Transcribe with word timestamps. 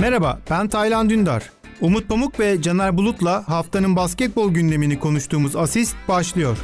Merhaba, 0.00 0.38
ben 0.50 0.68
Taylan 0.68 1.10
Dündar. 1.10 1.50
Umut 1.80 2.08
Pamuk 2.08 2.40
ve 2.40 2.62
Caner 2.62 2.96
Bulut'la 2.96 3.48
haftanın 3.48 3.96
basketbol 3.96 4.50
gündemini 4.50 4.98
konuştuğumuz 4.98 5.56
Asist 5.56 5.96
başlıyor. 6.08 6.58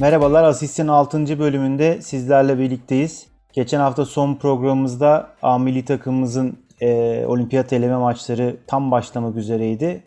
Merhabalar, 0.00 0.44
Asist'in 0.44 0.88
6. 0.88 1.38
bölümünde 1.38 2.02
sizlerle 2.02 2.58
birlikteyiz. 2.58 3.26
Geçen 3.52 3.80
hafta 3.80 4.04
son 4.04 4.34
programımızda 4.34 5.32
A 5.42 5.58
milli 5.58 5.84
takımımızın 5.84 6.58
e, 6.80 7.24
olimpiyat 7.26 7.72
eleme 7.72 7.96
maçları 7.96 8.56
tam 8.66 8.90
başlamak 8.90 9.36
üzereydi. 9.36 10.02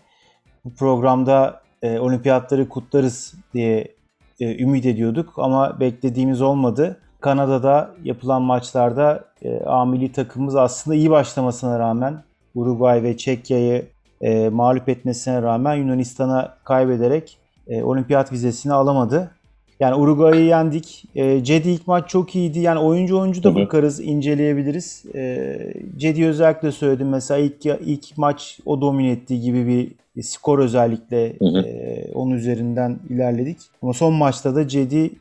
Bu 0.66 0.74
programda 0.74 1.62
e, 1.82 2.00
olimpiyatları 2.00 2.70
kutlarız 2.70 3.34
diye 3.54 3.96
e, 4.40 4.64
ümit 4.64 4.86
ediyorduk 4.86 5.34
ama 5.38 5.80
beklediğimiz 5.80 6.42
olmadı. 6.42 7.02
Kanada'da 7.22 7.92
yapılan 8.04 8.42
maçlarda 8.42 9.26
e, 9.44 9.60
A 9.66 9.86
milli 9.86 10.12
takımımız 10.12 10.56
aslında 10.56 10.96
iyi 10.96 11.10
başlamasına 11.10 11.80
rağmen 11.80 12.24
Uruguay 12.56 13.04
ve 13.04 13.18
Çekya'yı 13.18 13.86
e, 14.22 14.50
mağlup 14.50 14.90
etmesine 14.90 15.42
rağmen 15.42 15.76
Yunanistan'a 15.76 16.58
kaybederek 16.64 17.38
e, 17.68 17.84
olimpiyat 17.84 18.32
vizesini 18.32 18.74
alamadı. 18.74 19.32
Yani 19.80 19.96
Uruguay'ı 19.96 20.46
yendik. 20.46 21.06
E, 21.16 21.44
Cedi 21.44 21.70
ilk 21.70 21.88
maç 21.88 22.10
çok 22.10 22.36
iyiydi. 22.36 22.60
Yani 22.60 22.80
oyuncu 22.80 23.20
oyuncu 23.20 23.44
da 23.44 23.56
bakarız, 23.56 24.00
inceleyebiliriz. 24.00 25.04
E, 25.16 25.58
Cedi 25.98 26.26
özellikle 26.26 26.72
söyledim. 26.72 27.10
Mesela 27.10 27.40
ilk 27.40 27.66
ilk 27.66 28.18
maç 28.18 28.60
o 28.66 28.82
domine 28.82 29.12
ettiği 29.12 29.42
gibi 29.42 29.68
bir 30.16 30.24
skor 30.24 30.60
özellikle 30.60 31.26
e, 31.26 32.12
onun 32.14 32.32
üzerinden 32.32 33.00
ilerledik. 33.10 33.58
Ama 33.82 33.94
son 33.94 34.14
maçta 34.14 34.56
da 34.56 34.68
Cedi 34.68 35.12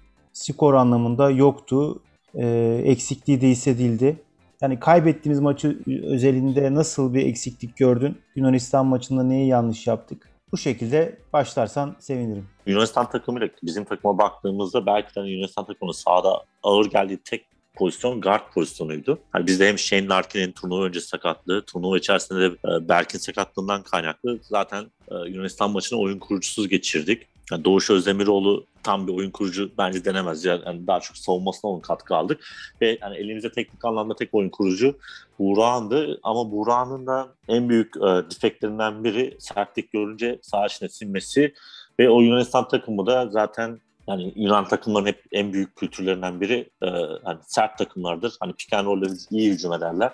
skor 0.40 0.74
anlamında 0.74 1.30
yoktu. 1.30 2.02
E, 2.34 2.46
eksikliği 2.84 3.40
de 3.40 3.48
hissedildi. 3.48 4.22
Yani 4.60 4.80
kaybettiğimiz 4.80 5.40
maçı 5.40 5.78
özelinde 5.86 6.74
nasıl 6.74 7.14
bir 7.14 7.26
eksiklik 7.26 7.76
gördün? 7.76 8.18
Yunanistan 8.36 8.86
maçında 8.86 9.22
neyi 9.22 9.48
yanlış 9.48 9.86
yaptık? 9.86 10.28
Bu 10.52 10.56
şekilde 10.56 11.18
başlarsan 11.32 11.96
sevinirim. 11.98 12.48
Yunanistan 12.66 13.10
takımıyla 13.10 13.48
bizim 13.62 13.84
takıma 13.84 14.18
baktığımızda 14.18 14.86
belki 14.86 15.14
de 15.14 15.20
Yunanistan 15.20 15.66
takımının 15.66 15.92
sahada 15.92 16.44
ağır 16.62 16.90
geldiği 16.90 17.18
tek 17.24 17.46
pozisyon 17.74 18.20
guard 18.20 18.52
pozisyonuydu. 18.54 19.18
Yani 19.34 19.46
bizde 19.46 19.68
hem 19.68 19.78
Shane 19.78 20.08
Larkin'in 20.08 20.52
turnuva 20.52 20.84
öncesi 20.84 21.06
sakatlığı, 21.06 21.64
turnuva 21.64 21.98
içerisinde 21.98 22.40
de 22.40 22.46
e, 22.46 22.88
Berk'in 22.88 23.18
sakatlığından 23.18 23.82
kaynaklı 23.82 24.38
zaten 24.42 24.84
e, 25.08 25.14
Yunanistan 25.28 25.70
maçını 25.70 25.98
oyun 25.98 26.18
kurucusuz 26.18 26.68
geçirdik. 26.68 27.26
Yani 27.50 27.64
Doğuş 27.64 27.90
Özdemiroğlu 27.90 28.66
tam 28.82 29.06
bir 29.06 29.12
oyun 29.12 29.30
kurucu 29.30 29.70
bence 29.78 30.04
denemez. 30.04 30.44
Yani 30.44 30.86
daha 30.86 31.00
çok 31.00 31.16
savunmasına 31.16 31.70
onun 31.70 31.80
katkı 31.80 32.16
aldık. 32.16 32.40
Ve 32.80 32.98
yani 33.02 33.16
elimizde 33.16 33.52
teknik 33.52 33.84
anlamda 33.84 34.16
tek 34.16 34.34
oyun 34.34 34.48
kurucu 34.48 34.98
Buğra'ndı. 35.38 36.20
Ama 36.22 36.50
Buğra'nın 36.50 37.06
da 37.06 37.28
en 37.48 37.68
büyük 37.68 37.96
e, 37.96 38.00
defektlerinden 38.00 39.04
biri 39.04 39.36
sertlik 39.38 39.92
görünce 39.92 40.38
sağ 40.42 40.66
içine 40.66 40.88
sinmesi. 40.88 41.54
Ve 41.98 42.10
o 42.10 42.20
Yunanistan 42.20 42.68
takımı 42.68 43.06
da 43.06 43.28
zaten 43.30 43.80
yani 44.08 44.32
Yunan 44.36 44.68
takımların 44.68 45.06
hep 45.06 45.24
en 45.32 45.52
büyük 45.52 45.76
kültürlerinden 45.76 46.40
biri 46.40 46.70
e, 46.82 46.88
hani 47.24 47.38
sert 47.46 47.78
takımlardır. 47.78 48.36
Hani 48.40 48.52
pick 48.52 48.72
and 48.72 49.04
iyi 49.30 49.50
hücum 49.50 49.72
ederler 49.72 50.12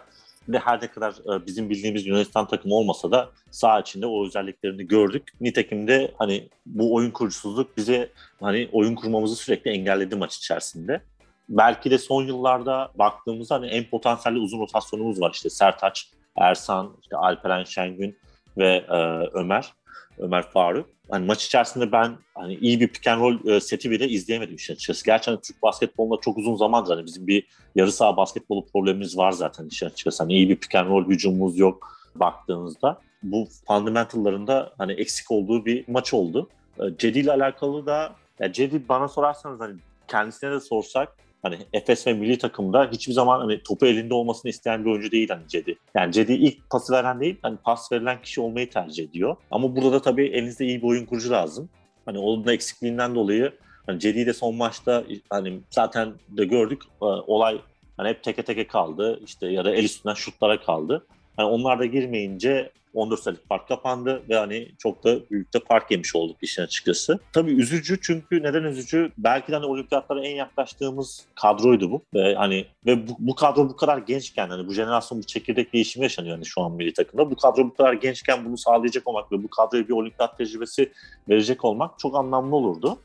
de 0.52 0.58
her 0.58 0.82
ne 0.82 0.90
kadar 0.90 1.12
e, 1.12 1.46
bizim 1.46 1.70
bildiğimiz 1.70 2.06
Yunanistan 2.06 2.46
takımı 2.48 2.74
olmasa 2.74 3.10
da 3.10 3.30
sağ 3.50 3.80
içinde 3.80 4.06
o 4.06 4.26
özelliklerini 4.26 4.86
gördük. 4.86 5.28
Nitekim 5.40 5.88
de 5.88 6.14
hani 6.18 6.48
bu 6.66 6.94
oyun 6.94 7.10
kurucusuzluk 7.10 7.76
bize 7.76 8.10
hani 8.40 8.68
oyun 8.72 8.94
kurmamızı 8.94 9.36
sürekli 9.36 9.70
engelledi 9.70 10.16
maç 10.16 10.36
içerisinde. 10.36 11.00
Belki 11.48 11.90
de 11.90 11.98
son 11.98 12.24
yıllarda 12.24 12.90
baktığımızda 12.94 13.54
hani 13.54 13.66
en 13.66 13.84
potansiyelli 13.84 14.38
uzun 14.38 14.60
rotasyonumuz 14.60 15.20
var 15.20 15.30
işte 15.34 15.50
Sertaç, 15.50 16.10
Ersan, 16.36 16.96
işte 17.02 17.16
Alperen 17.16 17.64
Şengün 17.64 18.18
ve 18.58 18.84
e, 18.88 18.96
Ömer. 19.32 19.72
Ömer 20.18 20.50
Faruk. 20.50 20.86
Hani 21.10 21.26
maç 21.26 21.46
içerisinde 21.46 21.92
ben 21.92 22.16
hani 22.34 22.54
iyi 22.54 22.80
bir 22.80 22.88
pick 22.88 23.06
and 23.06 23.20
roll 23.20 23.48
e, 23.48 23.60
seti 23.60 23.90
bile 23.90 24.08
izleyemedim 24.08 24.56
işin 24.56 24.74
açıkçası. 24.74 25.04
Gerçekten 25.04 25.40
Türk 25.40 25.62
basketbolunda 25.62 26.20
çok 26.20 26.38
uzun 26.38 26.56
zamandır 26.56 26.94
hani 26.94 27.06
bizim 27.06 27.26
bir 27.26 27.46
yarı 27.74 27.92
saha 27.92 28.16
basketbolu 28.16 28.66
problemimiz 28.66 29.18
var 29.18 29.32
zaten 29.32 29.66
işin 29.66 29.86
açıkçası. 29.86 30.22
Hani 30.22 30.32
iyi 30.32 30.48
bir 30.48 30.56
pick 30.56 30.74
and 30.74 30.88
roll 30.88 31.08
hücumumuz 31.08 31.58
yok 31.58 31.98
baktığınızda. 32.14 33.00
Bu 33.22 33.48
fundamentallarında 33.66 34.72
hani 34.78 34.92
eksik 34.92 35.30
olduğu 35.30 35.66
bir 35.66 35.84
maç 35.88 36.14
oldu. 36.14 36.48
E, 36.78 36.82
Cedi 36.98 37.18
ile 37.18 37.32
alakalı 37.32 37.86
da 37.86 38.12
ya 38.40 38.52
Cedi 38.52 38.88
bana 38.88 39.08
sorarsanız 39.08 39.60
hani 39.60 39.74
kendisine 40.08 40.50
de 40.50 40.60
sorsak 40.60 41.16
Hani 41.46 41.58
Efes 41.72 42.06
ve 42.06 42.12
milli 42.12 42.38
takımda 42.38 42.88
hiçbir 42.92 43.12
zaman 43.12 43.40
hani 43.40 43.62
topu 43.62 43.86
elinde 43.86 44.14
olmasını 44.14 44.50
isteyen 44.50 44.84
bir 44.84 44.90
oyuncu 44.90 45.10
değil 45.10 45.28
hani 45.28 45.48
Cedi. 45.48 45.76
Yani 45.94 46.12
Cedi 46.12 46.32
ilk 46.32 46.70
pası 46.70 46.92
veren 46.92 47.20
değil, 47.20 47.36
hani 47.42 47.56
pas 47.56 47.92
verilen 47.92 48.22
kişi 48.22 48.40
olmayı 48.40 48.70
tercih 48.70 49.04
ediyor. 49.04 49.36
Ama 49.50 49.76
burada 49.76 49.92
da 49.92 50.02
tabii 50.02 50.26
elinizde 50.26 50.66
iyi 50.66 50.82
bir 50.82 50.86
oyun 50.86 51.06
kurucu 51.06 51.30
lazım. 51.30 51.68
Hani 52.06 52.18
onun 52.18 52.46
eksikliğinden 52.46 53.14
dolayı 53.14 53.52
hani 53.86 54.00
Cedi'yi 54.00 54.26
de 54.26 54.32
son 54.32 54.54
maçta 54.54 55.04
hani 55.30 55.60
zaten 55.70 56.12
de 56.28 56.44
gördük 56.44 56.82
e, 57.02 57.04
olay 57.04 57.60
hani 57.96 58.08
hep 58.08 58.22
teke 58.22 58.42
teke 58.42 58.66
kaldı 58.66 59.20
işte 59.24 59.46
ya 59.46 59.64
da 59.64 59.74
el 59.74 59.84
üstünden 59.84 60.14
şutlara 60.14 60.60
kaldı. 60.60 61.06
Hani 61.36 61.46
onlar 61.46 61.78
da 61.78 61.86
girmeyince 61.86 62.72
14 62.96 63.20
sayılık 63.20 63.48
fark 63.48 63.68
kapandı 63.68 64.22
ve 64.28 64.36
hani 64.36 64.68
çok 64.78 65.04
da 65.04 65.30
büyük 65.30 65.54
de 65.54 65.58
fark 65.68 65.90
yemiş 65.90 66.16
olduk 66.16 66.36
işin 66.42 66.62
açıkçası. 66.62 67.18
Tabii 67.32 67.52
üzücü 67.52 68.00
çünkü 68.02 68.42
neden 68.42 68.62
üzücü? 68.62 69.12
Belki 69.18 69.52
de 69.52 69.56
hani 69.56 69.66
olimpiyatlara 69.66 70.26
en 70.26 70.34
yaklaştığımız 70.34 71.26
kadroydu 71.34 71.90
bu. 71.90 72.02
Ve 72.14 72.34
hani 72.34 72.66
ve 72.86 73.08
bu, 73.08 73.12
bu 73.18 73.34
kadro 73.34 73.68
bu 73.68 73.76
kadar 73.76 73.98
gençken 73.98 74.48
hani 74.48 74.68
bu 74.68 74.72
jenerasyon 74.72 75.22
bu 75.22 75.26
çekirdek 75.26 75.72
değişimi 75.72 76.02
yaşanıyor 76.02 76.34
hani 76.34 76.46
şu 76.46 76.62
an 76.62 76.72
milli 76.72 76.92
takımda. 76.92 77.30
Bu 77.30 77.36
kadro 77.36 77.64
bu 77.64 77.74
kadar 77.74 77.92
gençken 77.92 78.44
bunu 78.44 78.58
sağlayacak 78.58 79.08
olmak 79.08 79.32
ve 79.32 79.42
bu 79.42 79.48
kadroya 79.48 79.88
bir 79.88 79.92
olimpiyat 79.92 80.38
tecrübesi 80.38 80.92
verecek 81.28 81.64
olmak 81.64 81.98
çok 81.98 82.16
anlamlı 82.16 82.56
olurdu. 82.56 82.98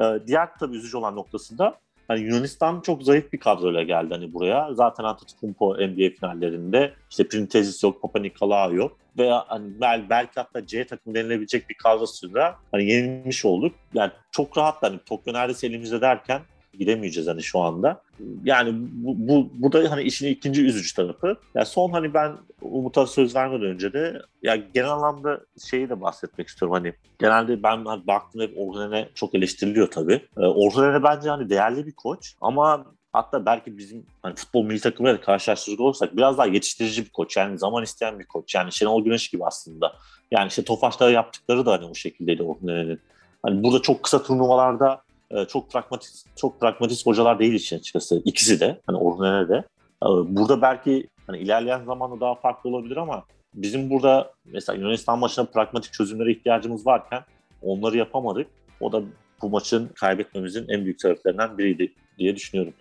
Ee, 0.00 0.02
diğer 0.26 0.48
tabii 0.60 0.76
üzücü 0.76 0.96
olan 0.96 1.16
noktası 1.16 1.58
da 1.58 1.78
Hani 2.08 2.20
Yunanistan 2.20 2.80
çok 2.80 3.02
zayıf 3.02 3.32
bir 3.32 3.38
kadroyla 3.38 3.82
geldi 3.82 4.14
hani 4.14 4.32
buraya. 4.34 4.74
Zaten 4.74 5.04
Antetokounmpo 5.04 5.74
NBA 5.74 6.10
finallerinde 6.20 6.92
işte 7.10 7.28
Printezis 7.28 7.84
yok, 7.84 8.02
Papa 8.02 8.18
Nikolaou 8.18 8.74
yok. 8.74 8.98
Ve 9.18 9.30
hani 9.30 9.80
bel, 9.80 10.02
belki 10.10 10.32
hatta 10.34 10.66
C 10.66 10.86
takımı 10.86 11.14
denilebilecek 11.14 11.70
bir 11.70 11.74
kadrosuyla 11.74 12.58
hani 12.72 12.84
yenilmiş 12.84 13.44
olduk. 13.44 13.74
Yani 13.94 14.12
çok 14.30 14.58
rahat 14.58 14.82
hani 14.82 14.98
Tokyo 15.06 15.34
neredeyse 15.34 15.66
elimizde 15.66 16.00
derken 16.00 16.40
gidemeyeceğiz 16.78 17.28
hani 17.28 17.42
şu 17.42 17.60
anda. 17.60 18.02
Yani 18.44 18.70
bu, 18.74 19.14
bu, 19.28 19.50
bu 19.54 19.72
da 19.72 19.90
hani 19.90 20.02
işin 20.02 20.28
ikinci 20.28 20.64
üzücü 20.66 20.94
tarafı. 20.94 21.36
Yani 21.54 21.66
son 21.66 21.90
hani 21.90 22.14
ben 22.14 22.32
Umut'a 22.62 23.06
söz 23.06 23.36
vermeden 23.36 23.66
önce 23.66 23.92
de 23.92 24.22
ya 24.42 24.56
genel 24.56 24.90
anlamda 24.90 25.40
şeyi 25.70 25.88
de 25.88 26.00
bahsetmek 26.00 26.48
istiyorum. 26.48 26.74
Hani 26.74 26.94
genelde 27.18 27.62
ben 27.62 27.84
hani 27.84 28.06
baktım 28.06 28.40
hep 28.40 28.54
Orhanen'e 28.56 29.08
çok 29.14 29.34
eleştiriliyor 29.34 29.90
tabii. 29.90 30.22
Ee, 30.38 31.02
bence 31.02 31.28
hani 31.28 31.50
değerli 31.50 31.86
bir 31.86 31.92
koç 31.92 32.34
ama 32.40 32.86
hatta 33.12 33.46
belki 33.46 33.78
bizim 33.78 34.06
hani 34.22 34.34
futbol 34.34 34.64
milli 34.64 34.80
takımıyla 34.80 35.20
karşılaştıracak 35.20 35.80
olursak 35.80 36.16
biraz 36.16 36.38
daha 36.38 36.46
yetiştirici 36.46 37.04
bir 37.04 37.10
koç. 37.10 37.36
Yani 37.36 37.58
zaman 37.58 37.82
isteyen 37.82 38.18
bir 38.18 38.24
koç. 38.24 38.54
Yani 38.54 38.72
Şenol 38.72 39.04
Güneş 39.04 39.28
gibi 39.28 39.44
aslında. 39.44 39.92
Yani 40.30 40.48
işte 40.48 40.64
Tofaş'ta 40.64 41.10
yaptıkları 41.10 41.66
da 41.66 41.72
hani 41.72 41.84
o 41.84 41.94
şekildeydi 41.94 42.42
Orhanen'in. 42.42 43.00
Hani 43.42 43.64
burada 43.64 43.82
çok 43.82 44.02
kısa 44.02 44.22
turnuvalarda 44.22 45.02
e, 45.30 45.44
çok 45.44 45.72
pragmatist 45.72 46.26
çok 46.36 46.60
pragmatist 46.60 47.06
hocalar 47.06 47.38
değil 47.38 47.54
için 47.54 47.78
açıkçası. 47.78 48.22
İkisi 48.24 48.60
de 48.60 48.80
hani 48.86 48.98
Orhunene 48.98 49.48
de. 49.48 49.56
E, 50.02 50.06
burada 50.06 50.62
belki 50.62 51.08
hani 51.26 51.38
ilerleyen 51.38 51.84
zamanda 51.84 52.20
daha 52.20 52.34
farklı 52.34 52.70
olabilir 52.70 52.96
ama 52.96 53.24
bizim 53.54 53.90
burada 53.90 54.32
mesela 54.44 54.78
Yunanistan 54.78 55.18
maçında 55.18 55.46
pragmatik 55.46 55.92
çözümlere 55.92 56.32
ihtiyacımız 56.32 56.86
varken 56.86 57.22
onları 57.62 57.96
yapamadık. 57.96 58.46
O 58.80 58.92
da 58.92 59.02
bu 59.42 59.50
maçın 59.50 59.90
kaybetmemizin 59.94 60.68
en 60.68 60.84
büyük 60.84 61.00
sebeplerinden 61.00 61.58
biriydi 61.58 61.92
diye 62.18 62.36
düşünüyorum. 62.36 62.74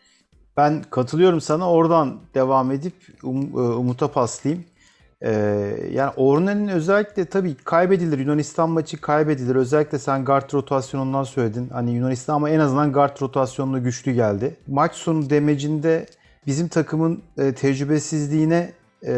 Ben 0.57 0.83
katılıyorum 0.83 1.41
sana. 1.41 1.71
Oradan 1.71 2.19
devam 2.33 2.71
edip 2.71 2.93
um, 3.23 3.41
e, 3.41 3.59
Umut'a 3.59 4.11
paslayayım. 4.11 4.65
Ee, 5.23 5.31
yani 5.91 6.11
Ornen'in 6.15 6.67
özellikle 6.67 7.25
tabii 7.25 7.55
kaybedilir. 7.55 8.19
Yunanistan 8.19 8.69
maçı 8.69 9.01
kaybedilir. 9.01 9.55
Özellikle 9.55 9.99
sen 9.99 10.25
guard 10.25 10.53
rotasyonundan 10.53 11.23
söyledin. 11.23 11.69
Hani 11.69 11.91
Yunanistan 11.91 12.35
ama 12.35 12.49
en 12.49 12.59
azından 12.59 12.93
guard 12.93 13.21
rotasyonunda 13.21 13.79
güçlü 13.79 14.11
geldi. 14.11 14.57
Maç 14.67 14.95
sonu 14.95 15.29
demecinde 15.29 16.05
bizim 16.47 16.67
takımın 16.67 17.21
e, 17.37 17.53
tecrübesizliğine 17.53 18.73
e, 19.03 19.13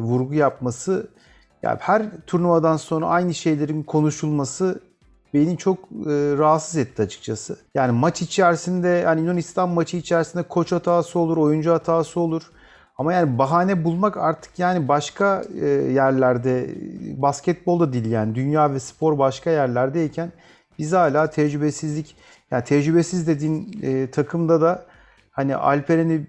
vurgu 0.00 0.34
yapması 0.34 1.08
yani 1.62 1.78
her 1.80 2.02
turnuvadan 2.26 2.76
sonra 2.76 3.06
aynı 3.06 3.34
şeylerin 3.34 3.82
konuşulması 3.82 4.80
beni 5.34 5.58
çok 5.58 5.78
e, 5.78 6.12
rahatsız 6.38 6.76
etti 6.76 7.02
açıkçası. 7.02 7.56
Yani 7.74 7.92
maç 7.92 8.22
içerisinde 8.22 9.04
hani 9.04 9.20
Yunanistan 9.20 9.68
maçı 9.68 9.96
içerisinde 9.96 10.42
koç 10.42 10.72
hatası 10.72 11.18
olur, 11.18 11.36
oyuncu 11.36 11.72
hatası 11.72 12.20
olur. 12.20 12.42
Ama 12.98 13.12
yani 13.12 13.38
bahane 13.38 13.84
bulmak 13.84 14.16
artık 14.16 14.58
yani 14.58 14.88
başka 14.88 15.44
e, 15.60 15.66
yerlerde 15.68 16.74
basketbolda 17.16 17.92
değil 17.92 18.10
yani 18.10 18.34
dünya 18.34 18.72
ve 18.72 18.80
spor 18.80 19.18
başka 19.18 19.50
yerlerdeyken 19.50 20.32
biz 20.78 20.92
hala 20.92 21.30
tecrübesizlik 21.30 22.16
yani 22.50 22.64
tecrübesiz 22.64 23.26
dediğin 23.26 23.80
e, 23.82 24.10
takımda 24.10 24.60
da 24.60 24.86
hani 25.30 25.56
Alperen'i 25.56 26.26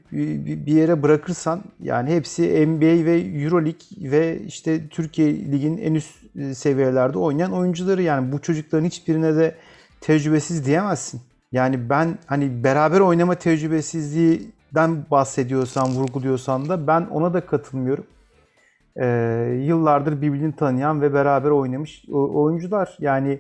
bir 0.68 0.74
yere 0.74 1.04
bırakırsan 1.04 1.64
yani 1.80 2.16
hepsi 2.16 2.68
NBA 2.68 3.06
ve 3.06 3.22
Euroleague 3.22 4.12
ve 4.12 4.42
işte 4.42 4.88
Türkiye 4.88 5.52
Lig'in 5.52 5.78
en 5.78 5.94
üst 5.94 6.16
seviyelerde 6.54 7.18
oynayan 7.18 7.54
oyuncuları 7.54 8.02
yani 8.02 8.32
bu 8.32 8.42
çocukların 8.42 8.86
hiçbirine 8.86 9.36
de 9.36 9.56
tecrübesiz 10.02 10.66
diyemezsin. 10.66 11.22
Yani 11.52 11.90
ben 11.90 12.18
hani 12.26 12.64
beraber 12.64 13.00
oynama 13.00 13.36
tecrübesizliğinden 14.78 15.06
bahsediyorsan, 15.12 15.90
vurguluyorsan 15.90 16.70
da 16.70 16.88
ben 16.88 17.02
ona 17.12 17.34
da 17.34 17.46
katılmıyorum. 17.46 18.06
Ee, 19.00 19.62
yıllardır 19.64 20.22
birbirini 20.22 20.56
tanıyan 20.56 21.02
ve 21.02 21.14
beraber 21.14 21.50
oynamış 21.50 22.06
oyuncular. 22.10 22.98
Yani 23.00 23.40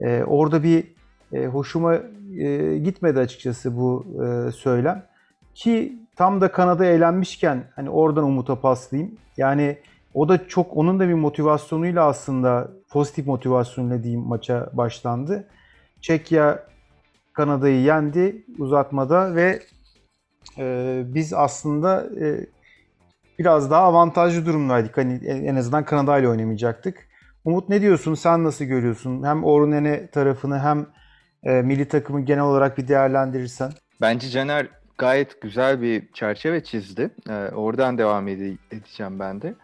e, 0.00 0.22
orada 0.24 0.62
bir 0.62 0.94
e, 1.32 1.46
hoşuma 1.46 1.94
e, 2.38 2.78
gitmedi 2.78 3.18
açıkçası 3.18 3.76
bu 3.76 4.04
e, 4.24 4.52
söylem. 4.52 5.02
Ki 5.54 5.98
tam 6.16 6.40
da 6.40 6.52
Kanada 6.52 6.84
eğlenmişken 6.84 7.64
hani 7.76 7.90
oradan 7.90 8.24
Umut'a 8.24 8.60
paslayayım. 8.60 9.14
Yani 9.36 9.78
o 10.14 10.28
da 10.28 10.48
çok 10.48 10.76
onun 10.76 11.00
da 11.00 11.08
bir 11.08 11.14
motivasyonuyla 11.14 12.06
aslında 12.06 12.70
pozitif 12.90 13.26
motivasyonuyla 13.26 14.02
diyeyim 14.02 14.22
maça 14.26 14.70
başlandı. 14.72 15.44
Çekya 16.00 16.64
Kanada'yı 17.32 17.80
yendi 17.82 18.44
uzatmada 18.58 19.34
ve 19.34 19.60
e, 20.58 21.02
biz 21.06 21.32
aslında 21.32 22.06
e, 22.20 22.46
biraz 23.38 23.70
daha 23.70 23.82
avantajlı 23.82 24.46
durumdaydık. 24.46 24.96
Hani 24.96 25.26
en 25.26 25.56
azından 25.56 25.84
Kanada 25.84 26.18
ile 26.18 26.28
oynamayacaktık. 26.28 27.08
Umut 27.44 27.68
ne 27.68 27.80
diyorsun? 27.80 28.14
Sen 28.14 28.44
nasıl 28.44 28.64
görüyorsun? 28.64 29.22
Hem 29.22 29.44
Orunene 29.44 30.06
tarafını 30.06 30.58
hem 30.58 30.86
e, 31.44 31.62
milli 31.62 31.88
takımı 31.88 32.20
genel 32.20 32.42
olarak 32.42 32.78
bir 32.78 32.88
değerlendirirsen. 32.88 33.72
Bence 34.00 34.28
Caner 34.28 34.68
gayet 34.98 35.40
güzel 35.40 35.82
bir 35.82 36.12
çerçeve 36.12 36.64
çizdi. 36.64 37.10
E, 37.28 37.32
oradan 37.32 37.98
devam 37.98 38.28
ede- 38.28 38.56
edeceğim 38.70 39.18
ben 39.18 39.42
de. 39.42 39.54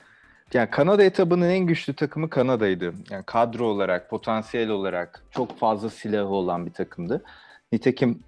Yani 0.54 0.70
Kanada 0.70 1.02
etabının 1.04 1.48
en 1.48 1.66
güçlü 1.66 1.94
takımı 1.94 2.30
Kanada'ydı. 2.30 2.94
Yani 3.10 3.24
kadro 3.26 3.64
olarak, 3.64 4.10
potansiyel 4.10 4.68
olarak 4.68 5.22
çok 5.30 5.58
fazla 5.58 5.90
silahı 5.90 6.26
olan 6.26 6.66
bir 6.66 6.72
takımdı. 6.72 7.22
Nitekim 7.72 8.20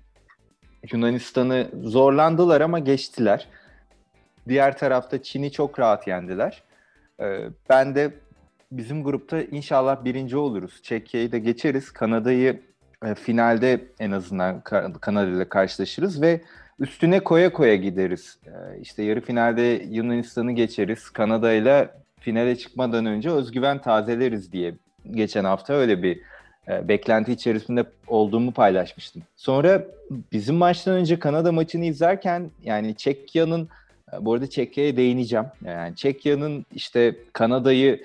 Yunanistan'ı 0.92 1.68
zorlandılar 1.82 2.60
ama 2.60 2.78
geçtiler. 2.78 3.48
Diğer 4.48 4.78
tarafta 4.78 5.22
Çin'i 5.22 5.52
çok 5.52 5.78
rahat 5.78 6.06
yendiler. 6.06 6.62
Ee, 7.20 7.48
ben 7.70 7.94
de 7.94 8.14
bizim 8.72 9.04
grupta 9.04 9.42
inşallah 9.42 10.04
birinci 10.04 10.36
oluruz. 10.36 10.82
Çekya'yı 10.82 11.32
da 11.32 11.38
geçeriz. 11.38 11.90
Kanada'yı 11.90 12.60
e, 13.04 13.14
finalde 13.14 13.84
en 14.00 14.10
azından 14.10 14.60
Kanada 15.00 15.30
ile 15.30 15.48
karşılaşırız 15.48 16.22
ve 16.22 16.40
üstüne 16.78 17.20
koya 17.20 17.52
koya 17.52 17.76
gideriz. 17.76 18.38
E, 18.46 18.80
işte 18.80 19.02
yarı 19.02 19.20
finalde 19.20 19.62
Yunanistan'ı 19.90 20.52
geçeriz. 20.52 21.10
Kanada 21.10 21.52
ile 21.52 21.90
finale 22.20 22.56
çıkmadan 22.56 23.06
önce 23.06 23.30
özgüven 23.30 23.78
tazeleriz 23.78 24.52
diye 24.52 24.74
geçen 25.10 25.44
hafta 25.44 25.72
öyle 25.74 26.02
bir 26.02 26.20
beklenti 26.68 27.32
içerisinde 27.32 27.84
olduğumu 28.06 28.52
paylaşmıştım. 28.52 29.22
Sonra 29.36 29.84
bizim 30.32 30.56
maçtan 30.56 30.94
önce 30.94 31.18
Kanada 31.18 31.52
maçını 31.52 31.84
izlerken 31.84 32.50
yani 32.64 32.94
Çekya'nın 32.94 33.68
e, 34.12 34.24
bu 34.24 34.34
arada 34.34 34.50
Çekya'ya 34.50 34.96
değineceğim. 34.96 35.46
Yani 35.64 35.96
Çekya'nın 35.96 36.66
işte 36.74 37.16
Kanada'yı 37.32 38.02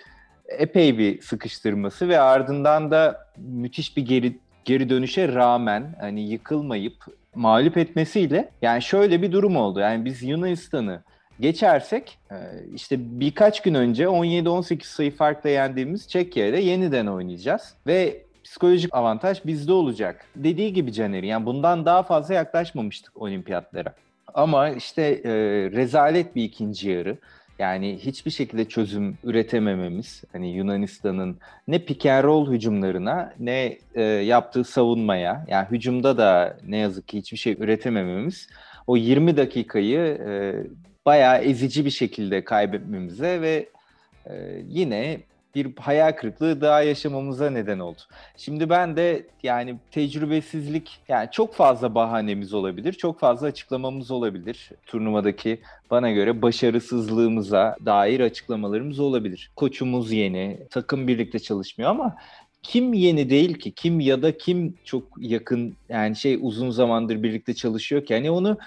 epey 0.47 0.97
bir 0.97 1.21
sıkıştırması 1.21 2.09
ve 2.09 2.19
ardından 2.19 2.91
da 2.91 3.27
müthiş 3.37 3.97
bir 3.97 4.05
geri 4.05 4.37
geri 4.65 4.89
dönüşe 4.89 5.33
rağmen 5.33 5.95
hani 5.99 6.21
yıkılmayıp 6.29 7.05
mağlup 7.35 7.77
etmesiyle 7.77 8.49
yani 8.61 8.81
şöyle 8.81 9.21
bir 9.21 9.31
durum 9.31 9.55
oldu. 9.57 9.79
Yani 9.79 10.05
biz 10.05 10.23
Yunanistan'ı 10.23 11.01
geçersek 11.39 12.17
e, 12.31 12.35
işte 12.73 12.95
birkaç 12.99 13.61
gün 13.61 13.73
önce 13.73 14.03
17-18 14.03 14.83
sayı 14.83 15.15
farkla 15.15 15.49
yendiğimiz 15.49 16.07
Çekya 16.07 16.47
ile 16.47 16.61
yeniden 16.61 17.07
oynayacağız 17.07 17.73
ve 17.87 18.26
psikolojik 18.47 18.95
avantaj 18.95 19.45
bizde 19.45 19.73
olacak. 19.73 20.25
Dediği 20.35 20.73
gibi 20.73 20.93
Caner 20.93 21.23
yani 21.23 21.45
bundan 21.45 21.85
daha 21.85 22.03
fazla 22.03 22.33
yaklaşmamıştık 22.33 23.21
olimpiyatlara. 23.21 23.93
Ama 24.33 24.69
işte 24.69 25.01
e, 25.01 25.31
rezalet 25.71 26.35
bir 26.35 26.43
ikinci 26.43 26.89
yarı. 26.89 27.17
Yani 27.59 27.97
hiçbir 27.97 28.31
şekilde 28.31 28.65
çözüm 28.65 29.17
üretemememiz, 29.23 30.23
hani 30.31 30.51
Yunanistan'ın 30.51 31.37
ne 31.67 31.79
pick 31.79 32.05
and 32.05 32.23
roll 32.23 32.51
hücumlarına 32.51 33.33
ne 33.39 33.77
e, 33.95 34.03
yaptığı 34.03 34.63
savunmaya, 34.63 35.45
yani 35.47 35.67
hücumda 35.71 36.17
da 36.17 36.57
ne 36.67 36.77
yazık 36.77 37.07
ki 37.07 37.17
hiçbir 37.17 37.37
şey 37.37 37.53
üretemememiz 37.59 38.47
o 38.87 38.97
20 38.97 39.37
dakikayı 39.37 39.99
e, 39.99 40.55
bayağı 41.05 41.37
ezici 41.37 41.85
bir 41.85 41.89
şekilde 41.89 42.43
kaybetmemize 42.43 43.41
ve 43.41 43.69
e, 44.25 44.33
yine 44.67 45.19
bir 45.65 45.81
hayal 45.81 46.11
kırıklığı 46.11 46.61
daha 46.61 46.81
yaşamamıza 46.81 47.49
neden 47.49 47.79
oldu. 47.79 48.01
Şimdi 48.37 48.69
ben 48.69 48.97
de 48.97 49.25
yani 49.43 49.75
tecrübesizlik 49.91 50.99
yani 51.07 51.29
çok 51.31 51.53
fazla 51.53 51.95
bahanemiz 51.95 52.53
olabilir, 52.53 52.93
çok 52.93 53.19
fazla 53.19 53.47
açıklamamız 53.47 54.11
olabilir. 54.11 54.69
Turnuvadaki 54.85 55.61
bana 55.91 56.11
göre 56.11 56.41
başarısızlığımıza 56.41 57.75
dair 57.85 58.19
açıklamalarımız 58.19 58.99
olabilir. 58.99 59.51
Koçumuz 59.55 60.11
yeni, 60.11 60.59
takım 60.69 61.07
birlikte 61.07 61.39
çalışmıyor 61.39 61.89
ama 61.89 62.15
kim 62.63 62.93
yeni 62.93 63.29
değil 63.29 63.53
ki? 63.53 63.71
Kim 63.71 63.99
ya 63.99 64.21
da 64.21 64.37
kim 64.37 64.75
çok 64.83 65.03
yakın 65.17 65.75
yani 65.89 66.15
şey 66.15 66.39
uzun 66.41 66.69
zamandır 66.69 67.23
birlikte 67.23 67.53
çalışıyor 67.53 68.05
ki? 68.05 68.13
Yani 68.13 68.31
onu 68.31 68.57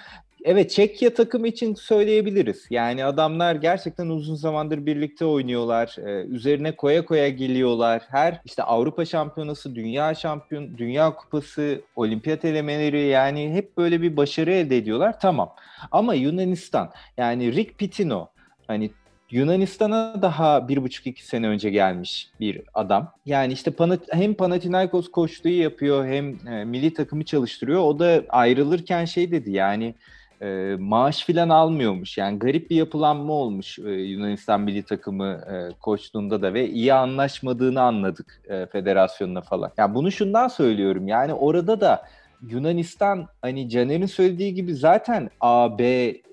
Evet 0.43 0.71
Çekya 0.71 1.13
takım 1.13 1.45
için 1.45 1.75
söyleyebiliriz. 1.75 2.67
Yani 2.69 3.05
adamlar 3.05 3.55
gerçekten 3.55 4.07
uzun 4.07 4.35
zamandır 4.35 4.85
birlikte 4.85 5.25
oynuyorlar. 5.25 5.95
Ee, 5.97 6.25
üzerine 6.25 6.75
koya 6.75 7.05
koya 7.05 7.29
geliyorlar. 7.29 8.01
Her 8.09 8.41
işte 8.45 8.63
Avrupa 8.63 9.05
Şampiyonası, 9.05 9.75
Dünya 9.75 10.15
Şampiyon, 10.15 10.77
Dünya 10.77 11.15
Kupası, 11.15 11.81
Olimpiyat 11.95 12.45
elemeleri 12.45 13.01
yani 13.01 13.53
hep 13.53 13.77
böyle 13.77 14.01
bir 14.01 14.17
başarı 14.17 14.51
elde 14.51 14.77
ediyorlar. 14.77 15.19
Tamam. 15.19 15.55
Ama 15.91 16.13
Yunanistan 16.13 16.91
yani 17.17 17.55
Rick 17.55 17.77
Pitino 17.77 18.27
hani 18.67 18.91
Yunanistan'a 19.31 20.21
daha 20.21 20.67
bir 20.67 20.83
buçuk 20.83 21.07
iki 21.07 21.25
sene 21.25 21.47
önce 21.47 21.69
gelmiş 21.69 22.29
bir 22.39 22.61
adam. 22.73 23.13
Yani 23.25 23.53
işte 23.53 23.71
hem 24.11 24.33
Panathinaikos 24.33 25.11
koçluğu 25.11 25.49
yapıyor 25.49 26.05
hem 26.05 26.47
e, 26.47 26.65
milli 26.65 26.93
takımı 26.93 27.25
çalıştırıyor. 27.25 27.81
O 27.81 27.99
da 27.99 28.23
ayrılırken 28.29 29.05
şey 29.05 29.31
dedi 29.31 29.51
yani 29.51 29.95
e, 30.41 30.75
maaş 30.79 31.25
filan 31.25 31.49
almıyormuş. 31.49 32.17
Yani 32.17 32.39
garip 32.39 32.69
bir 32.69 32.75
yapılanma 32.75 33.33
olmuş 33.33 33.79
e, 33.79 33.91
Yunanistan 33.91 34.61
milli 34.61 34.83
takımı 34.83 35.27
e, 35.27 35.73
koçluğunda 35.79 36.41
da 36.41 36.53
ve 36.53 36.69
iyi 36.69 36.93
anlaşmadığını 36.93 37.81
anladık 37.81 38.41
e, 38.49 38.65
federasyonla 38.65 39.41
falan. 39.41 39.71
Yani 39.77 39.95
bunu 39.95 40.11
şundan 40.11 40.47
söylüyorum. 40.47 41.07
Yani 41.07 41.33
orada 41.33 41.81
da 41.81 42.03
Yunanistan 42.49 43.27
hani 43.41 43.69
Caner'in 43.69 44.05
söylediği 44.05 44.53
gibi 44.53 44.75
zaten 44.75 45.29
A, 45.41 45.77
B 45.77 45.85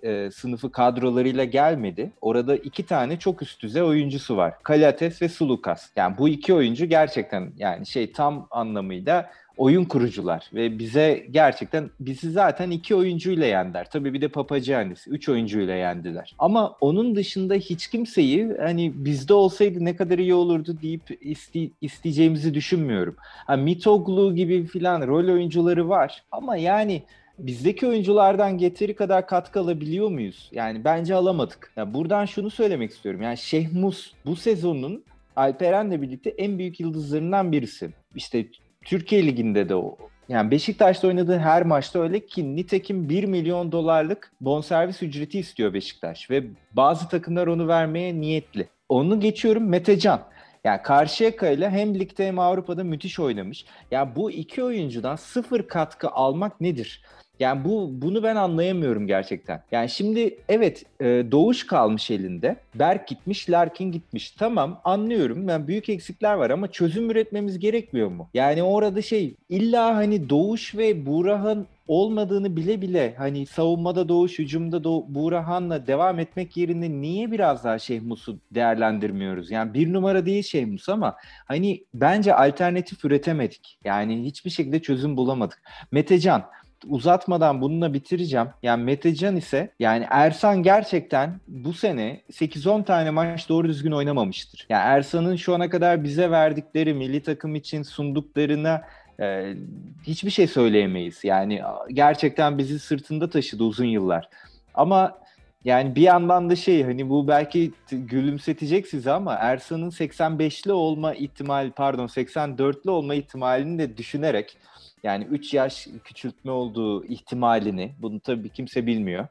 e, 0.02 0.30
sınıfı 0.30 0.72
kadrolarıyla 0.72 1.44
gelmedi. 1.44 2.12
Orada 2.20 2.56
iki 2.56 2.86
tane 2.86 3.18
çok 3.18 3.42
üst 3.42 3.62
düzey 3.62 3.82
oyuncusu 3.82 4.36
var. 4.36 4.54
Kalates 4.62 5.22
ve 5.22 5.28
Sulukas. 5.28 5.90
Yani 5.96 6.18
bu 6.18 6.28
iki 6.28 6.54
oyuncu 6.54 6.86
gerçekten 6.86 7.52
yani 7.56 7.86
şey 7.86 8.12
tam 8.12 8.48
anlamıyla 8.50 9.30
oyun 9.58 9.84
kurucular 9.84 10.50
ve 10.54 10.78
bize 10.78 11.26
gerçekten 11.30 11.90
bizi 12.00 12.30
zaten 12.30 12.70
iki 12.70 12.94
oyuncuyla 12.94 13.46
yendiler. 13.46 13.90
Tabii 13.90 14.14
bir 14.14 14.20
de 14.20 14.28
Papagiannis 14.28 15.08
üç 15.08 15.28
oyuncuyla 15.28 15.74
yendiler. 15.74 16.34
Ama 16.38 16.76
onun 16.80 17.14
dışında 17.14 17.54
hiç 17.54 17.88
kimseyi 17.88 18.52
hani 18.60 18.92
bizde 18.94 19.34
olsaydı 19.34 19.84
ne 19.84 19.96
kadar 19.96 20.18
iyi 20.18 20.34
olurdu 20.34 20.78
deyip 20.82 21.18
iste, 21.20 21.70
isteyeceğimizi 21.80 22.54
düşünmüyorum. 22.54 23.16
Ha, 23.18 23.56
Mitoglu 23.56 24.34
gibi 24.34 24.66
filan 24.66 25.06
rol 25.06 25.28
oyuncuları 25.32 25.88
var 25.88 26.22
ama 26.32 26.56
yani 26.56 27.02
bizdeki 27.38 27.86
oyunculardan 27.86 28.58
getiri 28.58 28.94
kadar 28.94 29.26
katkı 29.26 29.60
alabiliyor 29.60 30.08
muyuz? 30.08 30.50
Yani 30.52 30.84
bence 30.84 31.14
alamadık. 31.14 31.72
Ya 31.76 31.94
buradan 31.94 32.24
şunu 32.24 32.50
söylemek 32.50 32.90
istiyorum. 32.90 33.22
Yani 33.22 33.36
Şehmus 33.36 34.12
bu 34.26 34.36
sezonun 34.36 35.04
Alperen'le 35.36 36.02
birlikte 36.02 36.30
en 36.30 36.58
büyük 36.58 36.80
yıldızlarından 36.80 37.52
birisi. 37.52 37.90
İşte 38.14 38.46
Türkiye 38.84 39.26
Ligi'nde 39.26 39.68
de 39.68 39.74
o. 39.74 39.96
Yani 40.28 40.50
Beşiktaş'ta 40.50 41.08
oynadığı 41.08 41.38
her 41.38 41.62
maçta 41.62 41.98
öyle 42.02 42.26
ki 42.26 42.56
nitekim 42.56 43.08
1 43.08 43.24
milyon 43.24 43.72
dolarlık 43.72 44.32
bonservis 44.40 45.02
ücreti 45.02 45.38
istiyor 45.38 45.74
Beşiktaş 45.74 46.30
ve 46.30 46.44
bazı 46.72 47.08
takımlar 47.08 47.46
onu 47.46 47.68
vermeye 47.68 48.20
niyetli. 48.20 48.68
Onu 48.88 49.20
geçiyorum 49.20 49.68
Metecan. 49.68 50.20
Yani 50.64 50.82
Karşıyaka 50.82 51.48
ile 51.48 51.70
hem 51.70 51.94
ligde 51.94 52.26
hem 52.26 52.38
Avrupa'da 52.38 52.84
müthiş 52.84 53.20
oynamış. 53.20 53.64
Ya 53.64 53.70
yani 53.90 54.16
bu 54.16 54.30
iki 54.30 54.64
oyuncudan 54.64 55.16
sıfır 55.16 55.68
katkı 55.68 56.08
almak 56.08 56.60
nedir? 56.60 57.02
Yani 57.40 57.64
bu 57.64 57.90
bunu 57.92 58.22
ben 58.22 58.36
anlayamıyorum 58.36 59.06
gerçekten. 59.06 59.62
Yani 59.72 59.88
şimdi 59.88 60.38
evet 60.48 60.84
e, 61.00 61.04
Doğuş 61.30 61.66
kalmış 61.66 62.10
elinde. 62.10 62.56
Berk 62.74 63.08
gitmiş, 63.08 63.50
Larkin 63.50 63.92
gitmiş. 63.92 64.30
Tamam 64.30 64.80
anlıyorum. 64.84 65.48
Yani 65.48 65.68
büyük 65.68 65.88
eksikler 65.88 66.34
var 66.34 66.50
ama 66.50 66.70
çözüm 66.70 67.10
üretmemiz 67.10 67.58
gerekmiyor 67.58 68.08
mu? 68.08 68.28
Yani 68.34 68.62
orada 68.62 69.02
şey 69.02 69.34
illa 69.48 69.96
hani 69.96 70.30
Doğuş 70.30 70.74
ve 70.74 71.06
Buğra'nın 71.06 71.66
olmadığını 71.88 72.56
bile 72.56 72.82
bile 72.82 73.14
hani 73.18 73.46
savunmada 73.46 74.08
Doğuş, 74.08 74.38
hücumda 74.38 74.84
Doğu, 74.84 75.14
Buğrahan'la 75.14 75.86
devam 75.86 76.18
etmek 76.18 76.56
yerine 76.56 76.90
niye 76.90 77.30
biraz 77.30 77.64
daha 77.64 77.78
Şehmus'u 77.78 78.38
değerlendirmiyoruz? 78.54 79.50
Yani 79.50 79.74
bir 79.74 79.92
numara 79.92 80.26
değil 80.26 80.42
Şehmus 80.42 80.88
ama 80.88 81.16
hani 81.46 81.84
bence 81.94 82.34
alternatif 82.34 83.04
üretemedik. 83.04 83.78
Yani 83.84 84.24
hiçbir 84.24 84.50
şekilde 84.50 84.82
çözüm 84.82 85.16
bulamadık. 85.16 85.62
Metecan 85.92 86.44
uzatmadan 86.86 87.60
bununla 87.60 87.94
bitireceğim. 87.94 88.48
Yani 88.62 88.84
Metecan 88.84 89.36
ise 89.36 89.70
yani 89.78 90.06
Ersan 90.10 90.62
gerçekten 90.62 91.40
bu 91.48 91.72
sene 91.72 92.20
8-10 92.32 92.84
tane 92.84 93.10
maç 93.10 93.48
doğru 93.48 93.68
düzgün 93.68 93.92
oynamamıştır. 93.92 94.66
Yani 94.68 94.82
Ersan'ın 94.82 95.36
şu 95.36 95.54
ana 95.54 95.70
kadar 95.70 96.04
bize 96.04 96.30
verdikleri 96.30 96.94
milli 96.94 97.22
takım 97.22 97.54
için 97.54 97.82
sunduklarına 97.82 98.82
e, 99.20 99.54
hiçbir 100.02 100.30
şey 100.30 100.46
söyleyemeyiz. 100.46 101.24
Yani 101.24 101.62
gerçekten 101.92 102.58
bizi 102.58 102.78
sırtında 102.78 103.30
taşıdı 103.30 103.64
uzun 103.64 103.84
yıllar. 103.84 104.28
Ama 104.74 105.18
yani 105.64 105.94
bir 105.94 106.02
yandan 106.02 106.50
da 106.50 106.56
şey 106.56 106.84
hani 106.84 107.10
bu 107.10 107.28
belki 107.28 107.72
gülümsetecek 107.90 108.86
sizi 108.86 109.10
ama 109.10 109.34
Ersan'ın 109.34 109.90
85'li 109.90 110.72
olma 110.72 111.14
ihtimali 111.14 111.70
pardon 111.70 112.06
84'lü 112.06 112.90
olma 112.90 113.14
ihtimalini 113.14 113.78
de 113.78 113.96
düşünerek 113.96 114.56
yani 115.02 115.24
3 115.24 115.54
yaş 115.54 115.88
küçültme 116.04 116.50
olduğu 116.50 117.04
ihtimalini 117.04 117.94
bunu 117.98 118.20
tabii 118.20 118.48
kimse 118.48 118.86
bilmiyor. 118.86 119.26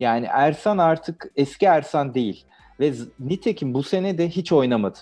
Yani 0.00 0.26
Ersan 0.30 0.78
artık 0.78 1.32
eski 1.36 1.66
Ersan 1.66 2.14
değil 2.14 2.44
ve 2.80 2.92
nitekim 3.20 3.74
bu 3.74 3.82
sene 3.82 4.18
de 4.18 4.28
hiç 4.28 4.52
oynamadı. 4.52 4.98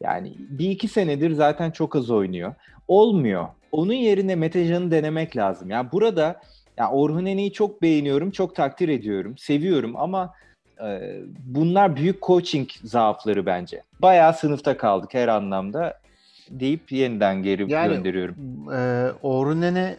Yani 0.00 0.34
bir 0.38 0.70
iki 0.70 0.88
senedir 0.88 1.30
zaten 1.30 1.70
çok 1.70 1.96
az 1.96 2.10
oynuyor. 2.10 2.54
Olmuyor. 2.88 3.48
Onun 3.72 3.92
yerine 3.92 4.34
Metecan'ı 4.34 4.90
denemek 4.90 5.36
lazım. 5.36 5.70
Yani 5.70 5.92
burada 5.92 6.40
yani 6.76 6.90
Orhun 6.94 7.26
Ene'yi 7.26 7.52
çok 7.52 7.82
beğeniyorum, 7.82 8.30
çok 8.30 8.56
takdir 8.56 8.88
ediyorum, 8.88 9.38
seviyorum 9.38 9.96
ama 9.96 10.34
e, 10.82 11.20
bunlar 11.44 11.96
büyük 11.96 12.22
coaching 12.22 12.68
zaafları 12.84 13.46
bence. 13.46 13.82
Bayağı 14.02 14.34
sınıfta 14.34 14.76
kaldık 14.76 15.14
her 15.14 15.28
anlamda 15.28 16.00
deyip 16.50 16.92
yeniden 16.92 17.42
geri 17.42 17.72
yani, 17.72 17.94
gönderiyorum. 17.94 18.36
E, 18.72 19.10
Orhun 19.22 19.62
Ene 19.62 19.96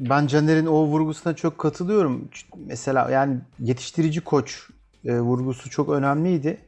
ben 0.00 0.26
Caner'in 0.26 0.66
o 0.66 0.84
vurgusuna 0.84 1.36
çok 1.36 1.58
katılıyorum. 1.58 2.28
Mesela 2.66 3.10
yani 3.10 3.36
yetiştirici 3.60 4.20
koç 4.20 4.68
e, 5.04 5.20
vurgusu 5.20 5.70
çok 5.70 5.88
önemliydi. 5.88 6.58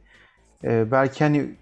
E, 0.63 0.91
belki 0.91 1.23
hani 1.23 1.55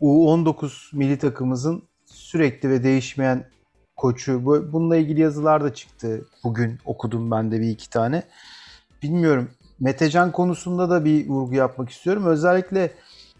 U19 0.00 0.96
milli 0.96 1.18
takımımızın 1.18 1.82
sürekli 2.06 2.70
ve 2.70 2.84
değişmeyen 2.84 3.44
koçu. 3.96 4.46
Bununla 4.72 4.96
ilgili 4.96 5.20
yazılar 5.20 5.64
da 5.64 5.74
çıktı. 5.74 6.24
Bugün 6.44 6.78
okudum 6.84 7.30
ben 7.30 7.50
de 7.50 7.60
bir 7.60 7.68
iki 7.68 7.90
tane. 7.90 8.22
Bilmiyorum. 9.02 9.50
Metecan 9.80 10.32
konusunda 10.32 10.90
da 10.90 11.04
bir 11.04 11.28
vurgu 11.28 11.54
yapmak 11.54 11.90
istiyorum. 11.90 12.26
Özellikle 12.26 12.90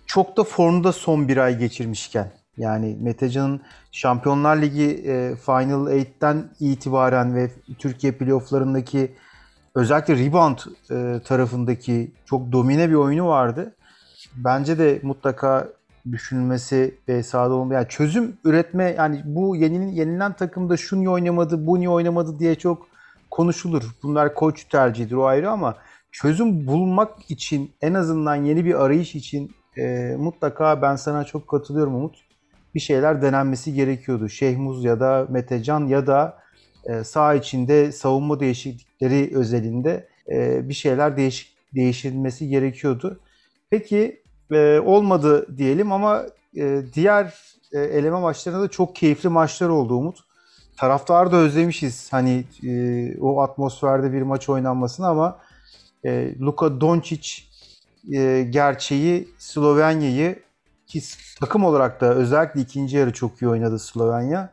çok 0.06 0.36
da 0.36 0.44
formda 0.44 0.92
son 0.92 1.28
bir 1.28 1.36
ay 1.36 1.58
geçirmişken. 1.58 2.32
Yani 2.56 2.96
Metecan'ın 3.00 3.60
Şampiyonlar 3.92 4.56
Ligi 4.62 5.04
e, 5.06 5.36
Final 5.36 5.86
8'ten 5.86 6.50
itibaren 6.60 7.34
ve 7.34 7.50
Türkiye 7.78 8.12
playofflarındaki 8.12 9.14
özellikle 9.75 10.16
rebound 10.16 10.58
e, 10.90 11.20
tarafındaki 11.25 12.12
çok 12.25 12.52
domine 12.52 12.88
bir 12.88 12.94
oyunu 12.94 13.28
vardı. 13.28 13.75
Bence 14.36 14.78
de 14.78 15.00
mutlaka 15.02 15.68
düşünülmesi 16.12 16.98
ve 17.08 17.22
sahada 17.22 17.54
olma 17.54 17.75
yani 17.75 17.88
çözüm 17.88 18.36
üretme 18.44 18.94
yani 18.98 19.22
bu 19.25 19.56
yenilen, 19.56 19.88
yenilen 19.88 20.32
takımda 20.32 20.76
şu 20.76 20.98
niye 20.98 21.10
oynamadı, 21.10 21.66
bu 21.66 21.78
niye 21.78 21.88
oynamadı 21.88 22.38
diye 22.38 22.54
çok 22.54 22.86
konuşulur. 23.30 23.82
Bunlar 24.02 24.34
koç 24.34 24.64
tercihidir 24.64 25.14
o 25.14 25.25
ayrı 25.25 25.50
ama 25.50 25.76
çözüm 26.12 26.66
bulmak 26.66 27.30
için 27.30 27.70
en 27.80 27.94
azından 27.94 28.36
yeni 28.36 28.64
bir 28.64 28.84
arayış 28.84 29.14
için 29.14 29.50
e, 29.78 30.14
mutlaka 30.18 30.82
ben 30.82 30.96
sana 30.96 31.25
çok 31.25 31.48
katılıyorum 31.48 31.94
Umut. 31.94 32.16
Bir 32.75 32.80
şeyler 32.80 33.22
denenmesi 33.22 33.75
gerekiyordu. 33.75 34.28
Şehmuz 34.28 34.84
ya 34.84 35.00
da 35.00 35.26
Metecan 35.30 35.86
ya 35.86 36.06
da 36.06 36.38
e, 36.84 37.04
sağ 37.04 37.34
içinde 37.34 37.92
savunma 37.92 38.40
değişiklikleri 38.40 39.36
özelinde 39.36 40.08
e, 40.32 40.68
bir 40.68 40.75
şeyler 40.75 41.16
değişik 41.16 41.56
değişilmesi 41.75 42.48
gerekiyordu. 42.48 43.20
Peki 43.70 44.22
e, 44.53 44.81
olmadı 44.81 45.59
diyelim 45.59 45.93
ama 45.93 46.23
e, 46.57 46.83
diğer 46.95 47.35
e, 47.73 47.81
eleme 47.81 48.21
maçlarında 48.21 48.62
da 48.62 48.69
çok 48.69 48.97
keyifli 48.97 49.29
maçlar 49.29 49.69
oldu 49.69 49.95
Umut. 49.95 50.19
Taraftarı 50.76 51.33
da 51.33 51.37
özlemişiz 51.37 52.12
hani 52.12 52.45
e, 52.62 53.21
o 53.21 53.41
atmosferde 53.41 54.12
bir 54.12 54.23
maç 54.23 54.49
oynanmasını 54.49 55.07
ama 55.07 55.38
e, 56.05 56.38
Luka 56.41 56.81
Doncic 56.81 57.31
e, 58.12 58.43
gerçeği 58.50 59.29
Slovenya'yı 59.38 60.43
ki 60.87 61.03
takım 61.41 61.65
olarak 61.65 62.00
da 62.00 62.15
özellikle 62.15 62.61
ikinci 62.61 62.97
yarı 62.97 63.12
çok 63.12 63.43
iyi 63.43 63.49
oynadı 63.49 63.79
Slovenya. 63.79 64.50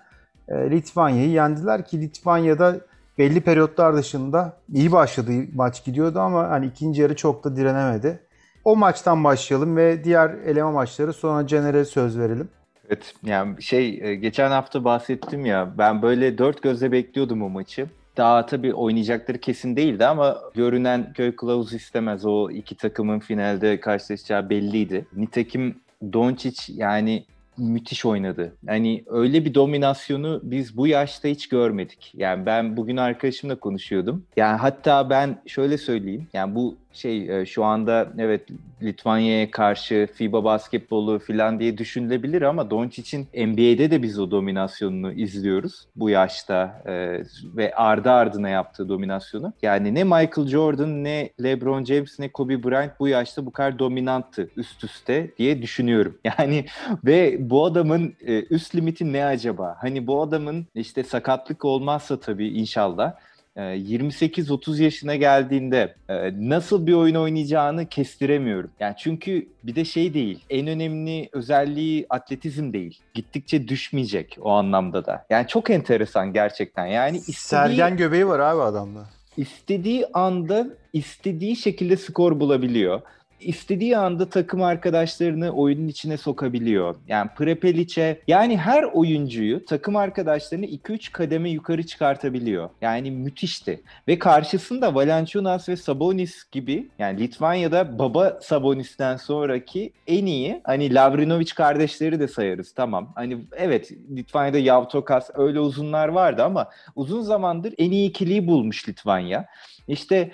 E, 0.48 0.72
Litvanya'yı 0.72 1.30
yendiler 1.30 1.86
ki 1.86 2.02
Litvanya'da 2.02 2.80
belli 3.18 3.42
periyotlar 3.42 3.96
dışında 3.96 4.58
iyi 4.74 4.92
başladı 4.92 5.32
maç 5.56 5.86
gidiyordu 5.86 6.20
ama 6.20 6.50
hani 6.50 6.66
ikinci 6.66 7.02
yarı 7.02 7.16
çok 7.16 7.44
da 7.44 7.56
direnemedi. 7.56 8.20
O 8.65 8.75
maçtan 8.75 9.24
başlayalım 9.24 9.77
ve 9.77 10.03
diğer 10.03 10.29
eleme 10.29 10.72
maçları 10.72 11.13
sonra 11.13 11.48
Caner'e 11.48 11.86
söz 11.86 12.20
verelim. 12.20 12.50
Evet 12.88 13.13
yani 13.24 13.63
şey 13.63 14.00
e, 14.01 14.15
geçen 14.15 14.51
hafta 14.51 14.84
bahsettim 14.84 15.46
ya 15.46 15.74
ben 15.77 16.01
böyle 16.01 16.38
dört 16.38 16.62
gözle 16.62 16.91
bekliyordum 16.91 17.41
o 17.41 17.50
maçı. 17.50 17.88
Daha 18.17 18.46
tabii 18.46 18.74
oynayacakları 18.74 19.38
kesin 19.38 19.75
değildi 19.75 20.05
ama 20.05 20.38
görünen 20.53 21.13
köy 21.13 21.36
kılavuz 21.36 21.74
istemez. 21.74 22.25
O 22.25 22.50
iki 22.51 22.75
takımın 22.75 23.20
finalde 23.20 23.79
karşılaşacağı 23.79 24.50
belliydi. 24.50 25.05
Nitekim 25.15 25.75
Doncic 26.13 26.74
yani 26.74 27.25
müthiş 27.58 28.05
oynadı. 28.05 28.53
Yani 28.63 29.03
öyle 29.08 29.46
bir 29.46 29.53
dominasyonu 29.53 30.39
biz 30.43 30.77
bu 30.77 30.88
yaşta 30.88 31.27
hiç 31.27 31.50
görmedik. 31.50 32.12
Yani 32.17 32.46
ben 32.46 32.77
bugün 32.77 32.98
arkadaşımla 32.98 33.55
konuşuyordum. 33.55 34.24
Yani 34.38 34.58
hatta 34.58 35.10
ben 35.10 35.41
şöyle 35.48 35.77
söyleyeyim. 35.77 36.27
Yani 36.34 36.55
bu 36.55 36.75
şey 36.94 37.42
e, 37.42 37.46
şu 37.46 37.64
anda 37.64 38.14
evet 38.18 38.48
Litvanya'ya 38.82 39.52
karşı 39.52 40.08
FIBA 40.14 40.44
basketbolu 40.44 41.20
falan 41.20 41.60
diye 41.60 41.78
düşünülebilir 41.78 42.42
ama 42.42 42.70
Doncic'in 42.70 43.28
NBA'de 43.48 43.92
de 43.92 44.04
biz 44.04 44.20
o 44.20 44.32
dominasyonunu 44.32 45.12
izliyoruz 45.12 45.88
bu 45.96 46.10
yaşta 46.10 46.84
e, 46.86 47.24
ve 47.56 47.76
ardı 47.76 48.12
ardına 48.12 48.50
yaptığı 48.50 48.90
dominasyonu. 48.90 49.54
Yani 49.62 49.96
ne 49.96 50.04
Michael 50.04 50.48
Jordan 50.48 51.04
ne 51.04 51.30
LeBron 51.44 51.86
James 51.86 52.20
ne 52.20 52.30
Kobe 52.30 52.64
Bryant 52.64 53.00
bu 53.00 53.08
yaşta 53.08 53.46
bu 53.46 53.52
kadar 53.52 53.80
dominanttı 53.80 54.50
üst 54.58 54.84
üste 54.84 55.32
diye 55.38 55.62
düşünüyorum. 55.62 56.18
Yani 56.40 56.66
ve 57.06 57.50
bu 57.50 57.66
adamın 57.66 58.14
e, 58.26 58.44
üst 58.44 58.76
limiti 58.76 59.14
ne 59.14 59.26
acaba? 59.26 59.76
Hani 59.80 60.08
bu 60.08 60.22
adamın 60.22 60.68
işte 60.76 61.04
sakatlık 61.04 61.66
olmazsa 61.66 62.20
tabii 62.20 62.48
inşallah 62.48 63.14
28-30 63.55 64.79
ee, 64.79 64.83
yaşına 64.83 65.15
geldiğinde 65.15 65.95
e, 66.10 66.31
nasıl 66.50 66.88
bir 66.88 66.93
oyun 66.93 67.15
oynayacağını 67.15 67.86
kestiremiyorum. 67.86 68.72
Yani 68.79 68.95
çünkü 68.98 69.48
bir 69.63 69.75
de 69.75 69.86
şey 69.86 70.13
değil. 70.13 70.39
En 70.50 70.67
önemli 70.67 71.29
özelliği 71.31 72.05
atletizm 72.10 72.74
değil. 72.74 73.01
Gittikçe 73.13 73.67
düşmeyecek 73.67 74.38
o 74.41 74.51
anlamda 74.51 75.05
da. 75.05 75.25
Yani 75.29 75.48
çok 75.48 75.69
enteresan 75.69 76.33
gerçekten. 76.33 76.86
Yani 76.86 77.17
istediği, 77.17 77.36
Sergen 77.36 77.98
göbeği 77.98 78.27
var 78.27 78.39
abi 78.39 78.62
adamda. 78.62 79.05
İstediği 79.38 80.05
anda 80.13 80.67
istediği 80.93 81.55
şekilde 81.55 81.98
skor 81.98 82.39
bulabiliyor 82.39 83.01
istediği 83.44 83.98
anda 83.98 84.30
takım 84.30 84.64
arkadaşlarını 84.64 85.52
oyunun 85.52 85.88
içine 85.88 86.18
sokabiliyor. 86.18 86.96
Yani 87.08 87.30
Prepeliç'e 87.38 88.22
yani 88.28 88.58
her 88.58 88.84
oyuncuyu 88.84 89.66
takım 89.66 89.96
arkadaşlarını 89.96 90.66
2-3 90.66 91.12
kademe 91.12 91.50
yukarı 91.50 91.86
çıkartabiliyor. 91.86 92.70
Yani 92.82 93.12
müthişti. 93.12 93.82
Ve 94.08 94.20
karşısında 94.20 94.96
Valanciunas 94.96 95.70
ve 95.70 95.76
Sabonis 95.76 96.52
gibi 96.52 96.88
yani 97.00 97.20
Litvanya'da 97.20 98.00
baba 98.00 98.40
Sabonis'ten 98.42 99.18
sonraki 99.18 99.94
en 100.08 100.26
iyi 100.26 100.62
hani 100.64 100.94
Lavrinovic 100.94 101.54
kardeşleri 101.56 102.20
de 102.20 102.28
sayarız 102.28 102.74
tamam. 102.74 103.12
Hani 103.16 103.38
evet 103.52 103.92
Litvanya'da 103.92 104.58
Yavtokas 104.58 105.30
öyle 105.34 105.60
uzunlar 105.60 106.08
vardı 106.08 106.44
ama 106.44 106.70
uzun 106.96 107.22
zamandır 107.22 107.74
en 107.78 107.92
iyi 107.92 108.10
ikiliyi 108.10 108.48
bulmuş 108.48 108.90
Litvanya. 108.90 109.46
İşte 109.88 110.32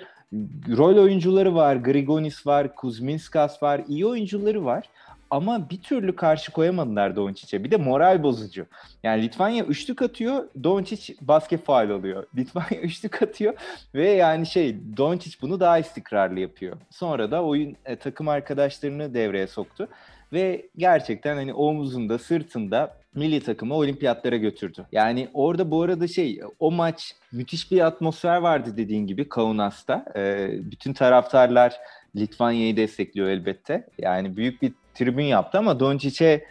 rol 0.68 0.96
oyuncuları 0.96 1.54
var. 1.54 1.76
Grigonis 1.76 2.46
var, 2.46 2.74
Kuzminskas 2.74 3.62
var. 3.62 3.80
iyi 3.88 4.06
oyuncuları 4.06 4.64
var. 4.64 4.84
ama 5.30 5.70
bir 5.70 5.80
türlü 5.80 6.16
karşı 6.16 6.52
koyamadılar 6.52 7.16
Doncic'e. 7.16 7.64
Bir 7.64 7.70
de 7.70 7.76
moral 7.76 8.22
bozucu. 8.22 8.66
Yani 9.02 9.22
Litvanya 9.22 9.64
üçlük 9.64 10.02
atıyor, 10.02 10.48
Doncic 10.62 11.14
basket 11.20 11.64
faal 11.64 11.90
alıyor. 11.90 12.26
Litvanya 12.36 12.80
üçlük 12.82 13.22
atıyor 13.22 13.54
ve 13.94 14.10
yani 14.10 14.46
şey 14.46 14.76
Doncic 14.96 15.36
bunu 15.42 15.60
daha 15.60 15.78
istikrarlı 15.78 16.40
yapıyor. 16.40 16.76
Sonra 16.90 17.30
da 17.30 17.44
oyun 17.44 17.76
e, 17.84 17.96
takım 17.96 18.28
arkadaşlarını 18.28 19.14
devreye 19.14 19.46
soktu 19.46 19.88
ve 20.32 20.66
gerçekten 20.76 21.36
hani 21.36 21.54
omuzunda, 21.54 22.18
sırtında 22.18 22.99
milli 23.14 23.40
takımı 23.40 23.74
olimpiyatlara 23.74 24.36
götürdü. 24.36 24.86
Yani 24.92 25.28
orada 25.34 25.70
bu 25.70 25.82
arada 25.82 26.08
şey 26.08 26.40
o 26.58 26.70
maç 26.70 27.14
müthiş 27.32 27.72
bir 27.72 27.80
atmosfer 27.80 28.36
vardı 28.36 28.74
dediğin 28.76 29.06
gibi 29.06 29.28
Kaunas'ta. 29.28 30.04
Ee, 30.16 30.50
bütün 30.52 30.92
taraftarlar 30.92 31.76
Litvanya'yı 32.16 32.76
destekliyor 32.76 33.28
elbette. 33.28 33.86
Yani 33.98 34.36
büyük 34.36 34.62
bir 34.62 34.72
tribün 34.94 35.24
yaptı 35.24 35.58
ama 35.58 35.80
Doncic'e 35.80 36.44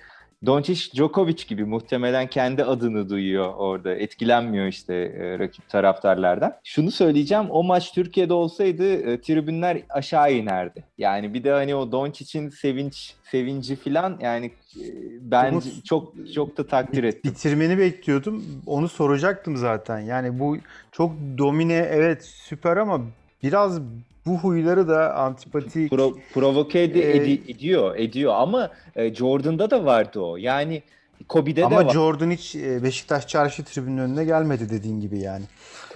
Doncic 0.46 0.94
Djokovic 0.96 1.46
gibi 1.48 1.66
muhtemelen 1.66 2.28
kendi 2.28 2.64
adını 2.64 3.10
duyuyor 3.10 3.54
orada. 3.58 3.96
Etkilenmiyor 3.96 4.68
işte 4.68 4.96
e, 4.96 5.40
rakip 5.40 5.70
taraftarlardan. 5.70 6.56
Şunu 6.64 6.92
söyleyeceğim. 6.92 7.46
O 7.50 7.64
maç 7.64 7.94
Türkiye'de 7.94 8.34
olsaydı 8.34 8.94
e, 8.94 9.22
tribünler 9.22 9.82
aşağı 9.90 10.34
inerdi. 10.34 10.84
Yani 10.98 11.34
bir 11.34 11.44
de 11.44 11.52
hani 11.52 11.76
o 11.76 11.92
Doncic'in 11.92 12.50
sevinç 12.50 13.14
sevinci 13.32 13.76
falan 13.76 14.18
yani 14.22 14.46
e, 14.76 14.84
ben 15.22 15.54
Bunu- 15.54 15.84
çok 15.86 16.14
çok 16.34 16.58
da 16.58 16.68
takdir 16.68 17.04
ettim. 17.04 17.32
Bitirmeni 17.32 17.78
bekliyordum. 17.78 18.44
Onu 18.66 18.90
soracaktım 18.90 19.58
zaten. 19.58 20.00
Yani 20.00 20.40
bu 20.40 20.58
çok 20.92 21.12
domine 21.38 21.88
evet 21.92 22.24
süper 22.24 22.78
ama 22.78 23.02
biraz 23.44 23.82
bu 24.26 24.38
huyları 24.38 24.88
da 24.88 25.16
antipatik. 25.16 25.90
Pro, 25.90 26.14
provoke 26.34 26.94
de 26.94 27.02
Ee, 27.02 27.18
edi- 27.18 27.52
ediyor, 27.52 27.96
ediyor 27.96 28.34
ama 28.36 28.72
e, 28.96 29.16
Jordan'da 29.16 29.72
da 29.72 29.86
vardı 29.86 30.20
o. 30.20 30.38
Yani 30.38 30.84
Kobe'de 31.30 31.62
de 31.62 31.66
ama. 31.66 31.90
Jordan 31.90 32.32
hiç 32.32 32.56
e, 32.56 32.84
Beşiktaş 32.84 33.28
Çarşı 33.28 33.64
tribünün 33.64 33.98
önüne 33.98 34.26
gelmedi 34.26 34.70
dediğin 34.70 35.00
gibi 35.00 35.20
yani. 35.20 35.44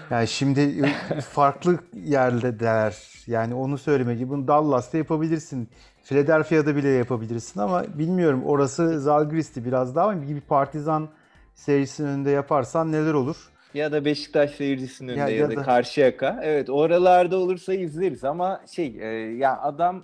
Yani 0.09 0.27
şimdi 0.27 0.59
e, 0.59 1.21
farklı 1.21 1.77
yerdeler. 2.05 2.97
Yani 3.27 3.53
onu 3.55 3.77
söylemek 3.77 4.29
bunu 4.29 4.47
Dallas'ta 4.47 4.97
yapabilirsin. 4.97 5.69
Philadelphia'da 6.03 6.75
bile 6.75 6.89
yapabilirsin 6.89 7.59
ama 7.59 7.85
bilmiyorum 7.93 8.43
orası 8.45 8.99
Zalgiris'ti 9.01 9.65
biraz 9.65 9.95
daha 9.95 10.09
ama 10.09 10.21
bir 10.21 10.41
Partizan 10.41 11.09
serisinin 11.55 12.07
önünde 12.07 12.29
yaparsan 12.29 12.91
neler 12.91 13.13
olur? 13.13 13.35
Ya 13.73 13.91
da 13.91 14.05
Beşiktaş 14.05 14.51
seyircisinin 14.51 15.09
önünde 15.09 15.19
Ya- 15.21 15.29
ya, 15.29 15.35
ya 15.35 15.49
da, 15.49 15.55
da- 15.55 15.63
Karşıyaka. 15.63 16.39
Evet 16.43 16.69
oralarda 16.69 17.37
olursa 17.37 17.73
izleriz 17.73 18.23
ama 18.23 18.61
şey 18.71 18.95
e, 19.01 19.05
ya 19.35 19.61
adam 19.61 20.03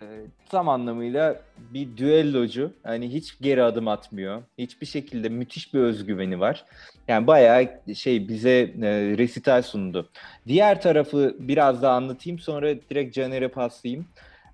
e, 0.00 0.04
tam 0.48 0.68
anlamıyla 0.68 1.40
bir 1.58 1.96
düellocu. 1.96 2.72
Hani 2.82 3.12
hiç 3.12 3.38
geri 3.40 3.62
adım 3.62 3.88
atmıyor. 3.88 4.42
Hiçbir 4.58 4.86
şekilde 4.86 5.28
müthiş 5.28 5.74
bir 5.74 5.80
özgüveni 5.80 6.40
var. 6.40 6.64
Yani 7.08 7.26
bayağı 7.26 7.68
şey 7.94 8.28
bize 8.28 8.50
e, 8.82 9.14
resital 9.18 9.62
sundu. 9.62 10.08
Diğer 10.46 10.82
tarafı 10.82 11.36
biraz 11.38 11.82
daha 11.82 11.96
anlatayım 11.96 12.38
sonra 12.38 12.74
direkt 12.90 13.14
Caner'e 13.14 13.48
paslayayım. 13.48 14.06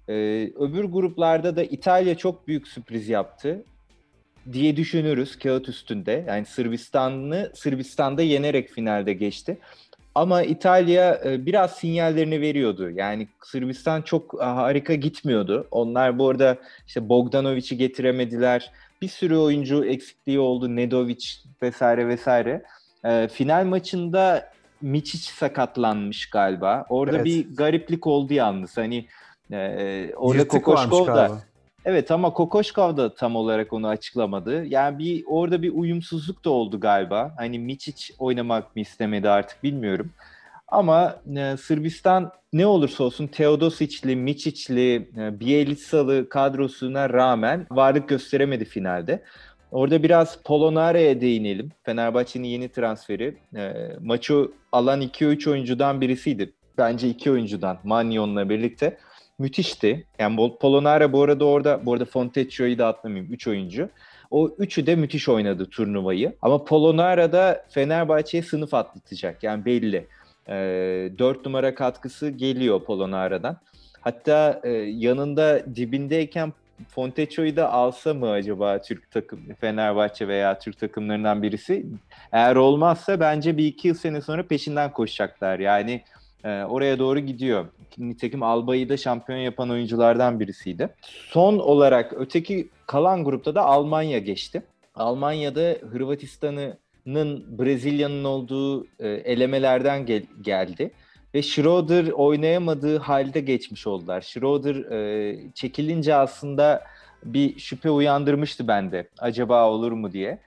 E, 0.09 0.14
öbür 0.59 0.85
gruplarda 0.85 1.57
da 1.57 1.62
İtalya 1.64 2.16
çok 2.16 2.49
büyük 2.49 2.69
sürpriz 2.69 3.09
yaptı 3.09 3.64
diye 4.53 4.77
düşünürüz 4.77 5.39
kağıt 5.39 5.69
üstünde. 5.69 6.25
Yani 6.29 6.47
Sırbistan'ı 6.47 7.51
Sırbistan'da 7.55 8.23
yenerek 8.23 8.69
finalde 8.69 9.13
geçti. 9.13 9.59
Ama 10.15 10.43
İtalya 10.43 11.21
e, 11.25 11.47
biraz 11.47 11.73
sinyallerini 11.77 12.41
veriyordu. 12.41 12.91
Yani 12.91 13.29
Sırbistan 13.45 14.03
çok 14.03 14.35
e, 14.41 14.45
harika 14.45 14.95
gitmiyordu. 14.95 15.67
Onlar 15.71 16.19
bu 16.19 16.29
arada 16.29 16.57
işte 16.87 17.09
Bogdanovic'i 17.09 17.77
getiremediler. 17.77 18.73
Bir 19.03 19.09
sürü 19.09 19.37
oyuncu 19.37 19.85
eksikliği 19.85 20.39
oldu. 20.39 20.77
Nedovic 20.77 21.27
vesaire 21.63 22.09
vesaire. 22.09 22.63
E, 23.05 23.29
final 23.29 23.65
maçında 23.65 24.53
Miçic 24.81 25.33
sakatlanmış 25.33 26.31
galiba. 26.31 26.87
Orada 26.89 27.17
Evet. 27.17 27.27
bir 27.27 27.57
gariplik 27.57 28.07
oldu 28.07 28.35
yalnız. 28.35 28.77
Hani 28.77 29.07
orada 30.17 30.49
Kokoşkov 30.49 31.07
da 31.07 31.13
galiba. 31.13 31.43
Evet 31.85 32.11
ama 32.11 32.33
Kokoşkov 32.33 32.97
da 32.97 33.15
tam 33.15 33.37
olarak 33.37 33.73
onu 33.73 33.89
açıklamadı. 33.89 34.65
Yani 34.65 34.99
bir 34.99 35.25
orada 35.27 35.62
bir 35.62 35.73
uyumsuzluk 35.75 36.45
da 36.45 36.51
oldu 36.51 36.81
galiba. 36.81 37.35
Hani 37.37 37.59
Miçic 37.59 38.15
oynamak 38.19 38.77
mı 38.77 38.83
istemedi 38.83 39.29
artık 39.29 39.62
bilmiyorum. 39.62 40.12
Ama 40.69 41.17
e, 41.37 41.57
Sırbistan 41.57 42.33
ne 42.53 42.67
olursa 42.67 43.05
olsun 43.05 43.27
Teodosic'li, 43.27 44.17
Miçic'li, 44.17 45.09
e, 45.17 45.41
Bielisa'lı 45.41 46.29
kadrosuna 46.29 47.11
rağmen 47.11 47.67
varlık 47.71 48.09
gösteremedi 48.09 48.65
finalde. 48.65 49.23
Orada 49.71 50.03
biraz 50.03 50.43
Polonare'ye 50.43 51.21
değinelim. 51.21 51.73
Fenerbahçe'nin 51.83 52.49
yeni 52.49 52.68
transferi. 52.68 53.37
E, 53.57 53.73
maçı 54.01 54.51
alan 54.73 55.03
2-3 55.03 55.51
oyuncudan 55.51 56.01
birisiydi. 56.01 56.53
Bence 56.79 57.09
iki 57.09 57.31
oyuncudan 57.31 57.79
Manyon'la 57.85 58.49
birlikte 58.49 58.99
müthişti. 59.38 60.07
Yani 60.18 60.53
Polonara 60.61 61.12
bu 61.12 61.23
arada 61.23 61.45
orada, 61.45 61.87
bu 61.87 61.92
arada 61.92 62.05
Fontecchio'yu 62.05 62.79
da 62.79 62.87
atlamayayım. 62.87 63.33
3 63.33 63.49
oyuncu. 63.49 63.88
O 64.31 64.49
üçü 64.59 64.87
de 64.87 64.97
müthiş 64.97 65.29
oynadı 65.29 65.66
turnuvayı. 65.66 66.37
Ama 66.42 66.64
Polonara 66.64 67.33
da 67.33 67.64
Fenerbahçe'ye 67.71 68.42
sınıf 68.42 68.75
atlatacak. 68.75 69.42
Yani 69.42 69.64
belli. 69.64 70.07
E, 70.49 70.55
4 71.18 71.47
numara 71.47 71.75
katkısı 71.75 72.29
geliyor 72.29 72.85
Polonara'dan. 72.85 73.57
Hatta 74.01 74.61
e, 74.64 74.71
yanında 74.73 75.77
dibindeyken 75.77 76.53
Fontecchio'yu 76.88 77.57
da 77.57 77.73
alsa 77.73 78.14
mı 78.14 78.31
acaba 78.31 78.81
Türk 78.83 79.11
takım 79.11 79.40
Fenerbahçe 79.61 80.29
veya 80.29 80.59
Türk 80.59 80.79
takımlarından 80.79 81.42
birisi? 81.42 81.87
Eğer 82.33 82.57
olmazsa 82.57 83.21
bence 83.21 83.57
bir 83.57 83.66
iki 83.66 83.88
yıl 83.88 83.95
sene 83.95 84.21
sonra 84.21 84.47
peşinden 84.47 84.92
koşacaklar. 84.92 85.59
Yani 85.59 86.03
e, 86.44 86.64
oraya 86.64 86.98
doğru 86.98 87.18
gidiyor. 87.18 87.66
Nitekim 87.98 88.42
Alba'yı 88.42 88.88
da 88.88 88.96
şampiyon 88.96 89.38
yapan 89.38 89.70
oyunculardan 89.70 90.40
birisiydi. 90.40 90.88
Son 91.28 91.59
olarak 91.59 92.12
öteki 92.16 92.68
kalan 92.87 93.24
grupta 93.24 93.55
da 93.55 93.62
Almanya 93.62 94.18
geçti. 94.18 94.62
Almanya'da 94.94 95.76
Hırvatistan'ın 95.92 97.59
Brezilya'nın 97.59 98.24
olduğu 98.24 98.85
e, 98.85 99.09
elemelerden 99.09 100.07
gel- 100.07 100.26
geldi. 100.42 100.90
Ve 101.35 101.42
Schroeder 101.42 102.07
oynayamadığı 102.11 102.98
halde 102.98 103.40
geçmiş 103.40 103.87
oldular. 103.87 104.20
Schroeder 104.20 104.74
e, 104.74 105.38
çekilince 105.55 106.14
aslında 106.14 106.85
bir 107.24 107.59
şüphe 107.59 107.90
uyandırmıştı 107.90 108.68
bende. 108.68 109.09
Acaba 109.18 109.68
olur 109.70 109.92
mu 109.92 110.12
diye. 110.12 110.38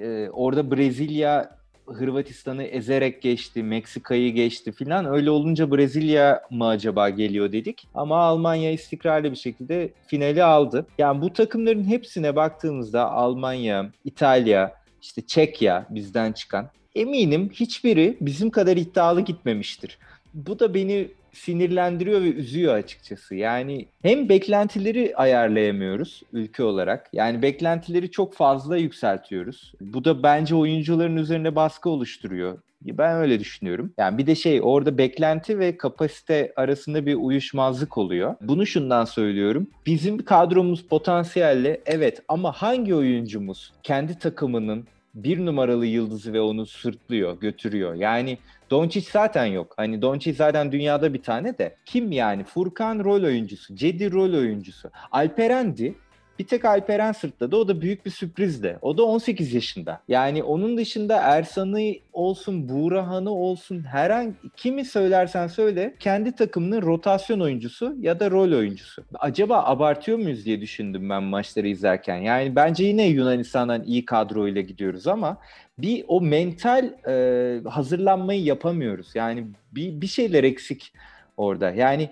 E, 0.00 0.28
orada 0.32 0.70
Brezilya 0.70 1.56
Hırvatistan'ı 1.94 2.62
ezerek 2.62 3.22
geçti, 3.22 3.62
Meksika'yı 3.62 4.32
geçti 4.34 4.72
filan. 4.72 5.04
Öyle 5.06 5.30
olunca 5.30 5.70
Brezilya 5.70 6.42
mı 6.50 6.66
acaba 6.66 7.08
geliyor 7.08 7.52
dedik. 7.52 7.88
Ama 7.94 8.16
Almanya 8.16 8.72
istikrarlı 8.72 9.30
bir 9.30 9.36
şekilde 9.36 9.90
finali 10.06 10.44
aldı. 10.44 10.86
Yani 10.98 11.22
bu 11.22 11.32
takımların 11.32 11.84
hepsine 11.84 12.36
baktığımızda 12.36 13.10
Almanya, 13.10 13.90
İtalya, 14.04 14.74
işte 15.02 15.26
Çekya 15.26 15.86
bizden 15.90 16.32
çıkan 16.32 16.70
eminim 16.94 17.50
hiçbiri 17.52 18.16
bizim 18.20 18.50
kadar 18.50 18.76
iddialı 18.76 19.20
gitmemiştir. 19.20 19.98
Bu 20.34 20.58
da 20.58 20.74
beni 20.74 21.08
sinirlendiriyor 21.32 22.20
ve 22.20 22.32
üzüyor 22.32 22.74
açıkçası. 22.74 23.34
Yani 23.34 23.86
hem 24.02 24.28
beklentileri 24.28 25.12
ayarlayamıyoruz 25.16 26.22
ülke 26.32 26.62
olarak. 26.62 27.10
Yani 27.12 27.42
beklentileri 27.42 28.10
çok 28.10 28.34
fazla 28.34 28.76
yükseltiyoruz. 28.76 29.72
Bu 29.80 30.04
da 30.04 30.22
bence 30.22 30.54
oyuncuların 30.54 31.16
üzerine 31.16 31.56
baskı 31.56 31.90
oluşturuyor. 31.90 32.58
Ben 32.84 33.16
öyle 33.16 33.40
düşünüyorum. 33.40 33.92
Yani 33.98 34.18
bir 34.18 34.26
de 34.26 34.34
şey 34.34 34.60
orada 34.62 34.98
beklenti 34.98 35.58
ve 35.58 35.76
kapasite 35.76 36.52
arasında 36.56 37.06
bir 37.06 37.14
uyuşmazlık 37.14 37.98
oluyor. 37.98 38.34
Bunu 38.40 38.66
şundan 38.66 39.04
söylüyorum. 39.04 39.66
Bizim 39.86 40.24
kadromuz 40.24 40.86
potansiyelli 40.86 41.80
evet 41.86 42.22
ama 42.28 42.52
hangi 42.52 42.94
oyuncumuz 42.94 43.72
kendi 43.82 44.18
takımının 44.18 44.86
bir 45.14 45.46
numaralı 45.46 45.86
yıldızı 45.86 46.32
ve 46.32 46.40
onu 46.40 46.66
sırtlıyor, 46.66 47.40
götürüyor. 47.40 47.94
Yani 47.94 48.38
Doncic 48.70 49.10
zaten 49.10 49.46
yok. 49.46 49.74
Hani 49.76 50.02
Doncic 50.02 50.36
zaten 50.36 50.72
dünyada 50.72 51.14
bir 51.14 51.22
tane 51.22 51.58
de. 51.58 51.76
Kim 51.84 52.12
yani? 52.12 52.44
Furkan 52.44 53.04
rol 53.04 53.22
oyuncusu, 53.22 53.76
Cedi 53.76 54.12
rol 54.12 54.34
oyuncusu. 54.34 54.90
Alperen'di. 55.12 55.94
Bir 56.42 56.46
tek 56.46 56.64
Alperen 56.64 57.12
sırtladı. 57.12 57.56
O 57.56 57.68
da 57.68 57.80
büyük 57.80 58.06
bir 58.06 58.10
sürprizdi. 58.10 58.78
O 58.82 58.98
da 58.98 59.02
18 59.02 59.54
yaşında. 59.54 60.00
Yani 60.08 60.42
onun 60.42 60.76
dışında 60.76 61.16
Ersan'ı 61.16 61.94
olsun, 62.12 62.68
Buğrahan'ı 62.68 63.30
olsun 63.30 63.82
herhangi 63.82 64.34
kimi 64.56 64.84
söylersen 64.84 65.46
söyle 65.46 65.94
kendi 66.00 66.32
takımının 66.32 66.82
rotasyon 66.82 67.40
oyuncusu 67.40 67.96
ya 68.00 68.20
da 68.20 68.30
rol 68.30 68.52
oyuncusu. 68.52 69.04
Acaba 69.14 69.62
abartıyor 69.64 70.18
muyuz 70.18 70.44
diye 70.44 70.60
düşündüm 70.60 71.10
ben 71.10 71.22
maçları 71.22 71.68
izlerken. 71.68 72.16
Yani 72.16 72.56
bence 72.56 72.84
yine 72.84 73.06
Yunanistan'dan 73.06 73.84
iyi 73.84 74.04
kadroyla 74.04 74.60
gidiyoruz 74.60 75.06
ama 75.06 75.38
bir 75.78 76.04
o 76.08 76.20
mental 76.20 76.92
e, 77.08 77.68
hazırlanmayı 77.68 78.42
yapamıyoruz. 78.44 79.10
Yani 79.14 79.46
bir, 79.72 80.00
bir 80.00 80.06
şeyler 80.06 80.44
eksik 80.44 80.92
orada. 81.36 81.70
Yani 81.70 82.10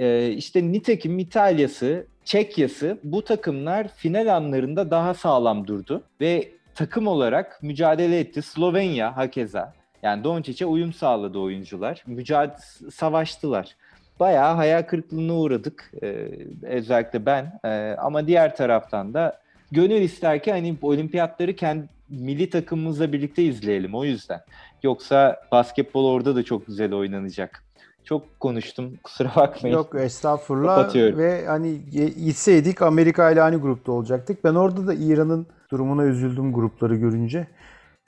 e, 0.00 0.30
işte 0.30 0.72
nitekim 0.72 1.18
İtalya'sı 1.18 2.06
Çekya'sı 2.30 2.98
bu 3.04 3.24
takımlar 3.24 3.88
final 3.88 4.36
anlarında 4.36 4.90
daha 4.90 5.14
sağlam 5.14 5.66
durdu 5.66 6.02
ve 6.20 6.48
takım 6.74 7.06
olarak 7.06 7.62
mücadele 7.62 8.18
etti. 8.18 8.42
Slovenya 8.42 9.16
hakeza. 9.16 9.72
Yani 10.02 10.24
Doncic'e 10.24 10.66
uyum 10.66 10.92
sağladı 10.92 11.38
oyuncular. 11.38 12.02
Mücadele 12.06 12.56
savaştılar. 12.92 13.76
Bayağı 14.20 14.54
hayal 14.54 14.82
kırıklığına 14.82 15.34
uğradık. 15.34 15.92
Ee, 16.02 16.28
özellikle 16.62 17.26
ben. 17.26 17.60
Ee, 17.64 17.96
ama 17.98 18.26
diğer 18.26 18.56
taraftan 18.56 19.14
da 19.14 19.40
gönül 19.72 20.00
ister 20.00 20.42
ki 20.42 20.52
hani 20.52 20.76
olimpiyatları 20.82 21.56
kendi 21.56 21.88
milli 22.08 22.50
takımımızla 22.50 23.12
birlikte 23.12 23.42
izleyelim 23.42 23.94
o 23.94 24.04
yüzden. 24.04 24.40
Yoksa 24.82 25.40
basketbol 25.52 26.04
orada 26.04 26.36
da 26.36 26.42
çok 26.42 26.66
güzel 26.66 26.92
oynanacak. 26.92 27.64
Çok 28.04 28.40
konuştum 28.40 28.96
kusura 29.04 29.30
bakmayın. 29.36 29.76
Yok 29.76 29.94
estağfurullah 29.94 30.76
Kapatıyorum. 30.76 31.18
ve 31.18 31.46
hani 31.46 31.84
gitseydik 32.24 32.82
Amerika 32.82 33.30
ile 33.30 33.42
aynı 33.42 33.60
grupta 33.60 33.92
olacaktık. 33.92 34.44
Ben 34.44 34.54
orada 34.54 34.86
da 34.86 34.94
İran'ın 34.94 35.46
durumuna 35.70 36.04
üzüldüm 36.04 36.52
grupları 36.52 36.96
görünce. 36.96 37.46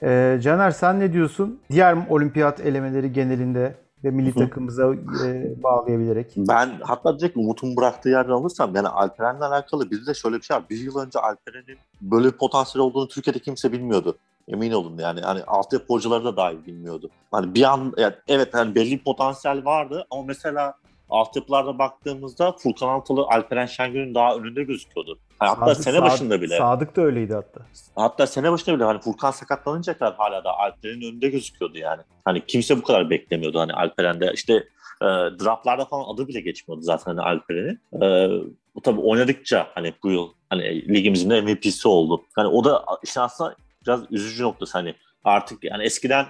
Ee, 0.02 0.38
Caner 0.42 0.70
sen 0.70 1.00
ne 1.00 1.12
diyorsun? 1.12 1.60
Diğer 1.70 1.96
olimpiyat 2.10 2.60
elemeleri 2.60 3.12
genelinde 3.12 3.74
ve 4.04 4.10
milli 4.10 4.34
takımımıza 4.34 4.94
e, 5.26 5.62
bağlayabilerek. 5.62 6.32
Ben 6.36 6.70
hatta 6.82 7.18
direkt 7.18 7.36
Umut'un 7.36 7.76
bıraktığı 7.76 8.08
yerden 8.08 8.32
alırsam 8.32 8.74
yani 8.74 8.88
Alperen'le 8.88 9.40
alakalı 9.40 9.90
bir 9.90 10.06
de 10.06 10.14
şöyle 10.14 10.36
bir 10.36 10.42
şey 10.42 10.56
var. 10.56 10.64
Bir 10.70 10.78
yıl 10.78 10.98
önce 10.98 11.18
Alperen'in 11.18 11.78
böyle 12.00 12.26
bir 12.26 12.32
potansiyel 12.32 12.86
olduğunu 12.86 13.08
Türkiye'de 13.08 13.38
kimse 13.38 13.72
bilmiyordu. 13.72 14.18
Emin 14.48 14.72
olun 14.72 14.98
yani. 14.98 15.20
Hani 15.20 15.42
altyapı 15.44 15.86
hocaları 15.94 16.24
da 16.24 16.36
dahi 16.36 16.66
bilmiyordu. 16.66 17.10
Hani 17.30 17.54
bir 17.54 17.62
an 17.62 17.92
yani 17.98 18.14
evet 18.28 18.54
hani 18.54 18.74
belli 18.74 18.90
bir 18.90 19.04
potansiyel 19.04 19.64
vardı 19.64 20.06
ama 20.10 20.22
mesela 20.22 20.74
altyapılarda 21.10 21.78
baktığımızda 21.78 22.52
Furkan 22.52 22.88
Altılı 22.88 23.22
Alperen 23.22 23.66
Şengül'ün 23.66 24.14
daha 24.14 24.36
önünde 24.36 24.62
gözüküyordu. 24.64 25.18
Hani 25.38 25.48
hatta 25.48 25.74
Sadık- 25.74 25.84
sene 25.84 25.96
Sadık- 25.98 26.12
Sadık, 26.18 26.42
bile. 26.42 26.58
Sadık 26.58 26.96
da 26.96 27.02
öyleydi 27.02 27.34
hatta. 27.34 27.60
Hatta 27.96 28.26
sene 28.26 28.52
başında 28.52 28.74
bile 28.76 28.84
hani 28.84 29.00
Furkan 29.00 29.30
sakatlanınca 29.30 29.98
kadar 29.98 30.14
hala 30.14 30.44
da 30.44 30.58
Alperen'in 30.58 31.02
önünde 31.12 31.28
gözüküyordu 31.28 31.78
yani. 31.78 32.02
Hani 32.24 32.46
kimse 32.46 32.76
bu 32.78 32.82
kadar 32.82 33.10
beklemiyordu 33.10 33.60
hani 33.60 33.72
Alperen'de. 33.72 34.30
işte 34.34 34.54
e, 35.02 35.06
draftlarda 35.44 35.84
falan 35.84 36.14
adı 36.14 36.28
bile 36.28 36.40
geçmiyordu 36.40 36.82
zaten 36.84 37.16
hani 37.16 37.20
Alperen'in. 37.20 38.02
E, 38.04 38.28
bu 38.74 38.80
tabii 38.82 39.00
oynadıkça 39.00 39.66
hani 39.74 39.94
bu 40.02 40.10
yıl 40.10 40.28
hani 40.50 40.88
ligimizin 40.94 41.30
de 41.30 41.40
MVP'si 41.40 41.88
oldu. 41.88 42.22
Hani 42.36 42.48
o 42.48 42.64
da 42.64 42.84
işte 43.04 43.20
aslında 43.20 43.54
biraz 43.86 44.02
üzücü 44.10 44.42
noktası 44.42 44.72
hani 44.72 44.94
artık 45.24 45.64
yani 45.64 45.84
eskiden 45.84 46.26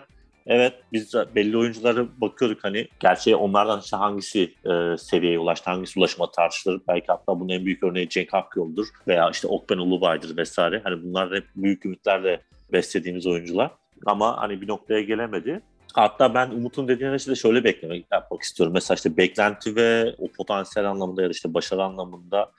Evet 0.47 0.75
biz 0.93 1.15
belli 1.35 1.57
oyunculara 1.57 2.07
bakıyorduk 2.17 2.65
hani 2.65 2.89
gerçi 3.01 3.37
onlardan 3.37 3.81
işte 3.81 3.97
hangisi 3.97 4.55
e, 4.65 4.97
seviyeye 4.99 5.39
ulaştı, 5.39 5.71
hangisi 5.71 5.99
ulaşıma 5.99 6.31
tartışılır. 6.31 6.81
Belki 6.89 7.07
hatta 7.07 7.41
bunun 7.41 7.49
en 7.49 7.65
büyük 7.65 7.83
örneği 7.83 8.09
Cenk 8.09 8.35
Akyol'dur 8.35 8.87
veya 9.09 9.31
işte 9.31 9.49
Okben 9.49 9.79
Ulubay'dır 9.79 10.37
vesaire. 10.37 10.81
Hani 10.85 11.03
bunlar 11.03 11.35
hep 11.35 11.45
büyük 11.57 11.87
ümitlerle 11.87 12.41
beslediğimiz 12.73 13.27
oyuncular. 13.27 13.71
Ama 14.07 14.41
hani 14.41 14.61
bir 14.61 14.69
noktaya 14.69 15.01
gelemedi. 15.01 15.61
Hatta 15.95 16.35
ben 16.35 16.51
Umut'un 16.51 16.89
dediğine 16.89 17.17
işte 17.17 17.35
şöyle 17.35 17.65
beklemek 17.65 18.07
yapmak 18.13 18.43
istiyorum. 18.43 18.75
Mesela 18.75 18.95
işte 18.95 19.17
beklenti 19.17 19.77
ve 19.77 20.15
o 20.19 20.29
potansiyel 20.29 20.91
anlamında 20.91 21.23
ya 21.23 21.29
da 21.29 21.33
işte 21.33 21.55
başarı 21.55 21.83
anlamında 21.83 22.51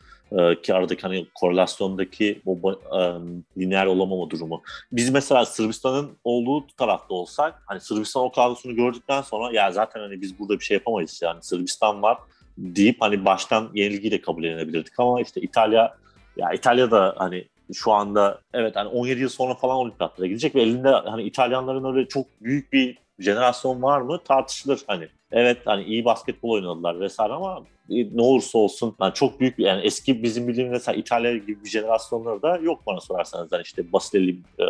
ki 0.64 0.74
aradaki 0.74 1.02
hani 1.02 1.28
korelasyondaki 1.36 2.42
o 2.46 2.52
ba- 2.52 2.80
e, 3.00 3.62
lineer 3.62 3.86
olamama 3.86 4.30
durumu. 4.30 4.62
Biz 4.92 5.10
mesela 5.10 5.46
Sırbistan'ın 5.46 6.18
olduğu 6.24 6.68
tarafta 6.68 7.14
olsak 7.14 7.64
hani 7.66 7.82
Sırbistan 7.82 8.24
o 8.24 8.32
kadrosunu 8.32 8.76
gördükten 8.76 9.22
sonra 9.22 9.54
ya 9.54 9.72
zaten 9.72 10.00
hani 10.00 10.22
biz 10.22 10.40
burada 10.40 10.60
bir 10.60 10.64
şey 10.64 10.76
yapamayız 10.76 11.20
yani 11.24 11.44
Sırbistan 11.44 12.02
var 12.02 12.18
deyip 12.58 12.96
hani 13.00 13.26
baştan 13.26 13.70
yenilgiyi 13.74 14.12
de 14.12 14.22
kabul 14.22 14.44
edebilirdik 14.44 15.00
ama 15.00 15.22
işte 15.22 15.42
İtalya 15.42 15.96
ya 16.38 16.52
İtalya 16.54 16.92
da 16.92 17.16
hani 17.18 17.48
şu 17.74 17.92
anda 17.92 18.42
evet 18.54 18.76
hani 18.76 18.88
17 18.88 19.22
yıl 19.22 19.30
sonra 19.30 19.54
falan 19.56 19.76
olimpiyatlara 19.76 20.28
gidecek 20.28 20.56
ve 20.56 20.62
elinde 20.62 20.90
hani 20.90 21.24
İtalyanların 21.24 21.96
öyle 21.96 22.08
çok 22.08 22.26
büyük 22.42 22.74
bir 22.74 22.98
jenerasyon 23.20 23.82
var 23.82 24.02
mı 24.02 24.20
tartışılır 24.24 24.82
hani. 24.88 25.08
Evet 25.32 25.58
hani 25.66 25.84
iyi 25.84 26.06
basketbol 26.06 26.50
oynadılar 26.50 27.00
vesaire 27.00 27.34
ama 27.34 27.60
e, 27.60 27.73
ne 27.90 28.22
olursa 28.22 28.58
olsun 28.58 28.96
yani 29.02 29.14
çok 29.14 29.40
büyük 29.40 29.60
yani 29.60 29.82
eski 29.82 30.24
bizim 30.24 30.48
bildiğimiz 30.48 30.72
mesela 30.72 30.96
İtalya 30.96 31.38
gibi 31.38 31.64
bir 31.64 31.70
jenerasyonları 31.70 32.42
da 32.42 32.58
yok 32.58 32.82
bana 32.88 33.00
sorarsanız 33.00 33.52
yani 33.52 33.62
işte 33.62 33.94
Basileli, 33.94 34.32
e, 34.60 34.66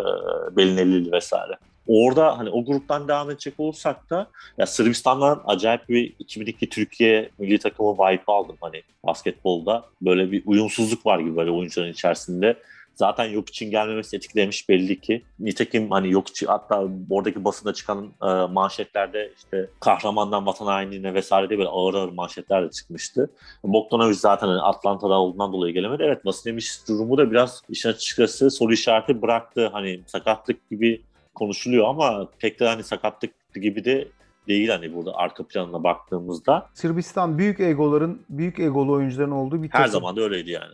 Belinelli 0.58 1.12
vesaire. 1.12 1.58
Orada 1.88 2.38
hani 2.38 2.50
o 2.50 2.66
gruptan 2.66 3.08
devam 3.08 3.30
edecek 3.30 3.54
olursak 3.58 4.10
da 4.10 4.28
ya 4.58 4.66
Sırbistan'dan 4.66 5.42
acayip 5.46 5.90
bir 5.90 6.14
2002 6.20 6.70
Türkiye 6.70 7.30
milli 7.38 7.60
takımı 7.60 7.94
vibe 7.94 8.24
aldım 8.28 8.58
hani 8.62 8.84
basketbolda. 9.06 9.86
Böyle 10.02 10.32
bir 10.32 10.44
uyumsuzluk 10.46 11.06
var 11.06 11.20
gibi 11.20 11.36
böyle 11.36 11.52
oyuncuların 11.52 11.92
içerisinde. 11.92 12.58
Zaten 12.96 13.26
yok 13.26 13.50
için 13.50 13.72
gelmemesi 13.72 14.16
etkilemiş 14.16 14.70
belli 14.70 15.02
ki. 15.02 15.24
Nitekim 15.40 15.92
hani 15.92 16.12
yok 16.12 16.26
hatta 16.48 16.88
oradaki 17.10 17.46
basında 17.46 17.74
çıkan 17.74 18.12
e, 18.24 18.26
manşetlerde 18.52 19.32
işte 19.38 19.70
kahramandan 19.80 20.46
vatan 20.46 20.66
hainliğine 20.66 21.14
vesaire 21.14 21.50
diye 21.50 21.60
böyle 21.60 21.70
ağır 21.70 21.94
ağır 21.94 22.10
manşetler 22.10 22.66
de 22.66 22.72
çıkmıştı. 22.72 23.30
Bogdanovic 23.64 24.16
zaten 24.16 24.48
hani 24.48 24.62
Atlanta'da 24.62 25.14
olduğundan 25.14 25.54
dolayı 25.54 25.74
gelemedi. 25.74 26.04
Evet 26.04 26.26
Vasilyevic 26.26 26.66
durumu 26.88 27.18
da 27.18 27.32
biraz 27.32 27.62
işin 27.70 27.90
açıkçası 27.90 28.52
soru 28.52 28.74
işareti 28.74 29.22
bıraktı. 29.22 29.70
Hani 29.74 30.02
sakatlık 30.08 30.70
gibi 30.70 31.02
konuşuluyor 31.36 31.88
ama 31.88 32.28
pek 32.40 32.60
de 32.60 32.68
hani 32.68 32.84
sakatlık 32.84 33.32
gibi 33.62 33.86
de 33.86 34.08
değil 34.48 34.70
hani 34.70 34.96
burada 34.96 35.16
arka 35.16 35.48
planına 35.48 35.84
baktığımızda. 35.84 36.70
Sırbistan 36.74 37.38
büyük 37.38 37.60
egoların, 37.60 38.22
büyük 38.30 38.60
egolu 38.60 38.92
oyuncuların 38.92 39.32
olduğu 39.32 39.64
bir 39.64 39.70
takım. 39.70 39.84
Her 39.84 39.88
zaman 39.88 40.16
da 40.16 40.22
öyleydi 40.22 40.52
yani. 40.52 40.74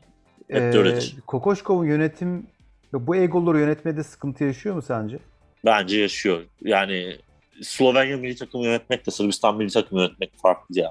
Hep 0.50 0.76
Ee. 0.76 1.00
Kokoşkov'un 1.28 1.86
yönetim 1.86 2.48
bu 2.94 3.16
egoları 3.16 3.60
yönetmede 3.60 4.04
sıkıntı 4.04 4.44
yaşıyor 4.44 4.76
mu 4.76 4.82
sence? 4.82 5.20
Bence 5.66 6.00
yaşıyor. 6.00 6.42
Yani 6.62 7.16
Slovenya 7.62 8.18
milli 8.18 8.36
takımı 8.36 8.66
yönetmekle 8.66 9.12
Sırbistan 9.12 9.58
milli 9.58 9.70
takımı 9.72 10.02
yönetmek 10.02 10.32
farklı. 10.42 10.84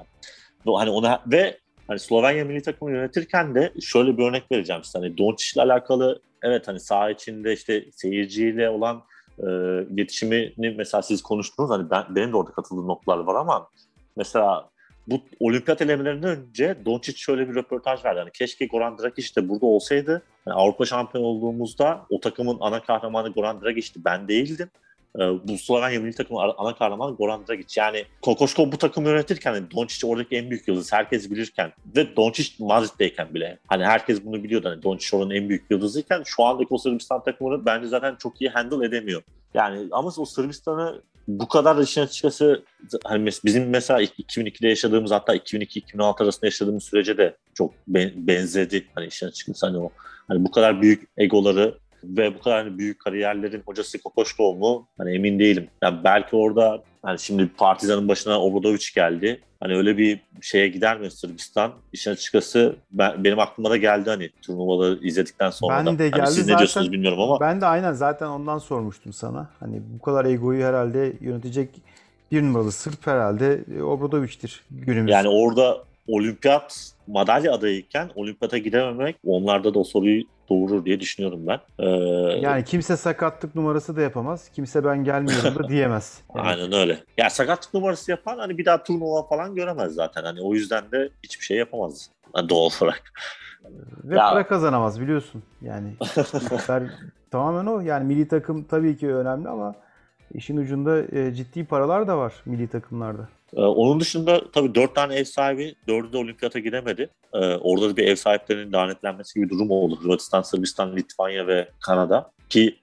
Bu- 0.65 0.79
Hani 0.79 0.89
ona 0.89 1.23
ve 1.27 1.57
hani 1.87 1.99
Slovenya 1.99 2.45
milli 2.45 2.61
takımı 2.61 2.91
yönetirken 2.91 3.55
de 3.55 3.73
şöyle 3.81 4.17
bir 4.17 4.23
örnek 4.23 4.51
vereceğim 4.51 4.83
size. 4.83 4.99
Hani 4.99 5.17
Doncic 5.17 5.51
ile 5.55 5.61
alakalı 5.61 6.21
evet 6.43 6.67
hani 6.67 6.79
saha 6.79 7.09
içinde 7.09 7.53
işte 7.53 7.85
seyirciyle 7.91 8.69
olan 8.69 9.03
e, 9.39 9.43
iletişimini 9.93 10.69
mesela 10.77 11.01
siz 11.01 11.21
konuştunuz. 11.21 11.69
Hani 11.69 11.89
ben, 11.89 12.03
benim 12.15 12.31
de 12.31 12.37
orada 12.37 12.51
katıldığım 12.51 12.87
noktalar 12.87 13.17
var 13.17 13.35
ama 13.35 13.67
mesela 14.17 14.69
bu 15.11 15.21
olimpiyat 15.39 15.81
elemelerinden 15.81 16.29
önce 16.29 16.77
Doncic 16.85 17.17
şöyle 17.17 17.49
bir 17.49 17.55
röportaj 17.55 18.05
verdi. 18.05 18.19
Hani 18.19 18.31
keşke 18.31 18.65
Goran 18.65 18.97
Dragic 18.97 19.35
de 19.35 19.49
burada 19.49 19.65
olsaydı. 19.65 20.21
Yani 20.47 20.55
Avrupa 20.55 20.85
şampiyonu 20.85 21.27
olduğumuzda 21.27 22.05
o 22.09 22.19
takımın 22.19 22.57
ana 22.59 22.83
kahramanı 22.83 23.29
Goran 23.29 23.61
Dragic'ti. 23.61 24.05
Ben 24.05 24.27
değildim. 24.27 24.69
Ee, 25.15 25.19
bu 25.19 25.57
Slovenya 25.57 25.99
milli 25.99 26.15
takımın 26.15 26.53
ana- 26.57 26.75
kahramanı 26.75 27.15
Goran 27.15 27.47
Dragic. 27.47 27.81
Yani 27.81 28.05
Kokoşkov 28.21 28.71
bu 28.71 28.77
takımı 28.77 29.09
yönetirken 29.09 29.53
hani 29.53 29.71
Doncic 29.71 30.07
oradaki 30.07 30.35
en 30.35 30.49
büyük 30.49 30.67
yıldız. 30.67 30.93
Herkes 30.93 31.31
bilirken 31.31 31.71
ve 31.95 32.15
Doncic 32.15 32.53
Madrid'deyken 32.59 33.33
bile. 33.33 33.59
Hani 33.67 33.85
herkes 33.85 34.25
bunu 34.25 34.43
biliyordu. 34.43 34.69
Hani 34.69 34.83
Doncic 34.83 35.17
oranın 35.17 35.31
en 35.31 35.49
büyük 35.49 35.65
yıldızıyken 35.71 36.23
şu 36.25 36.43
andaki 36.43 36.67
o 36.73 36.77
Sırbistan 36.77 37.23
takımını 37.23 37.65
bence 37.65 37.87
zaten 37.87 38.15
çok 38.15 38.41
iyi 38.41 38.49
handle 38.49 38.85
edemiyor. 38.85 39.21
Yani 39.53 39.87
ama 39.91 40.11
o 40.17 40.25
Sırbistan'ı 40.25 41.01
bu 41.29 41.47
kadar 41.47 41.77
da 41.77 41.83
işin 41.83 42.01
açıkçası 42.01 42.63
hani 43.03 43.29
bizim 43.45 43.69
mesela 43.69 44.01
2002'de 44.01 44.67
yaşadığımız 44.67 45.11
hatta 45.11 45.35
2002-2006 45.35 46.23
arasında 46.23 46.45
yaşadığımız 46.45 46.83
sürece 46.83 47.17
de 47.17 47.37
çok 47.53 47.73
ben- 47.87 48.27
benzedi. 48.27 48.87
Hani 48.95 49.07
işin 49.07 49.27
açıkçası 49.27 49.65
hani 49.65 49.77
o 49.77 49.91
hani 50.27 50.45
bu 50.45 50.51
kadar 50.51 50.81
büyük 50.81 51.09
egoları 51.17 51.77
ve 52.03 52.35
bu 52.35 52.39
kadar 52.39 52.63
hani 52.65 52.77
büyük 52.77 52.99
kariyerlerin 52.99 53.63
hocası 53.65 54.01
Kokoşkov 54.01 54.55
mu? 54.55 54.87
Hani 54.97 55.15
emin 55.15 55.39
değilim. 55.39 55.67
Yani 55.83 55.97
belki 56.03 56.35
orada 56.35 56.83
hani 57.03 57.19
şimdi 57.19 57.47
Partizan'ın 57.57 58.07
başına 58.07 58.41
Obradovic 58.41 58.85
geldi. 58.95 59.41
Hani 59.59 59.75
öyle 59.75 59.97
bir 59.97 60.19
şeye 60.41 60.67
gider 60.67 60.99
mi 60.99 61.11
Sırbistan? 61.11 61.71
İşin 61.93 62.11
açıkçası 62.11 62.75
ben, 62.91 63.23
benim 63.23 63.39
aklıma 63.39 63.69
da 63.69 63.77
geldi 63.77 64.09
hani 64.09 64.29
turnuvaları 64.41 64.99
izledikten 65.03 65.49
sonra 65.49 65.77
Ben 65.77 65.85
da. 65.85 65.99
de 65.99 66.03
Hani 66.03 66.11
geldi 66.21 66.27
siz 66.27 66.37
ne 66.37 66.43
zaten. 66.43 66.57
diyorsunuz 66.57 66.91
bilmiyorum 66.91 67.19
ama 67.21 67.39
Ben 67.39 67.61
de 67.61 67.65
aynen 67.65 67.93
zaten 67.93 68.27
ondan 68.27 68.57
sormuştum 68.57 69.13
sana. 69.13 69.49
Hani 69.59 69.81
bu 69.93 70.01
kadar 70.01 70.25
egoyu 70.25 70.63
herhalde 70.65 71.13
yönetecek 71.21 71.69
bir 72.31 72.41
numaralı 72.43 72.71
Sırp 72.71 73.07
herhalde 73.07 73.59
e, 73.77 73.81
Obradovic'tir 73.81 74.63
günümüz. 74.71 75.11
Yani 75.11 75.27
orada 75.29 75.77
olimpiyat 76.07 76.91
madalya 77.07 77.53
adayıyken 77.53 78.09
olimpiyata 78.15 78.57
gidememek 78.57 79.15
onlarda 79.25 79.73
da 79.73 79.79
o 79.79 79.83
soruyu 79.83 80.23
doğurur 80.49 80.85
diye 80.85 80.99
düşünüyorum 80.99 81.47
ben. 81.47 81.59
Ee, 81.79 81.85
Yani 82.41 82.63
kimse 82.63 82.97
sakatlık 82.97 83.55
numarası 83.55 83.95
da 83.95 84.01
yapamaz. 84.01 84.49
Kimse 84.53 84.83
ben 84.85 85.03
gelmiyorum 85.03 85.55
da 85.55 85.67
diyemez. 85.69 86.21
Yani 86.35 86.47
Aynen 86.47 86.73
öyle. 86.73 87.03
Ya 87.17 87.29
sakatlık 87.29 87.73
numarası 87.73 88.11
yapan 88.11 88.37
hani 88.37 88.57
bir 88.57 88.65
daha 88.65 88.83
turnuva 88.83 89.27
falan 89.27 89.55
göremez 89.55 89.93
zaten. 89.93 90.23
Hani 90.23 90.41
o 90.41 90.53
yüzden 90.53 90.91
de 90.91 91.09
hiçbir 91.23 91.45
şey 91.45 91.57
yapamaz. 91.57 92.09
Yani 92.35 92.49
doğal 92.49 92.69
olarak. 92.81 93.03
Ve 94.03 94.15
Ya- 94.15 94.29
para 94.29 94.47
kazanamaz 94.47 95.01
biliyorsun. 95.01 95.43
Yani 95.61 95.93
tamamen 97.31 97.65
o. 97.65 97.79
Yani 97.79 98.05
milli 98.07 98.27
takım 98.27 98.63
tabii 98.63 98.97
ki 98.97 99.15
önemli 99.15 99.49
ama 99.49 99.75
işin 100.33 100.57
ucunda 100.57 101.01
e, 101.19 101.33
ciddi 101.33 101.65
paralar 101.65 102.07
da 102.07 102.17
var 102.17 102.33
milli 102.45 102.67
takımlarda. 102.67 103.27
Ee, 103.55 103.61
onun 103.61 103.99
dışında 103.99 104.51
tabii 104.51 104.75
dört 104.75 104.95
tane 104.95 105.15
ev 105.15 105.23
sahibi, 105.23 105.75
dördü 105.87 106.13
de 106.13 106.17
olimpiyata 106.17 106.59
gidemedi. 106.59 107.09
e, 107.33 107.37
orada 107.37 107.89
da 107.89 107.97
bir 107.97 108.07
ev 108.07 108.15
sahiplerinin 108.15 108.73
lanetlenmesi 108.73 109.39
gibi 109.39 109.45
bir 109.45 109.55
durum 109.55 109.71
oldu. 109.71 109.99
Hırvatistan, 110.03 110.41
Sırbistan, 110.41 110.95
Litvanya 110.95 111.47
ve 111.47 111.69
Kanada 111.81 112.31
ki 112.49 112.75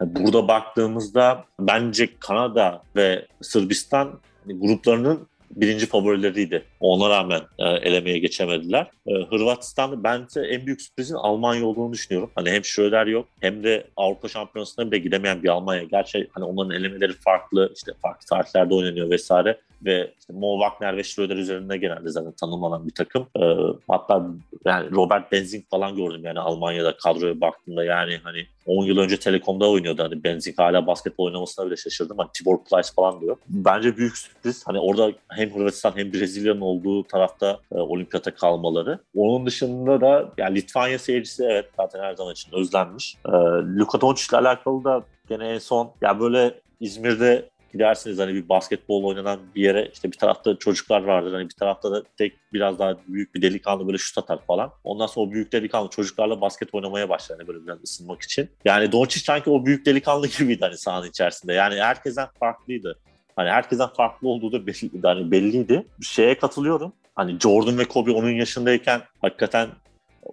burada 0.00 0.48
baktığımızda 0.48 1.44
bence 1.60 2.08
Kanada 2.20 2.82
ve 2.96 3.26
Sırbistan 3.42 4.20
gruplarının 4.46 5.28
birinci 5.50 5.86
favorileriydi. 5.86 6.62
Ona 6.80 7.10
rağmen 7.10 7.40
e, 7.58 7.64
elemeye 7.64 8.18
geçemediler. 8.18 8.90
E, 9.06 9.14
Hırvatistan'da 9.14 10.04
bence 10.04 10.40
en 10.40 10.66
büyük 10.66 10.82
sürprizin 10.82 11.14
Almanya 11.14 11.66
olduğunu 11.66 11.92
düşünüyorum. 11.92 12.30
Hani 12.34 12.50
hem 12.50 12.64
Schröder 12.64 13.06
yok 13.06 13.28
hem 13.40 13.64
de 13.64 13.86
Avrupa 13.96 14.28
Şampiyonası'na 14.28 14.90
bile 14.90 14.98
gidemeyen 14.98 15.42
bir 15.42 15.48
Almanya. 15.48 15.82
Gerçi 15.82 16.28
hani 16.32 16.44
onların 16.44 16.76
elemeleri 16.76 17.12
farklı, 17.12 17.72
işte 17.76 17.92
farklı 18.02 18.26
tarihlerde 18.26 18.74
oynanıyor 18.74 19.10
vesaire 19.10 19.58
ve 19.84 20.14
işte 20.20 20.32
Mo 20.32 20.60
Wagner 20.60 20.96
ve 20.96 21.02
Schröder 21.02 21.36
üzerinde 21.36 21.76
genelde 21.76 22.10
zaten 22.10 22.32
tanımlanan 22.32 22.86
bir 22.86 22.94
takım. 22.94 23.26
Ee, 23.40 23.54
hatta 23.88 24.26
yani 24.64 24.90
Robert 24.90 25.32
Benzing 25.32 25.64
falan 25.70 25.96
gördüm 25.96 26.20
yani 26.24 26.40
Almanya'da 26.40 26.96
kadroya 26.96 27.40
baktığımda 27.40 27.84
yani 27.84 28.20
hani 28.22 28.46
10 28.66 28.84
yıl 28.84 28.98
önce 28.98 29.18
Telekom'da 29.18 29.70
oynuyordu. 29.70 30.02
Hani 30.02 30.24
Benzing 30.24 30.58
hala 30.58 30.86
basketbol 30.86 31.26
oynamasına 31.26 31.66
bile 31.66 31.76
şaşırdım. 31.76 32.18
Hani 32.18 32.28
Tibor 32.34 32.64
Plyce 32.64 32.88
falan 32.96 33.20
diyor. 33.20 33.36
Bence 33.48 33.96
büyük 33.96 34.16
sürpriz. 34.16 34.66
Hani 34.66 34.78
orada 34.78 35.12
hem 35.28 35.54
Hırvatistan 35.54 35.92
hem 35.96 36.12
Brezilya'nın 36.12 36.60
olduğu 36.60 37.04
tarafta 37.04 37.60
e, 37.72 37.78
olimpiyata 37.78 38.34
kalmaları. 38.34 38.98
Onun 39.16 39.46
dışında 39.46 40.00
da 40.00 40.32
yani 40.38 40.54
Litvanya 40.56 40.98
seyircisi 40.98 41.44
evet 41.44 41.70
zaten 41.76 42.00
her 42.00 42.14
zaman 42.14 42.32
için 42.32 42.52
özlenmiş. 42.52 43.16
E, 43.26 43.32
Luka 43.78 44.00
Doncic 44.00 44.26
ile 44.30 44.36
alakalı 44.36 44.84
da 44.84 45.02
gene 45.28 45.48
en 45.48 45.58
son 45.58 45.92
ya 46.00 46.20
böyle 46.20 46.54
İzmir'de 46.80 47.48
gidersiniz 47.72 48.18
hani 48.18 48.34
bir 48.34 48.48
basketbol 48.48 49.04
oynanan 49.04 49.40
bir 49.54 49.62
yere 49.62 49.90
işte 49.92 50.12
bir 50.12 50.18
tarafta 50.18 50.58
çocuklar 50.58 51.04
vardır 51.04 51.32
hani 51.32 51.44
bir 51.44 51.54
tarafta 51.54 51.92
da 51.92 52.02
tek 52.16 52.32
biraz 52.52 52.78
daha 52.78 52.96
büyük 53.08 53.34
bir 53.34 53.42
delikanlı 53.42 53.86
böyle 53.86 53.98
şut 53.98 54.18
atar 54.18 54.38
falan. 54.46 54.72
Ondan 54.84 55.06
sonra 55.06 55.26
o 55.26 55.32
büyük 55.32 55.52
delikanlı 55.52 55.90
çocuklarla 55.90 56.40
basket 56.40 56.74
oynamaya 56.74 57.08
başlar 57.08 57.38
hani 57.38 57.48
böyle 57.48 57.66
biraz 57.66 57.82
ısınmak 57.82 58.22
için. 58.22 58.48
Yani 58.64 58.92
Doncic 58.92 59.20
sanki 59.20 59.50
o 59.50 59.66
büyük 59.66 59.86
delikanlı 59.86 60.26
gibiydi 60.38 60.60
hani 60.60 60.76
sahanın 60.76 61.08
içerisinde. 61.08 61.52
Yani 61.52 61.80
herkesten 61.80 62.28
farklıydı. 62.40 62.98
Hani 63.36 63.50
herkesten 63.50 63.88
farklı 63.88 64.28
olduğu 64.28 64.52
da 64.52 64.66
belliydi. 64.66 65.00
Hani 65.02 65.30
belliydi. 65.30 65.86
Şeye 66.02 66.38
katılıyorum. 66.38 66.92
Hani 67.14 67.38
Jordan 67.40 67.78
ve 67.78 67.84
Kobe 67.84 68.10
onun 68.10 68.30
yaşındayken 68.30 69.02
hakikaten 69.20 69.68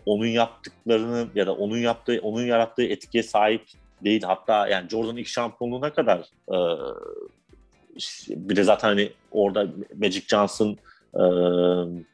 onun 0.06 0.26
yaptıklarını 0.26 1.28
ya 1.36 1.48
da 1.48 1.56
onun 1.56 1.78
yaptığı, 1.78 2.20
onun 2.24 2.46
yarattığı 2.46 2.84
etkiye 2.84 3.24
sahip 3.24 3.62
değil. 4.04 4.24
Hatta 4.24 4.68
yani 4.68 4.90
Jordan 4.90 5.18
ilk 5.18 5.28
şampiyonluğuna 5.28 5.94
kadar 5.94 6.20
e, 6.50 6.58
bir 8.30 8.56
de 8.56 8.64
zaten 8.64 8.88
hani 8.88 9.12
orada 9.32 9.68
Magic 9.96 10.24
Johnson 10.28 10.78
e, 11.14 11.24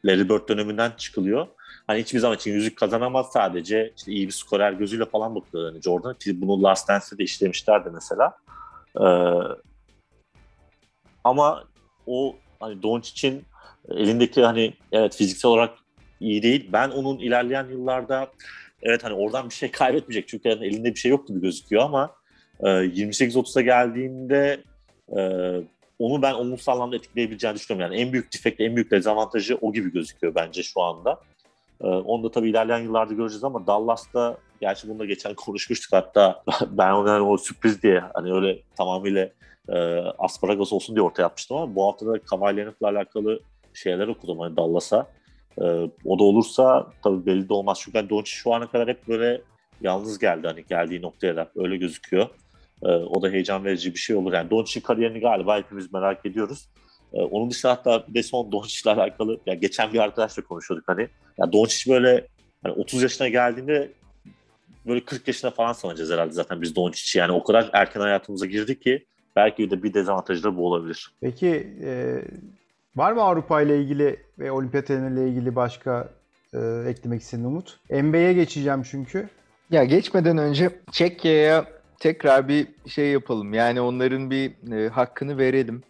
Larry 0.06 0.30
Bird 0.30 0.50
döneminden 0.50 0.92
çıkılıyor. 0.98 1.48
Hani 1.88 2.00
hiçbir 2.00 2.20
zaman 2.20 2.38
için 2.38 2.52
yüzük 2.52 2.78
kazanamaz 2.78 3.32
sadece 3.34 3.94
işte 3.98 4.12
iyi 4.12 4.28
bir 4.28 4.34
skorer 4.34 4.74
gözüyle 4.74 5.06
falan 5.06 5.36
bakıyor 5.36 5.72
hani 5.72 5.82
Jordan. 5.82 6.16
Bunu 6.28 6.64
Last 6.64 6.90
Dance'de 6.90 7.18
de 7.18 7.24
işlemişlerdi 7.24 7.90
mesela. 7.94 8.38
E, 9.02 9.06
ama 11.24 11.64
o 12.08 12.36
hani 12.60 12.84
Doncic'in 12.84 13.46
elindeki 13.90 14.44
hani 14.44 14.74
evet 14.92 15.16
fiziksel 15.16 15.52
olarak 15.52 15.74
iyi 16.20 16.44
değil. 16.44 16.70
Ben 16.74 16.90
onun 16.90 17.20
ilerleyen 17.20 17.70
yıllarda 17.70 18.32
evet 18.84 19.04
hani 19.04 19.14
oradan 19.14 19.50
bir 19.50 19.54
şey 19.54 19.72
kaybetmeyecek 19.72 20.28
çünkü 20.28 20.50
yani 20.50 20.66
elinde 20.66 20.90
bir 20.90 21.00
şey 21.00 21.12
yok 21.12 21.28
gibi 21.28 21.42
gözüküyor 21.42 21.84
ama 21.84 22.16
e, 22.60 22.68
28-30'a 22.68 23.62
geldiğinde 23.62 24.64
e, 25.18 25.22
onu 26.00 26.22
ben 26.22 26.34
olumsuz 26.34 26.70
anlamda 26.70 26.96
etkileyebileceğini 26.96 27.56
düşünüyorum. 27.56 27.92
Yani 27.92 28.02
en 28.02 28.14
büyük 28.14 28.34
defekt, 28.34 28.62
en 28.62 28.76
büyük 28.76 28.92
dezavantajı 28.92 29.58
o 29.62 29.74
gibi 29.74 29.92
gözüküyor 29.92 30.36
bence 30.36 30.64
şu 30.64 30.82
anda. 30.82 31.20
E, 31.82 31.88
onu 31.88 32.24
da 32.24 32.32
tabii 32.32 32.50
ilerleyen 32.50 32.80
yıllarda 32.80 33.14
göreceğiz 33.14 33.44
ama 33.44 33.68
Dallas'ta 33.68 34.38
gerçi 34.62 34.90
bunu 34.90 35.00
da 35.00 35.06
geçen 35.06 35.34
konuşmuştuk 35.34 35.94
hatta 35.94 36.44
ben 36.68 37.08
yani 37.08 37.22
o 37.22 37.38
sürpriz 37.38 37.84
diye 37.84 38.04
hani 38.14 38.34
öyle 38.34 38.60
tamamıyla 38.78 39.30
e, 39.70 39.78
asparagas 40.18 40.74
olsun 40.74 40.96
diye 40.96 41.04
ortaya 41.04 41.24
atmıştım 41.24 41.58
ama 41.58 41.76
bu 41.76 41.88
hafta 41.88 42.06
da 42.06 42.12
Leonard'la 42.46 42.88
alakalı 42.88 43.40
şeyler 43.74 44.08
okudum 44.08 44.40
hani 44.40 44.58
Dallas'a. 44.58 45.08
E, 45.58 45.64
o 46.06 46.20
da 46.20 46.24
olursa 46.24 46.88
tabii 47.04 47.26
belli 47.26 47.50
de 47.50 47.54
olmaz. 47.54 47.80
Çünkü 47.82 47.98
hani 47.98 48.10
Doncic 48.10 48.36
şu 48.36 48.54
ana 48.54 48.72
kadar 48.72 48.88
hep 48.88 49.08
böyle 49.08 49.42
yalnız 49.82 50.20
geldi 50.20 50.48
hani 50.48 50.66
geldiği 50.70 51.02
noktaya 51.02 51.36
da 51.36 51.52
öyle 51.56 51.78
gözüküyor. 51.78 52.28
E, 52.84 52.88
o 52.88 53.22
da 53.22 53.30
heyecan 53.30 53.66
verici 53.66 53.94
bir 53.94 54.00
şey 54.00 54.16
olur. 54.16 54.34
Yani 54.34 54.50
Doncic'in 54.50 54.84
kariyerini 54.84 55.20
galiba 55.20 55.58
hepimiz 55.58 55.94
merak 55.94 56.26
ediyoruz. 56.26 56.68
E, 57.14 57.22
onun 57.22 57.50
dışında 57.50 57.72
hatta 57.72 58.08
bir 58.08 58.14
de 58.14 58.24
son 58.24 58.52
Doncic'le 58.52 58.88
alakalı 58.88 59.40
yani 59.46 59.60
geçen 59.60 59.94
bir 59.94 60.00
arkadaşla 60.00 60.44
konuşuyorduk 60.44 60.88
hani. 60.88 61.08
Yani 61.38 61.54
Doncic 61.54 61.92
böyle 61.92 62.28
hani 62.64 62.74
30 62.74 63.04
yaşına 63.04 63.28
geldiğinde 63.28 63.92
böyle 64.86 65.06
40 65.06 65.28
yaşına 65.28 65.52
falan 65.52 65.74
sanacağız 65.74 66.12
herhalde 66.12 66.34
zaten 66.34 66.62
biz 66.62 66.76
Doncic'i. 66.76 67.20
Yani 67.20 67.32
o 67.32 67.44
kadar 67.44 67.70
erken 67.74 68.02
hayatımıza 68.02 68.46
girdi 68.46 68.80
ki 68.80 69.06
belki 69.36 69.72
de 69.72 69.84
bir 69.84 69.94
dezavantajı 69.94 70.44
da 70.44 70.58
bu 70.58 70.68
olabilir. 70.68 71.12
Peki 71.22 71.68
e, 71.84 72.22
var 72.96 73.12
mı 73.12 73.22
Avrupa 73.22 73.62
ile 73.62 73.82
ilgili 73.82 74.20
ve 74.40 74.52
olimpiyat 74.52 74.90
ile 74.90 75.28
ilgili 75.28 75.56
başka 75.56 76.10
e, 76.54 76.60
eklemek 76.88 77.22
istediğin 77.22 77.48
Umut? 77.48 77.80
NBA'ye 77.92 78.34
geçeceğim 78.34 78.84
çünkü. 78.84 79.30
Ya 79.70 79.84
geçmeden 79.84 80.38
önce 80.38 80.70
Çekya'ya 80.92 81.66
tekrar 82.00 82.48
bir 82.48 82.68
şey 82.88 83.08
yapalım. 83.08 83.54
Yani 83.54 83.82
onların 83.82 84.32
bir 84.32 84.74
e, 84.74 84.90
hakkını 84.90 85.38
verelim. 85.38 85.84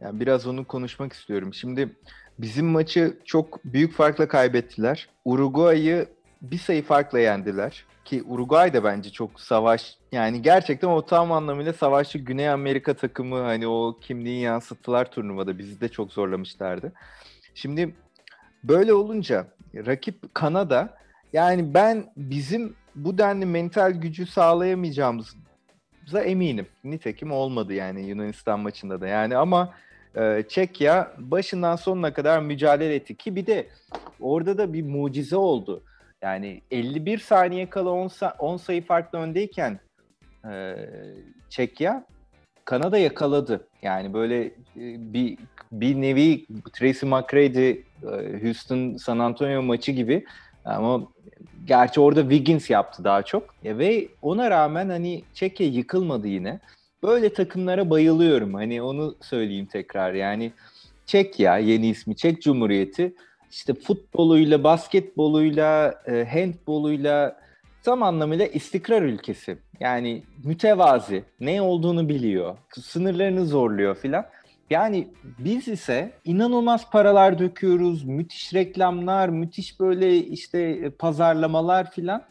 Yani 0.00 0.20
biraz 0.20 0.46
onu 0.46 0.64
konuşmak 0.64 1.12
istiyorum. 1.12 1.54
Şimdi 1.54 1.96
bizim 2.38 2.66
maçı 2.66 3.18
çok 3.24 3.64
büyük 3.64 3.92
farkla 3.92 4.28
kaybettiler. 4.28 5.08
Uruguay'ı 5.24 6.06
bir 6.42 6.58
sayı 6.58 6.82
farkla 6.82 7.18
yendiler. 7.18 7.84
Ki 8.04 8.22
Uruguay 8.22 8.72
da 8.72 8.84
bence 8.84 9.10
çok 9.10 9.40
savaş 9.40 9.96
yani 10.12 10.42
gerçekten 10.42 10.88
o 10.88 11.06
tam 11.06 11.32
anlamıyla 11.32 11.72
savaşçı 11.72 12.18
Güney 12.18 12.48
Amerika 12.48 12.94
takımı 12.94 13.42
hani 13.42 13.66
o 13.66 13.98
kimliği 14.00 14.40
yansıttılar 14.40 15.10
turnuvada 15.10 15.58
bizi 15.58 15.80
de 15.80 15.88
çok 15.88 16.12
zorlamışlardı. 16.12 16.92
Şimdi 17.54 17.94
böyle 18.64 18.94
olunca 18.94 19.46
rakip 19.74 20.34
Kanada 20.34 20.98
yani 21.32 21.74
ben 21.74 22.12
bizim 22.16 22.76
bu 22.94 23.18
denli 23.18 23.46
mental 23.46 23.92
gücü 23.92 24.26
sağlayamayacağımıza 24.26 26.20
eminim. 26.24 26.66
Nitekim 26.84 27.32
olmadı 27.32 27.74
yani 27.74 28.02
Yunanistan 28.02 28.60
maçında 28.60 29.00
da 29.00 29.08
yani 29.08 29.36
ama 29.36 29.74
e, 30.16 30.44
Çekya 30.48 31.12
başından 31.18 31.76
sonuna 31.76 32.12
kadar 32.12 32.38
mücadele 32.38 32.94
etti 32.94 33.16
ki 33.16 33.36
bir 33.36 33.46
de 33.46 33.68
orada 34.20 34.58
da 34.58 34.72
bir 34.72 34.82
mucize 34.82 35.36
oldu. 35.36 35.82
Yani 36.24 36.60
51 36.70 37.18
saniye 37.18 37.70
kala 37.70 37.90
10, 37.90 38.10
10 38.38 38.56
sayı 38.56 38.84
farklı 38.84 39.18
öndeyken 39.18 39.80
e, 40.50 40.76
Çekya 41.50 42.04
Kanada 42.64 42.98
yakaladı. 42.98 43.68
Yani 43.82 44.14
böyle 44.14 44.44
e, 44.44 44.52
bir 45.12 45.38
bir 45.72 46.00
nevi 46.00 46.46
Tracy 46.72 47.06
McGrady 47.06 47.70
e, 47.70 47.82
Houston 48.42 48.96
San 48.96 49.18
Antonio 49.18 49.62
maçı 49.62 49.92
gibi 49.92 50.24
ama 50.64 51.02
gerçi 51.64 52.00
orada 52.00 52.20
Wiggins 52.20 52.70
yaptı 52.70 53.04
daha 53.04 53.22
çok. 53.22 53.54
E, 53.64 53.78
ve 53.78 54.08
ona 54.22 54.50
rağmen 54.50 54.88
hani 54.88 55.22
Çekya 55.34 55.66
yıkılmadı 55.66 56.28
yine. 56.28 56.60
Böyle 57.02 57.32
takımlara 57.32 57.90
bayılıyorum. 57.90 58.54
Hani 58.54 58.82
onu 58.82 59.16
söyleyeyim 59.20 59.66
tekrar. 59.66 60.14
Yani 60.14 60.52
Çekya 61.06 61.58
yeni 61.58 61.88
ismi 61.88 62.16
Çek 62.16 62.42
Cumhuriyeti 62.42 63.14
işte 63.54 63.74
futboluyla, 63.74 64.64
basketboluyla, 64.64 65.94
e, 66.06 66.24
handboluyla 66.24 67.36
tam 67.82 68.02
anlamıyla 68.02 68.46
istikrar 68.46 69.02
ülkesi. 69.02 69.58
Yani 69.80 70.22
mütevazi, 70.44 71.24
ne 71.40 71.62
olduğunu 71.62 72.08
biliyor, 72.08 72.56
sınırlarını 72.80 73.46
zorluyor 73.46 73.94
filan. 73.94 74.26
Yani 74.70 75.08
biz 75.38 75.68
ise 75.68 76.12
inanılmaz 76.24 76.90
paralar 76.90 77.38
döküyoruz, 77.38 78.04
müthiş 78.04 78.54
reklamlar, 78.54 79.28
müthiş 79.28 79.80
böyle 79.80 80.16
işte 80.16 80.90
pazarlamalar 80.90 81.90
filan. 81.90 82.22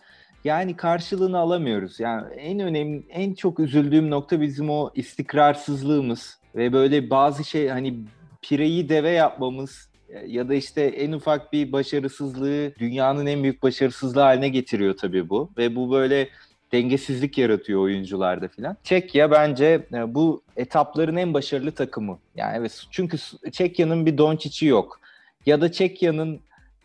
Yani 0.44 0.76
karşılığını 0.76 1.38
alamıyoruz. 1.38 2.00
Yani 2.00 2.34
en 2.34 2.60
önemli, 2.60 3.04
en 3.10 3.34
çok 3.34 3.60
üzüldüğüm 3.60 4.10
nokta 4.10 4.42
bizim 4.42 4.70
o 4.70 4.92
istikrarsızlığımız 4.96 6.40
ve 6.56 6.74
böyle 6.74 7.10
bazı 7.10 7.44
şey 7.44 7.68
hani 7.68 7.96
pireyi 8.42 8.90
deve 8.90 9.10
yapmamız 9.10 9.93
ya 10.28 10.50
da 10.50 10.54
işte 10.54 10.82
en 10.82 11.12
ufak 11.12 11.54
bir 11.54 11.72
başarısızlığı 11.72 12.76
dünyanın 12.80 13.26
en 13.26 13.44
büyük 13.44 13.64
başarısızlığı 13.64 14.22
haline 14.22 14.50
getiriyor 14.50 14.98
tabii 14.98 15.30
bu. 15.30 15.50
Ve 15.58 15.76
bu 15.76 15.92
böyle 15.92 16.30
dengesizlik 16.72 17.38
yaratıyor 17.38 17.82
oyuncularda 17.82 18.48
filan. 18.48 18.78
Çekya 18.84 19.32
bence 19.32 19.88
e, 19.94 20.16
bu 20.16 20.42
etapların 20.58 21.16
en 21.16 21.34
başarılı 21.34 21.72
takımı. 21.72 22.20
Yani 22.36 22.58
evet 22.58 22.84
çünkü 22.92 23.18
Çekya'nın 23.52 24.06
bir 24.06 24.18
Doncic'i 24.18 24.66
yok. 24.66 25.00
Ya 25.46 25.62
da 25.62 25.72
Çekya'nın 25.72 26.40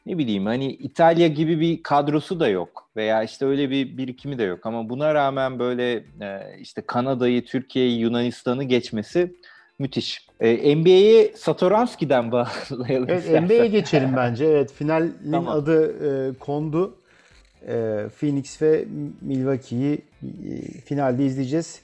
ne 0.06 0.18
bileyim 0.18 0.46
hani 0.46 0.72
İtalya 0.72 1.28
gibi 1.28 1.60
bir 1.60 1.82
kadrosu 1.82 2.40
da 2.40 2.48
yok 2.48 2.88
veya 2.96 3.22
işte 3.22 3.46
öyle 3.46 3.70
bir 3.70 3.96
birikimi 3.96 4.38
de 4.38 4.42
yok 4.42 4.66
ama 4.66 4.88
buna 4.88 5.14
rağmen 5.14 5.58
böyle 5.58 5.92
e, 6.20 6.56
işte 6.60 6.82
Kanada'yı, 6.86 7.44
Türkiye'yi, 7.44 7.98
Yunanistan'ı 7.98 8.64
geçmesi 8.64 9.32
Müthiş. 9.82 10.26
Ee, 10.40 10.76
NBA'yi 10.76 11.32
Satoranski'den 11.36 12.32
bağlayalım 12.32 13.06
Evet 13.10 13.22
istersen. 13.24 13.44
NBA'ye 13.44 13.66
geçelim 13.66 14.16
bence. 14.16 14.44
Evet 14.44 14.72
finalin 14.72 15.14
Tamam. 15.30 15.48
adı 15.56 15.86
e, 16.30 16.34
kondu. 16.38 16.94
E, 17.68 18.06
Phoenix 18.20 18.62
ve 18.62 18.84
Milwaukee'yi 19.20 19.98
e, 20.22 20.80
finalde 20.80 21.24
izleyeceğiz. 21.24 21.80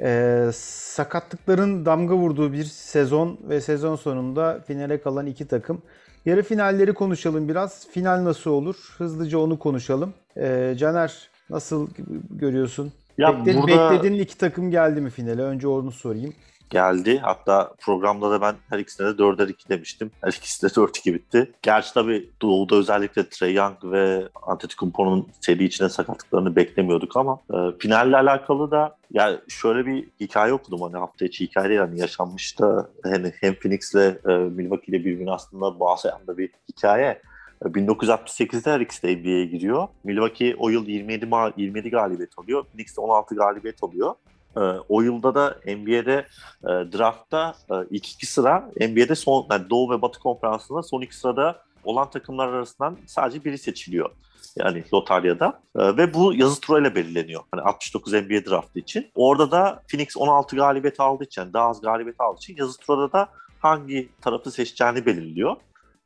E, 0.00 0.46
sakatlıkların 0.54 1.86
damga 1.86 2.14
vurduğu 2.14 2.52
bir 2.52 2.64
sezon 2.64 3.38
ve 3.48 3.60
sezon 3.60 3.96
sonunda 3.96 4.60
finale 4.66 5.00
kalan 5.00 5.26
iki 5.26 5.46
takım. 5.48 5.82
Yarı 6.26 6.42
finalleri 6.42 6.92
konuşalım 6.94 7.48
biraz. 7.48 7.86
Final 7.88 8.24
nasıl 8.24 8.50
olur? 8.50 8.76
Hızlıca 8.98 9.38
onu 9.38 9.58
konuşalım. 9.58 10.14
E, 10.36 10.74
Caner 10.78 11.28
nasıl 11.50 11.88
görüyorsun? 12.30 12.92
Ya 13.18 13.28
Bekle- 13.28 13.62
burada- 13.62 13.90
Beklediğin 13.92 14.22
iki 14.22 14.38
takım 14.38 14.70
geldi 14.70 15.00
mi 15.00 15.10
finale? 15.10 15.42
Önce 15.42 15.68
onu 15.68 15.92
sorayım. 15.92 16.34
Geldi. 16.70 17.18
Hatta 17.18 17.72
programda 17.80 18.30
da 18.30 18.40
ben 18.40 18.54
her 18.70 18.78
ikisine 18.78 19.06
de 19.06 19.22
4'er 19.22 19.50
2 19.50 19.68
demiştim. 19.68 20.10
Her 20.20 20.28
ikisi 20.28 20.62
de 20.62 20.66
4-2 20.80 21.14
bitti. 21.14 21.52
Gerçi 21.62 21.94
tabii 21.94 22.30
Doğu'da 22.42 22.76
özellikle 22.76 23.28
Trey 23.28 23.54
Young 23.54 23.76
ve 23.84 24.28
Antetokounmpo'nun 24.42 25.28
seri 25.40 25.64
içine 25.64 25.88
sakatlıklarını 25.88 26.56
beklemiyorduk 26.56 27.16
ama 27.16 27.38
e, 27.54 27.56
finalle 27.78 28.16
alakalı 28.16 28.70
da 28.70 28.96
ya 29.10 29.40
şöyle 29.48 29.86
bir 29.86 30.08
hikaye 30.20 30.52
okudum 30.52 30.80
hani 30.82 30.96
hafta 30.96 31.24
içi 31.24 31.44
hikaye 31.44 31.68
değil 31.68 31.80
hani 31.80 32.00
yaşanmış 32.00 32.58
da 32.58 32.88
hani 33.02 33.32
hem 33.40 33.54
Phoenix'le 33.54 33.94
e, 34.28 34.32
Milwaukee 34.32 34.92
ile 34.96 35.04
birbirini 35.04 35.30
aslında 35.32 35.80
bağlayan 35.80 36.26
da 36.26 36.38
bir 36.38 36.50
hikaye. 36.68 37.20
E, 37.64 37.68
1968'de 37.68 38.70
her 38.70 38.80
ikisi 38.80 39.02
de 39.02 39.16
NBA'ye 39.16 39.44
giriyor. 39.44 39.88
Milwaukee 40.04 40.54
o 40.58 40.68
yıl 40.68 40.86
27, 40.86 41.24
ma- 41.24 41.52
27 41.56 41.90
galibiyet 41.90 42.38
alıyor. 42.38 42.64
Phoenix 42.64 42.96
de 42.96 43.00
16 43.00 43.34
galibiyet 43.34 43.82
alıyor. 43.84 44.14
Ee, 44.56 44.60
o 44.88 45.00
yılda 45.00 45.34
da 45.34 45.56
NBA'de 45.66 46.26
e, 46.64 46.68
draftta 46.68 47.54
e, 47.70 47.74
ilk 47.90 48.12
iki 48.12 48.26
sıra 48.26 48.70
NBA'de 48.80 49.14
son 49.14 49.46
yani 49.50 49.70
Doğu 49.70 49.90
ve 49.90 50.02
Batı 50.02 50.20
konferansında 50.20 50.82
son 50.82 51.00
iki 51.00 51.16
sırada 51.16 51.62
olan 51.84 52.10
takımlar 52.10 52.48
arasından 52.48 52.98
sadece 53.06 53.44
biri 53.44 53.58
seçiliyor. 53.58 54.10
Yani 54.56 54.84
lotaryada. 54.94 55.60
E, 55.76 55.96
ve 55.96 56.14
bu 56.14 56.34
yazı 56.34 56.60
turuyla 56.60 56.94
belirleniyor. 56.94 57.42
Hani 57.50 57.62
69 57.62 58.12
NBA 58.12 58.50
draftı 58.50 58.78
için. 58.78 59.10
Orada 59.14 59.50
da 59.50 59.82
Phoenix 59.90 60.16
16 60.16 60.56
galibiyet 60.56 61.00
aldığı 61.00 61.24
için, 61.24 61.42
yani 61.42 61.52
daha 61.52 61.68
az 61.68 61.80
galibiyet 61.80 62.20
aldığı 62.20 62.38
için 62.38 62.56
yazı 62.56 62.78
turada 62.78 63.12
da 63.12 63.28
hangi 63.58 64.08
tarafı 64.20 64.50
seçeceğini 64.50 65.06
belirliyor. 65.06 65.56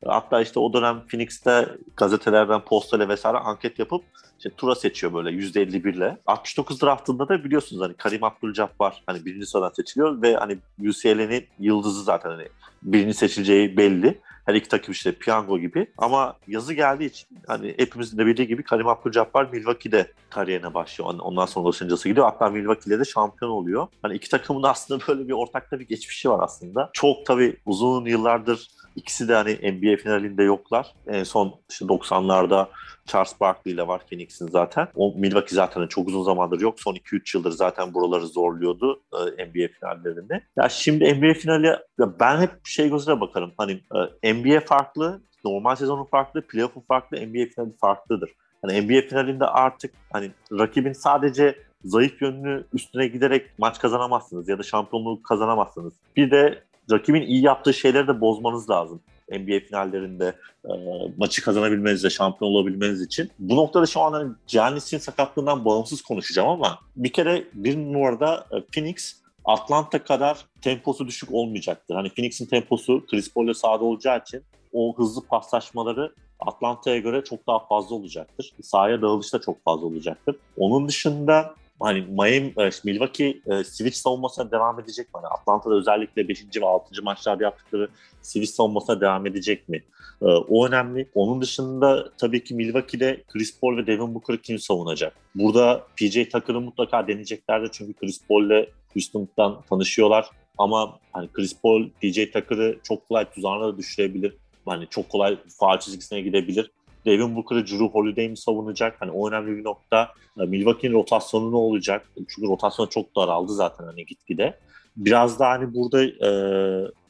Hatta 0.05 0.41
işte 0.41 0.59
o 0.59 0.73
dönem 0.73 1.01
Phoenix'te 1.07 1.69
gazetelerden 1.97 2.61
postayla 2.61 3.09
vesaire 3.09 3.37
anket 3.37 3.79
yapıp 3.79 4.03
işte 4.37 4.49
tura 4.49 4.75
seçiyor 4.75 5.13
böyle 5.13 5.29
%51 5.29 5.95
ile. 5.95 6.17
69 6.25 6.81
draftında 6.81 7.29
da 7.29 7.43
biliyorsunuz 7.43 7.81
hani 7.81 7.93
Karim 7.93 8.21
Abdul-Jabbar 8.21 8.93
hani 9.05 9.25
birinci 9.25 9.45
sıradan 9.45 9.69
seçiliyor 9.69 10.21
ve 10.21 10.35
hani 10.35 10.57
UCLA'nin 10.79 11.45
yıldızı 11.59 12.03
zaten 12.03 12.29
hani 12.29 12.47
birinci 12.83 13.13
seçileceği 13.13 13.77
belli. 13.77 14.21
Her 14.45 14.53
iki 14.53 14.69
takım 14.69 14.91
işte 14.91 15.11
piyango 15.11 15.59
gibi. 15.59 15.87
Ama 15.97 16.37
yazı 16.47 16.73
geldiği 16.73 17.05
için 17.05 17.27
hani 17.47 17.75
hepimizin 17.77 18.17
de 18.17 18.25
bildiği 18.25 18.47
gibi 18.47 18.63
Karim 18.63 18.87
Abdul-Jabbar 18.87 19.51
Milwaukee'de 19.51 20.11
kariyerine 20.29 20.73
başlıyor. 20.73 21.13
Ondan 21.19 21.45
sonra 21.45 21.65
Los 21.65 21.81
Angeles'a 21.81 22.09
gidiyor. 22.09 22.25
Hatta 22.25 22.49
Milwaukee'de 22.49 22.99
de 22.99 23.05
şampiyon 23.05 23.51
oluyor. 23.51 23.87
Hani 24.01 24.15
iki 24.15 24.29
takımın 24.29 24.63
da 24.63 24.69
aslında 24.69 25.03
böyle 25.07 25.27
bir 25.27 25.33
ortakta 25.33 25.79
bir 25.79 25.87
geçmişi 25.87 26.29
var 26.29 26.43
aslında. 26.43 26.89
Çok 26.93 27.25
tabii 27.25 27.57
uzun 27.65 28.05
yıllardır 28.05 28.69
ikisi 28.95 29.27
de 29.27 29.33
hani 29.33 29.51
NBA 29.51 29.97
finalinde 29.97 30.43
yoklar. 30.43 30.95
En 31.07 31.23
son 31.23 31.55
işte 31.69 31.85
90'larda 31.85 32.67
Charles 33.05 33.39
Barkley 33.39 33.73
ile 33.73 33.87
var 33.87 34.01
Phoenix'in 34.09 34.47
zaten. 34.47 34.87
O 34.95 35.13
Milwaukee 35.17 35.55
zaten 35.55 35.81
hani 35.81 35.89
çok 35.89 36.07
uzun 36.07 36.23
zamandır 36.23 36.61
yok. 36.61 36.79
Son 36.79 36.95
2-3 36.95 37.37
yıldır 37.37 37.51
zaten 37.51 37.93
buraları 37.93 38.27
zorluyordu 38.27 39.01
e, 39.13 39.45
NBA 39.45 39.67
finallerinde. 39.79 40.43
Ya 40.57 40.69
şimdi 40.69 41.13
NBA 41.13 41.33
finali 41.33 41.67
ya 41.67 42.19
ben 42.19 42.41
hep 42.41 42.51
şey 42.63 42.89
gözüyle 42.89 43.21
bakarım. 43.21 43.51
Hani 43.57 43.81
e, 44.23 44.33
NBA 44.33 44.59
farklı, 44.59 45.21
normal 45.45 45.75
sezonun 45.75 46.05
farklı, 46.05 46.41
playoff'un 46.41 46.81
farklı, 46.81 47.17
NBA 47.17 47.45
finali 47.55 47.77
farklıdır. 47.81 48.29
Hani 48.61 48.81
NBA 48.81 49.07
finalinde 49.07 49.45
artık 49.45 49.93
hani 50.13 50.31
rakibin 50.51 50.93
sadece 50.93 51.55
zayıf 51.83 52.21
yönünü 52.21 52.65
üstüne 52.73 53.07
giderek 53.07 53.59
maç 53.59 53.79
kazanamazsınız 53.79 54.49
ya 54.49 54.59
da 54.59 54.63
şampiyonluğu 54.63 55.21
kazanamazsınız. 55.23 55.93
Bir 56.15 56.31
de 56.31 56.63
rakibin 56.91 57.21
iyi 57.21 57.43
yaptığı 57.43 57.73
şeyleri 57.73 58.07
de 58.07 58.21
bozmanız 58.21 58.69
lazım. 58.69 59.01
NBA 59.31 59.59
finallerinde 59.67 60.35
e, 60.65 60.71
maçı 61.17 61.43
kazanabilmeniz 61.43 62.05
ve 62.05 62.09
şampiyon 62.09 62.51
olabilmeniz 62.51 63.01
için. 63.01 63.31
Bu 63.39 63.55
noktada 63.55 63.85
şu 63.85 64.01
an 64.01 64.13
hani 64.13 64.31
Giannis'in 64.47 64.97
sakatlığından 64.97 65.65
bağımsız 65.65 66.01
konuşacağım 66.01 66.49
ama 66.49 66.79
bir 66.95 67.13
kere 67.13 67.43
bir 67.53 67.77
numarada 67.77 68.45
e, 68.51 68.61
Phoenix 68.73 69.15
Atlanta 69.45 70.03
kadar 70.03 70.45
temposu 70.61 71.07
düşük 71.07 71.33
olmayacaktır. 71.33 71.95
Hani 71.95 72.09
Phoenix'in 72.09 72.45
temposu 72.45 73.05
Chris 73.05 73.33
Paul'le 73.33 73.53
sahada 73.53 73.83
olacağı 73.83 74.19
için 74.19 74.43
o 74.73 74.97
hızlı 74.97 75.21
paslaşmaları 75.27 76.13
Atlanta'ya 76.39 76.97
göre 76.97 77.23
çok 77.23 77.47
daha 77.47 77.59
fazla 77.59 77.95
olacaktır. 77.95 78.53
Sahaya 78.61 79.01
dağılış 79.01 79.33
da 79.33 79.41
çok 79.41 79.63
fazla 79.63 79.85
olacaktır. 79.85 80.35
Onun 80.57 80.87
dışında 80.87 81.55
hani 81.79 82.01
Miami, 82.01 82.53
e, 82.57 82.69
Milwaukee 82.83 83.41
e, 83.45 83.63
switch 83.63 83.97
savunmasına 83.97 84.51
devam 84.51 84.79
edecek 84.79 85.05
mi? 85.05 85.11
Hani 85.13 85.27
Atlanta'da 85.27 85.75
özellikle 85.75 86.27
5. 86.27 86.43
ve 86.61 86.65
6. 86.65 87.03
maçlarda 87.03 87.43
yaptıkları 87.43 87.89
switch 88.21 88.51
savunmasına 88.51 89.01
devam 89.01 89.25
edecek 89.25 89.69
mi? 89.69 89.83
E, 90.21 90.25
o 90.25 90.67
önemli. 90.67 91.09
Onun 91.15 91.41
dışında 91.41 92.11
tabii 92.17 92.43
ki 92.43 92.55
Milwaukee'de 92.55 93.23
Chris 93.27 93.59
Paul 93.59 93.77
ve 93.77 93.87
Devin 93.87 94.15
Booker'ı 94.15 94.41
kim 94.41 94.59
savunacak? 94.59 95.13
Burada 95.35 95.87
PJ 95.95 96.29
Tucker'ı 96.29 96.61
mutlaka 96.61 97.07
deneyeceklerdir 97.07 97.69
çünkü 97.71 97.93
Chris 97.93 98.27
Paul'le 98.27 98.67
Houston'dan 98.93 99.61
tanışıyorlar. 99.69 100.29
Ama 100.57 100.99
hani 101.13 101.27
Chris 101.33 101.61
Paul, 101.61 101.89
PJ 102.01 102.31
Tucker'ı 102.31 102.79
çok 102.83 103.07
kolay 103.07 103.29
tuzağına 103.29 103.67
da 103.67 103.77
düşürebilir. 103.77 104.33
Hani 104.65 104.87
çok 104.89 105.09
kolay 105.09 105.37
faal 105.59 105.79
çizgisine 105.79 106.21
gidebilir. 106.21 106.71
Devin 107.05 107.35
Booker'ı 107.35 107.67
Drew 107.67 107.85
Holiday 107.85 108.29
mi 108.29 108.37
savunacak? 108.37 108.95
Hani 108.99 109.11
o 109.11 109.29
önemli 109.29 109.57
bir 109.57 109.63
nokta. 109.63 110.11
Milwaukee'nin 110.35 110.93
rotasyonu 110.93 111.51
ne 111.51 111.55
olacak? 111.55 112.09
Çünkü 112.15 112.47
rotasyon 112.47 112.87
çok 112.87 113.15
daraldı 113.15 113.53
zaten 113.53 113.85
hani 113.85 114.05
gitgide. 114.05 114.59
Biraz 114.97 115.39
da 115.39 115.49
hani 115.49 115.73
burada 115.73 116.03
e, 116.03 116.29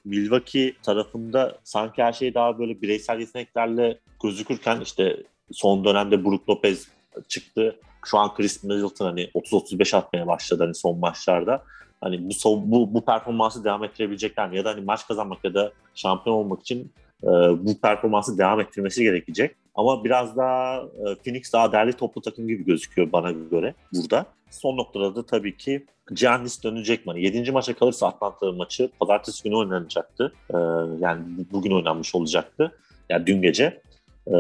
Milwaukee 0.06 0.74
tarafında 0.84 1.58
sanki 1.64 2.04
her 2.04 2.14
şey 2.14 2.34
daha 2.34 2.60
böyle 2.60 2.82
bireysel 2.82 3.20
yeteneklerle 3.20 3.98
gözükürken 4.24 4.82
işte 4.82 5.18
son 5.52 5.86
dönemde 5.86 6.26
Brook 6.26 6.50
Lopez 6.50 6.88
çıktı. 7.28 7.76
Şu 8.06 8.18
an 8.18 8.34
Chris 8.34 8.64
Middleton 8.64 9.06
hani 9.06 9.30
30-35 9.36 9.98
atmaya 9.98 10.28
başladı 10.28 10.64
hani 10.64 10.76
son 10.76 11.00
maçlarda. 11.00 11.64
Hani 12.02 12.30
bu, 12.30 12.72
bu, 12.72 12.94
bu 12.94 13.06
performansı 13.06 13.64
devam 13.64 13.84
ettirebilecekler 13.84 14.50
mi? 14.50 14.58
Ya 14.58 14.66
da 14.66 14.70
hani 14.70 14.82
maç 14.82 15.08
kazanmak 15.08 15.44
ya 15.44 15.54
da 15.54 15.72
şampiyon 15.96 16.36
olmak 16.36 16.62
için 16.62 16.92
e, 17.24 17.28
bu 17.66 17.80
performansı 17.82 18.38
devam 18.38 18.60
ettirmesi 18.60 19.04
gerekecek. 19.04 19.56
Ama 19.76 20.04
biraz 20.04 20.38
daha 20.38 20.78
e, 20.78 21.16
Phoenix 21.24 21.54
daha 21.54 21.72
değerli 21.72 21.94
toplu 21.94 22.22
takım 22.22 22.48
gibi 22.48 22.66
gözüküyor 22.66 23.12
bana 23.12 23.32
göre 23.32 23.74
burada. 23.94 24.26
Son 24.52 24.78
noktada 24.78 25.16
da 25.16 25.26
tabii 25.26 25.58
ki 25.58 25.86
Giannis 26.16 26.64
dönecek 26.64 27.06
mi? 27.06 27.12
Hani 27.12 27.24
7. 27.24 27.52
maça 27.52 27.74
kalırsa 27.74 28.08
Atlanta 28.08 28.52
maçı 28.52 28.90
pazartesi 29.00 29.44
günü 29.44 29.56
oynanacaktı. 29.56 30.34
E, 30.50 30.58
yani 31.00 31.24
bugün 31.52 31.72
oynanmış 31.72 32.16
olacaktı. 32.16 32.72
Yani 33.10 33.28
dün 33.28 33.42
gece. 33.42 33.82
E, 34.28 34.36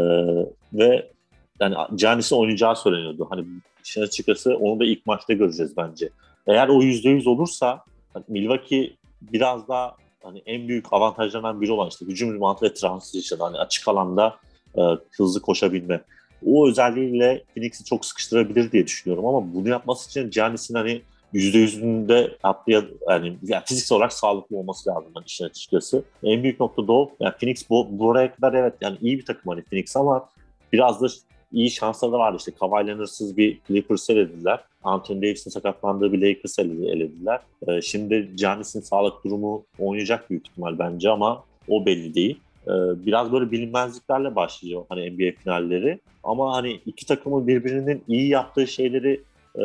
ve 0.73 1.11
yani 1.59 1.75
Giannis'in 1.95 2.35
oynayacağı 2.35 2.75
söyleniyordu. 2.75 3.27
Hani 3.29 3.45
işin 3.83 4.01
açıkçası 4.01 4.55
onu 4.55 4.79
da 4.79 4.85
ilk 4.85 5.05
maçta 5.05 5.33
göreceğiz 5.33 5.77
bence. 5.77 6.09
Eğer 6.47 6.67
o 6.67 6.81
%100 6.81 7.29
olursa 7.29 7.83
hani 8.13 8.25
Milwaukee 8.27 8.95
biraz 9.21 9.67
daha 9.67 9.95
hani 10.23 10.43
en 10.45 10.67
büyük 10.67 10.93
avantajlarından 10.93 11.61
biri 11.61 11.71
olan 11.71 11.89
işte 11.89 12.05
hücum 12.05 12.33
ribandı 12.33 12.61
ve 12.61 12.73
transition 12.73 13.39
hani 13.39 13.57
açık 13.57 13.87
alanda 13.87 14.35
e, 14.77 14.81
hızlı 15.11 15.41
koşabilme. 15.41 16.01
O 16.45 16.67
özelliğiyle 16.67 17.43
Phoenix'i 17.55 17.85
çok 17.85 18.05
sıkıştırabilir 18.05 18.71
diye 18.71 18.85
düşünüyorum 18.85 19.25
ama 19.25 19.53
bunu 19.53 19.69
yapması 19.69 20.09
için 20.09 20.29
Giannis'in 20.29 20.75
hani 20.75 21.01
%100'ünde 21.33 22.37
atlıya 22.43 22.83
yani, 23.09 23.37
yani 23.43 23.63
fiziksel 23.65 23.95
olarak 23.95 24.13
sağlıklı 24.13 24.57
olması 24.57 24.89
lazım 24.89 25.11
hani 25.13 25.25
işin 25.25 25.45
açıkçası. 25.45 26.03
En 26.23 26.43
büyük 26.43 26.59
nokta 26.59 26.87
da 26.87 26.91
o. 26.91 27.11
Yani 27.19 27.33
Phoenix 27.39 27.69
bu, 27.69 27.99
buraya 27.99 28.35
kadar 28.35 28.53
evet 28.53 28.73
yani 28.81 28.97
iyi 29.01 29.17
bir 29.17 29.25
takım 29.25 29.51
hani 29.51 29.63
Phoenix 29.63 29.95
ama 29.95 30.29
biraz 30.73 31.01
da 31.01 31.07
iyi 31.51 31.71
şansları 31.71 32.11
da 32.11 32.19
vardı. 32.19 32.37
İşte 32.39 32.51
Kawhi 32.51 32.87
Leonard'sız 32.87 33.37
bir 33.37 33.59
Clippers 33.67 34.09
elediler. 34.09 34.59
Anthony 34.83 35.17
Davis'in 35.21 35.51
sakatlandığı 35.51 36.13
bir 36.13 36.21
Lakers 36.21 36.59
elediler. 36.59 37.39
Ee, 37.67 37.81
şimdi 37.81 38.31
Giannis'in 38.35 38.81
sağlık 38.81 39.23
durumu 39.23 39.65
oynayacak 39.79 40.29
büyük 40.29 40.47
ihtimal 40.47 40.79
bence 40.79 41.09
ama 41.09 41.43
o 41.67 41.85
belli 41.85 42.13
değil. 42.15 42.39
Ee, 42.67 43.05
biraz 43.05 43.31
böyle 43.31 43.51
bilinmezliklerle 43.51 44.35
başlıyor 44.35 44.85
hani 44.89 45.11
NBA 45.11 45.41
finalleri. 45.43 45.99
Ama 46.23 46.55
hani 46.55 46.79
iki 46.85 47.05
takımın 47.05 47.47
birbirinin 47.47 48.03
iyi 48.07 48.27
yaptığı 48.27 48.67
şeyleri 48.67 49.21
e, 49.55 49.63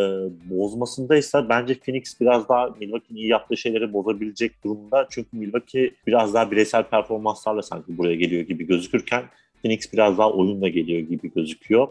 bozmasındaysa 0.51 1.49
bence 1.49 1.75
Phoenix 1.75 2.21
biraz 2.21 2.49
daha 2.49 2.67
Milwaukee'nin 2.81 3.19
iyi 3.19 3.29
yaptığı 3.29 3.57
şeyleri 3.57 3.93
bozabilecek 3.93 4.65
durumda. 4.65 5.07
Çünkü 5.11 5.29
Milwaukee 5.33 5.91
biraz 6.07 6.35
daha 6.35 6.51
bireysel 6.51 6.83
performanslarla 6.83 7.63
sanki 7.63 7.99
buraya 7.99 8.15
geliyor 8.15 8.43
gibi 8.43 8.67
gözükürken 8.67 9.25
Phoenix 9.63 9.93
biraz 9.93 10.19
daha 10.19 10.33
oyunla 10.33 10.69
geliyor 10.69 11.01
gibi 11.01 11.33
gözüküyor. 11.35 11.89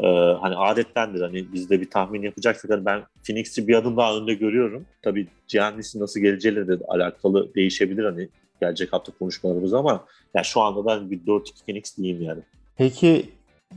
e, 0.00 0.06
hani 0.40 0.56
adettendir 0.56 1.20
hani 1.20 1.52
biz 1.52 1.70
de 1.70 1.80
bir 1.80 1.90
tahmin 1.90 2.22
yapacaksak 2.22 2.70
hani 2.70 2.84
ben 2.84 3.02
Phoenix'i 3.26 3.68
bir 3.68 3.74
adım 3.74 3.96
daha 3.96 4.16
önde 4.16 4.34
görüyorum. 4.34 4.86
Tabii 5.02 5.26
Giannis'in 5.48 6.00
nasıl 6.00 6.20
geleceğiyle 6.20 6.68
de 6.68 6.78
alakalı 6.88 7.54
değişebilir 7.54 8.04
hani 8.04 8.28
gelecek 8.62 8.92
hafta 8.92 9.12
konuşmalarımız 9.18 9.74
ama 9.74 10.04
yani 10.34 10.44
şu 10.44 10.60
anda 10.60 10.86
ben 10.86 11.10
bir 11.10 11.20
4-2 11.20 11.64
Phoenix 11.66 11.96
diyeyim 11.96 12.22
yani. 12.22 12.40
Peki 12.76 13.30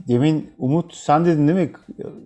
demin 0.08 0.50
Umut 0.58 0.94
sen 0.94 1.24
dedin 1.24 1.48
değil 1.48 1.58
mi 1.58 1.72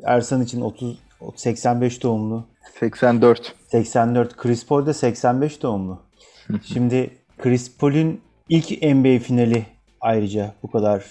Ersan 0.04 0.42
için 0.42 0.60
30 0.60 0.98
85 1.36 2.02
doğumlu. 2.02 2.44
84. 2.80 3.54
84. 3.66 4.36
Chris 4.36 4.66
Paul 4.66 4.86
de 4.86 4.92
85 4.92 5.62
doğumlu. 5.62 5.98
Şimdi 6.62 7.10
Chris 7.38 7.78
Paul'ün 7.78 8.20
ilk 8.48 8.82
NBA 8.82 9.18
finali 9.18 9.66
ayrıca 10.00 10.54
bu 10.62 10.70
kadar 10.70 11.04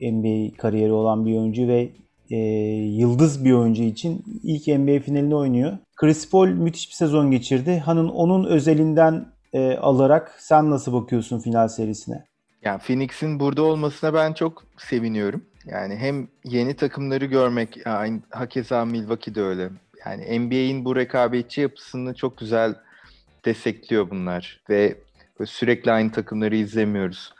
NBA 0.00 0.56
kariyeri 0.56 0.92
olan 0.92 1.26
bir 1.26 1.38
oyuncu 1.38 1.68
ve 1.68 1.90
e, 2.30 2.36
yıldız 2.96 3.44
bir 3.44 3.52
oyuncu 3.52 3.82
için 3.82 4.24
ilk 4.42 4.66
NBA 4.66 5.00
finalini 5.00 5.34
oynuyor. 5.34 5.78
Chris 5.96 6.30
Paul 6.30 6.48
müthiş 6.48 6.88
bir 6.88 6.94
sezon 6.94 7.30
geçirdi. 7.30 7.78
Hanın 7.78 8.08
onun 8.08 8.44
özelinden 8.44 9.26
e, 9.52 9.76
alarak 9.76 10.34
sen 10.38 10.70
nasıl 10.70 10.92
bakıyorsun 10.92 11.38
final 11.38 11.68
serisine? 11.68 12.24
Yani 12.64 12.80
Phoenix'in 12.80 13.40
burada 13.40 13.62
olmasına 13.62 14.14
ben 14.14 14.32
çok 14.32 14.64
seviniyorum. 14.76 15.44
Yani 15.64 15.96
hem 15.96 16.28
yeni 16.44 16.74
takımları 16.74 17.24
görmek, 17.24 17.86
aynı 17.86 18.20
hakeza 18.30 18.84
Milwaukee'de 18.84 19.42
öyle. 19.42 19.70
Yani 20.06 20.40
NBA'in 20.40 20.84
bu 20.84 20.96
rekabetçi 20.96 21.60
yapısını 21.60 22.14
çok 22.14 22.38
güzel 22.38 22.74
destekliyor 23.44 24.10
bunlar 24.10 24.60
ve 24.70 24.96
sürekli 25.44 25.92
aynı 25.92 26.12
takımları 26.12 26.56
izlemiyoruz. 26.56 27.34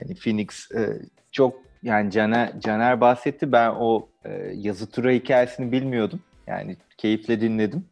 Hani 0.00 0.14
Phoenix 0.14 0.70
e, 0.72 1.02
çok 1.32 1.54
yani 1.82 2.10
Caner, 2.10 2.60
Caner 2.60 3.00
bahsetti 3.00 3.52
ben 3.52 3.70
o 3.70 4.08
e, 4.24 4.52
yazı 4.54 4.90
tura 4.90 5.10
hikayesini 5.10 5.72
bilmiyordum. 5.72 6.20
Yani 6.46 6.76
keyifle 6.98 7.40
dinledim. 7.40 7.84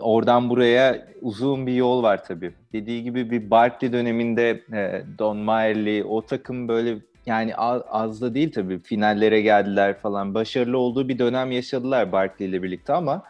Oradan 0.00 0.50
buraya 0.50 1.08
uzun 1.22 1.66
bir 1.66 1.74
yol 1.74 2.02
var 2.02 2.24
tabii. 2.24 2.52
Dediği 2.72 3.02
gibi 3.02 3.30
bir 3.30 3.50
Barkley 3.50 3.92
döneminde 3.92 4.62
e, 4.72 5.02
Don 5.18 5.36
Mayer'li 5.36 6.04
o 6.04 6.22
takım 6.22 6.68
böyle 6.68 6.98
yani 7.26 7.56
az, 7.56 7.82
az 7.88 8.20
da 8.20 8.34
değil 8.34 8.52
tabii 8.52 8.78
finallere 8.78 9.40
geldiler 9.40 9.98
falan. 9.98 10.34
Başarılı 10.34 10.78
olduğu 10.78 11.08
bir 11.08 11.18
dönem 11.18 11.52
yaşadılar 11.52 12.12
Barkley 12.12 12.48
ile 12.48 12.62
birlikte 12.62 12.92
ama 12.92 13.22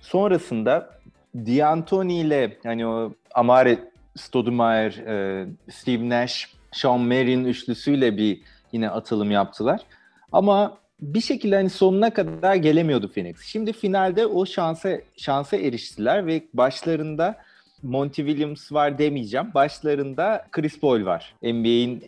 sonrasında 0.00 0.90
D'Antoni 1.34 2.20
ile 2.20 2.56
hani 2.62 2.86
o 2.86 3.12
Amare 3.34 3.78
Stoudemire, 4.16 4.94
e, 5.06 5.46
Steve 5.70 6.08
Nash, 6.08 6.54
Sean 6.72 7.00
Marion 7.00 7.44
üçlüsüyle 7.44 8.16
bir 8.16 8.40
yine 8.72 8.90
atılım 8.90 9.30
yaptılar. 9.30 9.80
Ama 10.32 10.78
bir 11.00 11.20
şekilde 11.20 11.56
hani 11.56 11.70
sonuna 11.70 12.14
kadar 12.14 12.54
gelemiyordu 12.54 13.12
Phoenix. 13.12 13.42
Şimdi 13.42 13.72
finalde 13.72 14.26
o 14.26 14.46
şansa 14.46 15.00
şansa 15.16 15.56
eriştiler 15.56 16.26
ve 16.26 16.42
başlarında 16.54 17.36
Monty 17.82 18.22
Williams 18.22 18.72
var 18.72 18.98
demeyeceğim. 18.98 19.54
Başlarında 19.54 20.46
Chris 20.52 20.80
Paul 20.80 21.04
var. 21.04 21.34
NBA'in 21.42 22.04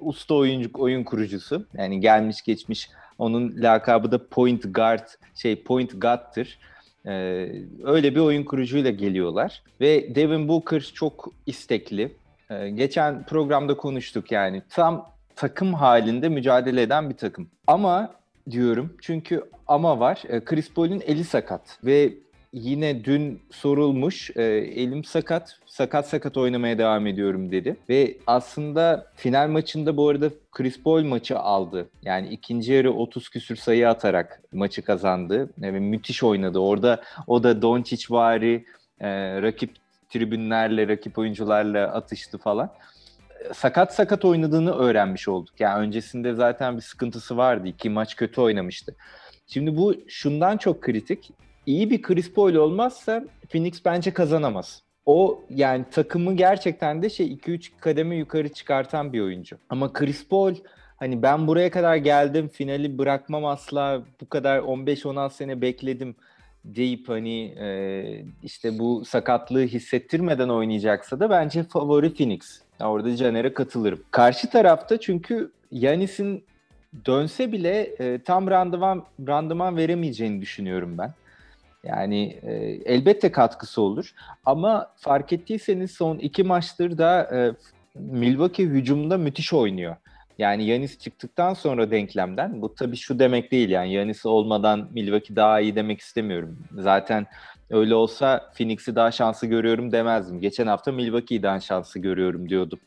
usta 0.00 0.34
oyuncu 0.34 0.70
oyun 0.74 1.04
kurucusu. 1.04 1.66
Yani 1.74 2.00
gelmiş 2.00 2.42
geçmiş 2.42 2.90
onun 3.18 3.54
lakabı 3.56 4.12
da 4.12 4.28
point 4.28 4.74
guard 4.74 5.08
şey 5.34 5.62
point 5.62 6.00
guard'tır. 6.00 6.58
Ee, 7.06 7.10
öyle 7.84 8.14
bir 8.14 8.20
oyun 8.20 8.44
kurucuyla 8.44 8.90
geliyorlar 8.90 9.62
ve 9.80 10.14
Devin 10.14 10.48
Booker 10.48 10.80
çok 10.94 11.32
istekli. 11.46 12.16
Ee, 12.50 12.70
geçen 12.70 13.24
programda 13.24 13.76
konuştuk 13.76 14.32
yani 14.32 14.62
tam 14.70 15.10
takım 15.36 15.74
halinde 15.74 16.28
mücadele 16.28 16.82
eden 16.82 17.10
bir 17.10 17.16
takım. 17.16 17.50
Ama 17.66 18.14
diyorum. 18.50 18.96
Çünkü 19.00 19.44
ama 19.66 20.00
var. 20.00 20.22
E, 20.28 20.40
Chris 20.44 20.72
Paul'ün 20.74 21.02
eli 21.06 21.24
sakat. 21.24 21.78
Ve 21.84 22.12
yine 22.52 23.04
dün 23.04 23.40
sorulmuş 23.50 24.30
e, 24.36 24.42
elim 24.42 25.04
sakat 25.04 25.58
sakat 25.66 26.08
sakat 26.08 26.36
oynamaya 26.36 26.78
devam 26.78 27.06
ediyorum 27.06 27.50
dedi. 27.50 27.76
Ve 27.88 28.16
aslında 28.26 29.06
final 29.16 29.48
maçında 29.48 29.96
bu 29.96 30.08
arada 30.08 30.30
Chris 30.52 30.82
Paul 30.82 31.04
maçı 31.04 31.38
aldı. 31.38 31.88
Yani 32.02 32.28
ikinci 32.28 32.72
yarı 32.72 32.92
30 32.92 33.28
küsür 33.28 33.56
sayı 33.56 33.88
atarak 33.88 34.42
maçı 34.52 34.82
kazandı. 34.82 35.50
Ve 35.58 35.70
müthiş 35.70 36.22
oynadı. 36.22 36.58
Orada 36.58 37.02
o 37.26 37.42
da 37.42 37.62
Doncic 37.62 38.06
vari 38.10 38.64
e, 39.00 39.42
rakip 39.42 39.70
tribünlerle 40.08 40.88
rakip 40.88 41.18
oyuncularla 41.18 41.92
atıştı 41.92 42.38
falan 42.38 42.72
sakat 43.52 43.94
sakat 43.94 44.24
oynadığını 44.24 44.72
öğrenmiş 44.72 45.28
olduk. 45.28 45.60
Yani 45.60 45.78
öncesinde 45.78 46.34
zaten 46.34 46.76
bir 46.76 46.82
sıkıntısı 46.82 47.36
vardı. 47.36 47.68
İki 47.68 47.90
maç 47.90 48.16
kötü 48.16 48.40
oynamıştı. 48.40 48.96
Şimdi 49.46 49.76
bu 49.76 49.94
şundan 50.08 50.56
çok 50.56 50.82
kritik. 50.82 51.30
İyi 51.66 51.90
bir 51.90 52.02
Chris 52.02 52.32
Paul 52.32 52.54
olmazsa 52.54 53.24
Phoenix 53.48 53.84
bence 53.84 54.12
kazanamaz. 54.12 54.82
O 55.06 55.42
yani 55.50 55.84
takımı 55.90 56.36
gerçekten 56.36 57.02
de 57.02 57.10
şey 57.10 57.32
2-3 57.32 57.70
kademe 57.80 58.16
yukarı 58.16 58.48
çıkartan 58.48 59.12
bir 59.12 59.20
oyuncu. 59.20 59.56
Ama 59.68 59.92
Chris 59.92 60.28
Paul 60.28 60.54
hani 60.96 61.22
ben 61.22 61.46
buraya 61.46 61.70
kadar 61.70 61.96
geldim 61.96 62.48
finali 62.48 62.98
bırakmam 62.98 63.44
asla 63.44 64.02
bu 64.20 64.28
kadar 64.28 64.58
15-16 64.58 65.30
sene 65.30 65.60
bekledim 65.60 66.16
deyip 66.64 67.08
hani 67.08 67.44
e, 67.44 68.24
işte 68.42 68.78
bu 68.78 69.04
sakatlığı 69.04 69.64
hissettirmeden 69.64 70.48
oynayacaksa 70.48 71.20
da 71.20 71.30
bence 71.30 71.62
favori 71.62 72.14
Phoenix. 72.14 72.63
Orada 72.80 73.16
Caner'e 73.16 73.54
katılırım. 73.54 74.00
Karşı 74.10 74.50
tarafta 74.50 75.00
çünkü 75.00 75.52
Yanis'in 75.70 76.44
dönse 77.06 77.52
bile 77.52 77.80
e, 77.80 78.18
tam 78.22 78.50
randıman 78.50 79.04
randıman 79.28 79.76
veremeyeceğini 79.76 80.42
düşünüyorum 80.42 80.98
ben. 80.98 81.14
Yani 81.84 82.38
e, 82.42 82.52
elbette 82.94 83.32
katkısı 83.32 83.82
olur. 83.82 84.14
Ama 84.44 84.90
fark 84.96 85.32
ettiyseniz 85.32 85.90
son 85.90 86.18
iki 86.18 86.42
maçtır 86.42 86.98
da 86.98 87.30
e, 87.36 87.52
Milwaukee 87.94 88.64
hücumda 88.64 89.18
müthiş 89.18 89.52
oynuyor. 89.52 89.96
Yani 90.38 90.64
Yanis 90.64 90.98
çıktıktan 90.98 91.54
sonra 91.54 91.90
denklemden 91.90 92.62
bu 92.62 92.74
tabii 92.74 92.96
şu 92.96 93.18
demek 93.18 93.52
değil 93.52 93.68
yani 93.68 93.92
Yanis 93.92 94.26
olmadan 94.26 94.88
Milwaukee 94.92 95.36
daha 95.36 95.60
iyi 95.60 95.76
demek 95.76 96.00
istemiyorum. 96.00 96.58
Zaten 96.78 97.26
öyle 97.70 97.94
olsa 97.94 98.50
Phoenix'i 98.56 98.96
daha 98.96 99.10
şanslı 99.10 99.46
görüyorum 99.46 99.92
demezdim. 99.92 100.40
Geçen 100.40 100.66
hafta 100.66 100.92
Milwaukee'yi 100.92 101.42
daha 101.42 101.60
şanslı 101.60 102.00
görüyorum 102.00 102.48
diyordum. 102.48 102.78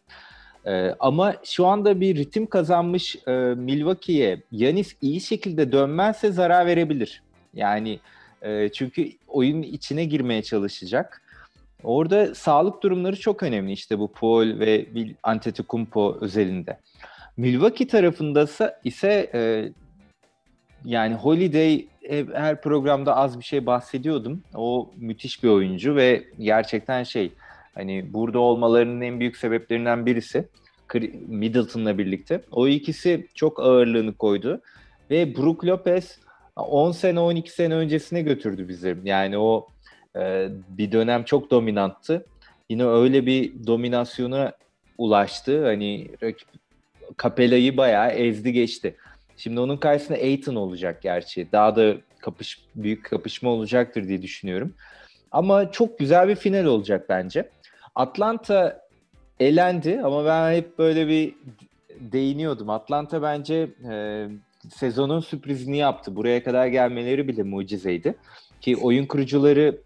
Ee, 0.65 0.95
ama 0.99 1.35
şu 1.43 1.65
anda 1.65 2.01
bir 2.01 2.15
ritim 2.15 2.47
kazanmış 2.47 3.15
e, 3.27 3.31
Milwaukee'ye 3.57 4.41
Yanis 4.51 4.95
iyi 5.01 5.21
şekilde 5.21 5.71
dönmezse 5.71 6.31
zarar 6.31 6.65
verebilir. 6.65 7.21
Yani 7.53 7.99
e, 8.41 8.69
çünkü 8.69 9.11
oyun 9.27 9.61
içine 9.61 10.05
girmeye 10.05 10.41
çalışacak. 10.43 11.21
Orada 11.83 12.35
sağlık 12.35 12.83
durumları 12.83 13.19
çok 13.19 13.43
önemli 13.43 13.71
işte 13.71 13.99
bu 13.99 14.11
Paul 14.11 14.59
ve 14.59 14.85
Antetokounmpo 15.23 16.17
özelinde. 16.21 16.77
Milwaukee 17.37 17.87
tarafında 17.87 18.47
ise 18.83 19.31
e, 19.33 19.69
yani 20.85 21.15
Holiday 21.15 21.85
her 22.33 22.61
programda 22.61 23.15
az 23.15 23.39
bir 23.39 23.43
şey 23.43 23.65
bahsediyordum. 23.65 24.43
O 24.55 24.91
müthiş 24.97 25.43
bir 25.43 25.49
oyuncu 25.49 25.95
ve 25.95 26.23
gerçekten 26.39 27.03
şey 27.03 27.31
hani 27.75 28.13
burada 28.13 28.39
olmalarının 28.39 29.01
en 29.01 29.19
büyük 29.19 29.37
sebeplerinden 29.37 30.05
birisi 30.05 30.47
Middleton'la 31.27 31.97
birlikte. 31.97 32.41
O 32.51 32.67
ikisi 32.67 33.27
çok 33.35 33.59
ağırlığını 33.59 34.13
koydu 34.13 34.61
ve 35.09 35.35
Brook 35.35 35.65
Lopez 35.65 36.19
10 36.55 36.91
sene 36.91 37.19
12 37.19 37.51
sene 37.51 37.75
öncesine 37.75 38.21
götürdü 38.21 38.67
bizi. 38.67 38.97
Yani 39.03 39.37
o 39.37 39.67
e, 40.15 40.47
bir 40.69 40.91
dönem 40.91 41.23
çok 41.23 41.51
dominanttı. 41.51 42.25
Yine 42.69 42.85
öyle 42.85 43.25
bir 43.25 43.67
dominasyona 43.67 44.53
ulaştı. 44.97 45.65
Hani 45.65 46.07
rakip 46.23 46.47
Capella'yı 47.23 47.77
bayağı 47.77 48.09
ezdi 48.09 48.53
geçti. 48.53 48.95
Şimdi 49.37 49.59
onun 49.59 49.77
karşısında 49.77 50.17
Aiton 50.17 50.55
olacak 50.55 51.01
gerçi. 51.01 51.47
Daha 51.51 51.75
da 51.75 51.93
kapış 52.19 52.59
büyük 52.75 53.05
kapışma 53.05 53.49
olacaktır 53.49 54.07
diye 54.07 54.21
düşünüyorum. 54.21 54.73
Ama 55.31 55.71
çok 55.71 55.99
güzel 55.99 56.27
bir 56.27 56.35
final 56.35 56.65
olacak 56.65 57.05
bence. 57.09 57.49
Atlanta 57.95 58.87
elendi 59.39 60.01
ama 60.03 60.25
ben 60.25 60.53
hep 60.53 60.77
böyle 60.77 61.07
bir 61.07 61.35
değiniyordum. 61.99 62.69
Atlanta 62.69 63.21
bence 63.21 63.69
e, 63.91 64.27
sezonun 64.69 65.19
sürprizini 65.19 65.77
yaptı. 65.77 66.15
Buraya 66.15 66.43
kadar 66.43 66.67
gelmeleri 66.67 67.27
bile 67.27 67.43
mucizeydi. 67.43 68.15
Ki 68.61 68.77
oyun 68.77 69.05
kurucuları 69.05 69.81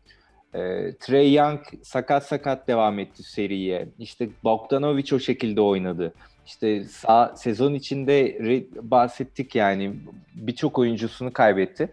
e, 0.53 0.59
Trey 0.99 1.33
Young 1.33 1.59
sakat 1.83 2.27
sakat 2.27 2.67
devam 2.67 2.99
etti 2.99 3.23
seriye. 3.23 3.89
İşte 3.99 4.29
Bogdanovic 4.43 5.15
o 5.15 5.19
şekilde 5.19 5.61
oynadı. 5.61 6.13
İşte 6.45 6.83
sağ, 6.83 7.33
sezon 7.35 7.73
içinde 7.73 8.37
bahsettik 8.81 9.55
yani 9.55 9.93
birçok 10.35 10.79
oyuncusunu 10.79 11.33
kaybetti. 11.33 11.89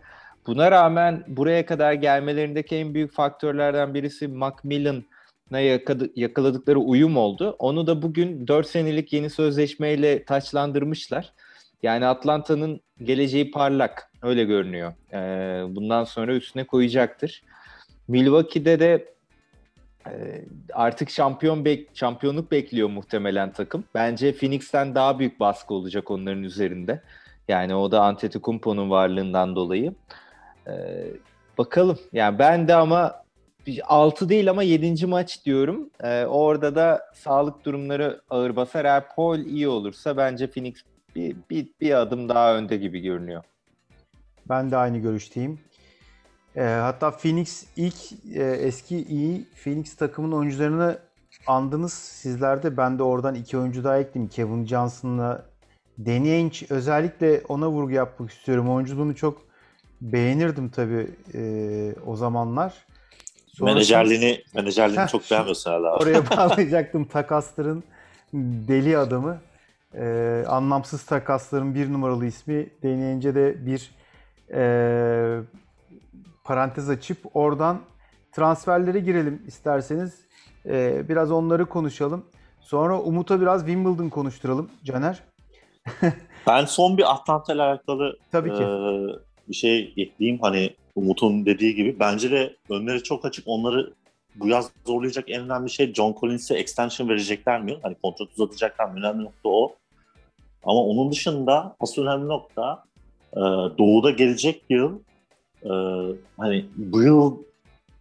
Buna 0.47 0.71
rağmen 0.71 1.25
buraya 1.29 1.67
kadar 1.67 1.93
gelmelerindeki 1.93 2.77
en 2.77 2.95
büyük 2.95 3.13
faktörlerden 3.13 3.95
birisi 3.95 4.29
Macmillan'a 4.29 5.61
yakaladıkları 6.17 6.79
uyum 6.79 7.17
oldu. 7.17 7.57
Onu 7.59 7.87
da 7.87 8.03
bugün 8.03 8.49
4 8.49 8.67
senelik 8.67 9.13
yeni 9.13 9.31
sözleşmeyle 9.31 10.25
taçlandırmışlar. 10.25 11.33
Yani 11.83 12.07
Atlanta'nın 12.07 12.81
geleceği 13.03 13.51
parlak. 13.51 14.11
Öyle 14.23 14.45
görünüyor. 14.45 14.93
Ee, 15.13 15.75
bundan 15.75 16.05
sonra 16.05 16.35
üstüne 16.35 16.65
koyacaktır. 16.65 17.43
Milwaukee'de 18.09 18.81
de 18.81 19.15
artık 20.73 21.11
şampiyon 21.11 21.65
bek 21.65 21.89
şampiyonluk 21.95 22.53
bekliyor 22.53 22.89
muhtemelen 22.89 23.53
takım. 23.53 23.85
Bence 23.95 24.33
Phoenix'ten 24.33 24.95
daha 24.95 25.19
büyük 25.19 25.41
baskı 25.41 25.75
olacak 25.75 26.11
onların 26.11 26.43
üzerinde. 26.43 27.03
Yani 27.49 27.75
o 27.75 27.91
da 27.91 28.03
Antetokounmpo'nun 28.03 28.91
varlığından 28.91 29.57
dolayı. 29.57 29.95
Ee, 30.67 31.05
bakalım. 31.59 31.99
Yani 32.13 32.39
ben 32.39 32.69
de 32.69 32.75
ama 32.75 33.23
6 33.85 34.29
değil 34.29 34.51
ama 34.51 34.63
7. 34.63 35.07
maç 35.07 35.45
diyorum. 35.45 35.91
Ee, 36.03 36.25
orada 36.25 36.75
da 36.75 37.03
sağlık 37.15 37.65
durumları 37.65 38.21
ağır 38.31 38.57
basar. 38.57 38.85
Eğer 38.85 39.09
Paul 39.17 39.39
iyi 39.39 39.69
olursa 39.69 40.17
bence 40.17 40.51
Phoenix 40.51 40.75
bir, 41.17 41.37
bir, 41.51 41.69
bir 41.81 42.01
adım 42.01 42.29
daha 42.29 42.57
önde 42.57 42.77
gibi 42.77 43.01
görünüyor. 43.01 43.45
Ben 44.49 44.71
de 44.71 44.77
aynı 44.77 44.99
görüşteyim. 44.99 45.61
E, 46.57 46.63
hatta 46.63 47.11
Phoenix 47.11 47.65
ilk 47.77 47.95
e, 48.37 48.43
eski 48.45 49.03
iyi 49.05 49.47
Phoenix 49.65 49.97
takımın 49.97 50.33
oyuncularını 50.33 50.99
andınız 51.47 51.93
sizler 51.93 52.63
de. 52.63 52.77
Ben 52.77 52.99
de 52.99 53.03
oradan 53.03 53.35
iki 53.35 53.59
oyuncu 53.59 53.85
daha 53.85 53.99
ekleyeyim. 53.99 54.31
Kevin 54.31 54.67
Johnson'la 54.67 55.45
Danny 56.07 56.31
Ainge 56.33 56.57
özellikle 56.71 57.41
ona 57.49 57.69
vurgu 57.71 57.91
yapmak 57.91 58.31
istiyorum. 58.31 58.71
Oyunculuğunu 58.71 59.17
çok 59.17 59.43
beğenirdim 60.01 60.69
tabii 60.69 61.11
e, 61.35 61.41
o 62.07 62.17
zamanlar. 62.17 62.75
Sonrasında- 63.47 63.65
Menajerliğini, 63.75 64.43
menajerliğini 64.55 65.03
Heh, 65.03 65.09
çok 65.09 65.31
beğenmiyorsun 65.31 65.71
abi. 65.71 65.87
Oraya 65.87 66.31
bağlayacaktım 66.37 67.05
takasların 67.05 67.85
deli 68.69 68.99
adamı. 68.99 69.39
Ee, 69.95 70.45
anlamsız 70.49 71.03
takasların 71.05 71.75
bir 71.75 71.93
numaralı 71.93 72.27
ismi 72.27 72.67
deneyince 72.83 73.35
de 73.35 73.67
bir 73.67 73.91
e, 74.55 75.41
parantez 76.49 76.91
açıp 76.91 77.19
oradan 77.35 77.81
transferlere 78.33 79.01
girelim 79.01 79.43
isterseniz. 79.47 80.15
Ee, 80.67 81.09
biraz 81.09 81.31
onları 81.33 81.67
konuşalım. 81.67 82.25
Sonra 82.61 83.01
Umut'a 83.01 83.41
biraz 83.41 83.61
Wimbledon 83.67 84.09
konuşturalım 84.09 84.71
Caner. 84.85 85.23
Ben 86.47 86.65
son 86.65 86.99
bir 86.99 87.13
Atlanta 87.13 87.55
ile 87.55 87.63
alakalı 87.63 88.19
Tabii 88.33 88.49
ki. 88.49 88.63
e, 88.63 88.69
bir 89.49 89.55
şey 89.55 89.95
ekleyeyim. 89.97 90.39
Hani 90.43 90.71
Umut'un 90.95 91.47
dediği 91.47 91.75
gibi. 91.75 92.01
Bence 92.01 92.31
de 92.31 92.57
önleri 92.71 93.03
çok 93.03 93.25
açık. 93.25 93.45
Onları 93.49 93.93
bu 94.37 94.49
yaz 94.49 94.71
zorlayacak 94.87 95.31
en 95.31 95.41
önemli 95.41 95.71
şey 95.71 95.95
John 95.95 96.17
Collins'e 96.21 96.55
extension 96.55 97.09
verecekler 97.09 97.63
mi? 97.63 97.79
Hani 97.83 97.95
kontrat 98.03 98.29
uzatacaklar 98.33 98.85
mı? 98.85 98.99
Önemli 98.99 99.25
nokta 99.25 99.49
o. 99.49 99.77
Ama 100.65 100.81
onun 100.81 101.13
dışında 101.13 101.77
asıl 101.81 102.03
önemli 102.03 102.29
nokta 102.29 102.85
e, 103.33 103.41
Doğu'da 103.79 104.11
gelecek 104.11 104.63
yıl 104.71 104.99
e, 105.65 105.71
hani 106.37 106.67
bu 106.77 107.03
yıl 107.03 107.37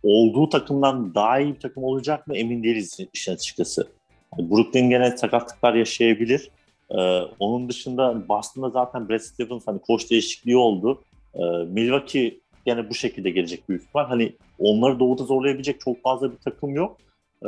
olduğu 0.04 0.50
takımdan 0.50 1.16
daha 1.16 1.40
iyi 1.40 1.56
bir 1.56 1.60
takım 1.60 1.84
olacak 1.84 2.28
mı 2.28 2.38
emin 2.38 2.64
değiliz 2.64 2.98
işin 3.14 3.34
açıkçası. 3.34 3.88
Yani 4.38 4.52
Brooklyn 4.52 4.90
gene 4.90 5.18
sakatlıklar 5.18 5.74
yaşayabilir. 5.74 6.52
Ee, 6.92 7.22
onun 7.40 7.70
dışında 7.70 8.28
Boston'da 8.30 8.70
zaten 8.70 9.10
Brad 9.10 9.20
Stevens 9.20 9.68
hani 9.68 9.80
koç 9.80 10.12
değişikliği 10.12 10.58
oldu. 10.58 11.04
Ee, 11.36 11.40
Milwaukee 11.70 12.40
gene 12.66 12.90
bu 12.90 12.94
şekilde 12.94 13.30
gelecek 13.30 13.70
büyük 13.70 13.84
ihtimal. 13.84 14.06
Hani 14.06 14.34
onları 14.60 15.00
doğuda 15.00 15.24
zorlayabilecek 15.24 15.82
çok 15.82 16.02
fazla 16.02 16.32
bir 16.32 16.38
takım 16.38 16.76
yok. 16.76 16.98
Ee, 17.44 17.48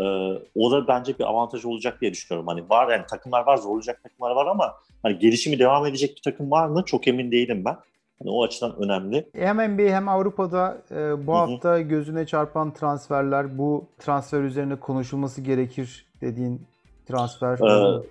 o 0.56 0.72
da 0.72 0.88
bence 0.88 1.20
bir 1.20 1.24
avantaj 1.24 1.66
olacak 1.66 2.02
diye 2.02 2.14
düşünüyorum. 2.14 2.48
Hani 2.48 2.70
var 2.70 2.92
yani 2.92 3.06
takımlar 3.06 3.46
var, 3.46 3.58
zorlayacak 3.58 4.04
takımlar 4.04 4.32
var 4.32 4.48
ama 4.48 4.74
hani 5.04 5.20
gelişimi 5.20 5.60
devam 5.60 5.86
edecek 5.86 6.16
bir 6.16 6.22
takım 6.22 6.52
var 6.52 6.68
mı? 6.68 6.84
Çok 6.86 7.08
emin 7.08 7.32
değilim 7.32 7.66
ben. 7.66 7.76
Hani 8.20 8.32
o 8.32 8.44
açıdan 8.44 8.76
önemli. 8.84 9.30
Hem 9.36 9.58
NBA 9.58 9.96
hem 9.96 10.08
Avrupa'da 10.10 10.78
e, 10.92 11.28
bu 11.28 11.34
Hı 11.34 11.36
hı. 11.36 11.40
hafta 11.40 11.82
gözüne 11.82 12.26
çarpan 12.26 12.74
transferler, 12.74 13.58
bu 13.58 13.86
transfer 14.00 14.42
üzerine 14.42 14.76
konuşulması 14.76 15.42
gerekir 15.42 16.06
dediğin 16.22 16.62
transfer. 17.08 17.60
Ee, 17.60 18.02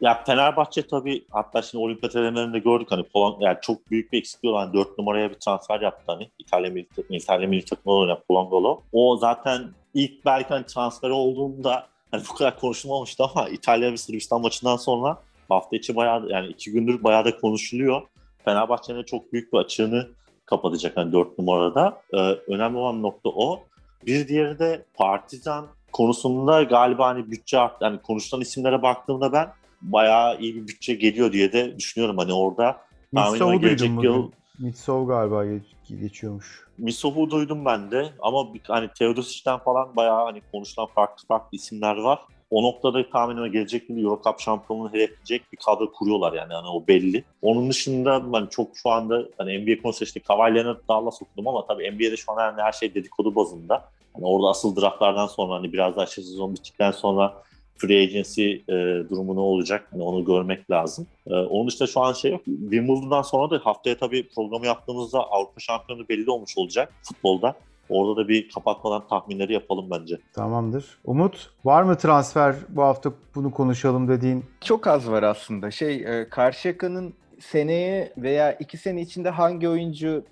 Ya 0.00 0.22
Fenerbahçe 0.26 0.86
tabii 0.86 1.24
hatta 1.30 1.62
şimdi 1.62 1.84
olimpiyat 1.84 2.16
elemelerinde 2.16 2.58
gördük 2.58 2.86
hani 2.90 3.02
Polan 3.02 3.36
yani 3.40 3.58
çok 3.62 3.90
büyük 3.90 4.12
bir 4.12 4.18
eksikliği 4.18 4.54
olan 4.54 4.72
4 4.72 4.98
numaraya 4.98 5.30
bir 5.30 5.34
transfer 5.34 5.80
yaptı 5.80 6.02
hani 6.06 6.30
İtalya 6.38 6.70
milli, 6.70 6.86
İtalya 7.10 7.48
milli 7.48 7.64
takımında 7.64 8.00
oynayan 8.00 8.18
Polangolo. 8.28 8.82
O 8.92 9.16
zaten 9.16 9.62
ilk 9.94 10.24
belki 10.24 10.48
hani 10.48 10.66
transferi 10.66 11.12
olduğunda 11.12 11.86
hani 12.10 12.22
bu 12.30 12.34
kadar 12.34 12.58
konuşulmamıştı 12.58 13.24
ama 13.24 13.48
İtalya 13.48 13.92
ve 13.92 13.96
Sırbistan 13.96 14.40
maçından 14.40 14.76
sonra 14.76 15.18
hafta 15.48 15.76
içi 15.76 15.96
bayağı 15.96 16.26
yani 16.28 16.46
iki 16.46 16.72
gündür 16.72 17.04
bayağı 17.04 17.24
da 17.24 17.36
konuşuluyor. 17.38 18.02
Fenerbahçe'nin 18.44 19.02
çok 19.02 19.32
büyük 19.32 19.52
bir 19.52 19.58
açığını 19.58 20.08
kapatacak 20.46 20.96
hani 20.96 21.12
4 21.12 21.38
numarada. 21.38 22.02
Ee, 22.12 22.18
önemli 22.48 22.78
olan 22.78 23.02
nokta 23.02 23.28
o. 23.28 23.60
Bir 24.06 24.28
diğeri 24.28 24.58
de 24.58 24.84
Partizan 24.94 25.66
konusunda 25.92 26.62
galiba 26.62 27.06
hani 27.06 27.30
bütçe 27.30 27.58
art 27.58 27.82
yani 27.82 27.98
konuşulan 28.02 28.42
isimlere 28.42 28.82
baktığımda 28.82 29.32
ben 29.32 29.48
bayağı 29.82 30.38
iyi 30.40 30.54
bir 30.54 30.68
bütçe 30.68 30.94
geliyor 30.94 31.32
diye 31.32 31.52
de 31.52 31.76
düşünüyorum 31.78 32.18
hani 32.18 32.32
orada. 32.32 32.80
Mitsov'u 33.12 33.38
duydun 33.38 33.60
gelecek 33.60 33.90
mu? 33.90 34.04
yıl 34.04 34.30
Mitsov 34.58 35.08
galiba 35.08 35.44
geç- 35.44 36.00
geçiyormuş. 36.00 36.66
Misov'u 36.78 37.30
duydum 37.30 37.64
ben 37.64 37.90
de 37.90 38.08
ama 38.20 38.46
hani 38.68 38.88
Teodosic'ten 38.98 39.58
falan 39.58 39.96
bayağı 39.96 40.24
hani 40.24 40.42
konuşulan 40.52 40.88
farklı 40.94 41.26
farklı 41.26 41.56
isimler 41.56 41.96
var. 41.96 42.18
O 42.50 42.62
noktada 42.62 43.10
tahminime 43.10 43.48
gelecek 43.48 43.90
yıl 43.90 43.98
Euro 44.04 44.20
Cup 44.24 44.40
şampiyonluğunu 44.40 44.88
hedefleyecek 44.88 45.52
bir 45.52 45.56
kadro 45.56 45.92
kuruyorlar 45.92 46.32
yani, 46.32 46.52
yani 46.52 46.68
o 46.68 46.86
belli. 46.86 47.24
Onun 47.42 47.70
dışında 47.70 48.32
ben 48.32 48.46
çok 48.46 48.68
şu 48.76 48.90
anda 48.90 49.24
hani 49.38 49.58
NBA 49.58 49.82
konusunda 49.82 50.04
işte 50.04 50.20
Kawhi 50.20 50.54
Leonard 50.54 50.80
Dallas 50.88 51.22
okudum 51.22 51.48
ama 51.48 51.66
tabii 51.66 51.90
NBA'de 51.90 52.16
şu 52.16 52.32
an 52.32 52.40
yani 52.40 52.62
her 52.62 52.72
şey 52.72 52.94
dedikodu 52.94 53.34
bazında. 53.34 53.84
Hani 54.14 54.26
orada 54.26 54.48
asıl 54.48 54.76
draftlardan 54.76 55.26
sonra 55.26 55.54
hani 55.54 55.72
biraz 55.72 55.96
daha 55.96 56.04
işte 56.04 56.22
sezon 56.22 56.54
bittikten 56.54 56.90
sonra 56.90 57.42
free 57.76 58.02
agency 58.02 58.52
e, 58.52 58.74
durumu 59.10 59.36
ne 59.36 59.40
olacak? 59.40 59.88
Hani 59.90 60.02
onu 60.02 60.24
görmek 60.24 60.70
lazım. 60.70 61.06
E, 61.26 61.34
onun 61.34 61.68
dışında 61.68 61.86
şu 61.86 62.00
an 62.00 62.12
şey 62.12 62.32
yok. 62.32 62.44
Wimbledon'dan 62.44 63.22
sonra 63.22 63.50
da 63.50 63.60
haftaya 63.64 63.98
tabii 63.98 64.28
programı 64.28 64.66
yaptığımızda 64.66 65.30
Avrupa 65.30 65.60
şampiyonu 65.60 66.08
belli 66.08 66.30
olmuş 66.30 66.58
olacak 66.58 66.92
futbolda. 67.02 67.54
Orada 67.88 68.24
da 68.24 68.28
bir 68.28 68.48
kapatmadan 68.48 69.08
tahminleri 69.08 69.52
yapalım 69.52 69.90
bence. 69.90 70.18
Tamamdır. 70.32 70.98
Umut 71.04 71.50
var 71.64 71.82
mı 71.82 71.96
transfer 71.96 72.54
bu 72.68 72.82
hafta 72.82 73.12
bunu 73.34 73.50
konuşalım 73.50 74.08
dediğin? 74.08 74.44
Çok 74.60 74.86
az 74.86 75.10
var 75.10 75.22
aslında. 75.22 75.70
Şey, 75.70 76.20
e, 76.20 76.28
Karşıyaka'nın 76.28 77.14
seneye 77.40 78.12
veya 78.16 78.52
iki 78.52 78.76
sene 78.76 79.00
içinde 79.00 79.30
hangi 79.30 79.68
oyuncu 79.68 80.24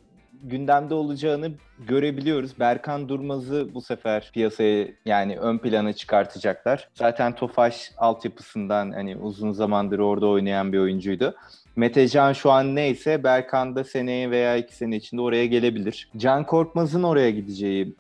gündemde 0.42 0.94
olacağını 0.94 1.50
görebiliyoruz. 1.88 2.60
Berkan 2.60 3.08
Durmaz'ı 3.08 3.74
bu 3.74 3.82
sefer 3.82 4.30
piyasaya 4.34 4.88
yani 5.04 5.38
ön 5.38 5.58
plana 5.58 5.92
çıkartacaklar. 5.92 6.88
Zaten 6.94 7.34
Tofaş 7.34 7.92
altyapısından 7.98 8.92
hani 8.92 9.16
uzun 9.16 9.52
zamandır 9.52 9.98
orada 9.98 10.26
oynayan 10.26 10.72
bir 10.72 10.78
oyuncuydu. 10.78 11.34
Metecan 11.76 12.32
şu 12.32 12.50
an 12.50 12.76
neyse 12.76 13.24
Berkan 13.24 13.76
da 13.76 13.84
seneye 13.84 14.30
veya 14.30 14.56
iki 14.56 14.76
sene 14.76 14.96
içinde 14.96 15.20
oraya 15.20 15.46
gelebilir. 15.46 16.08
Can 16.16 16.46
Korkmaz'ın 16.46 17.02
oraya 17.02 17.30
gideceği 17.30 17.94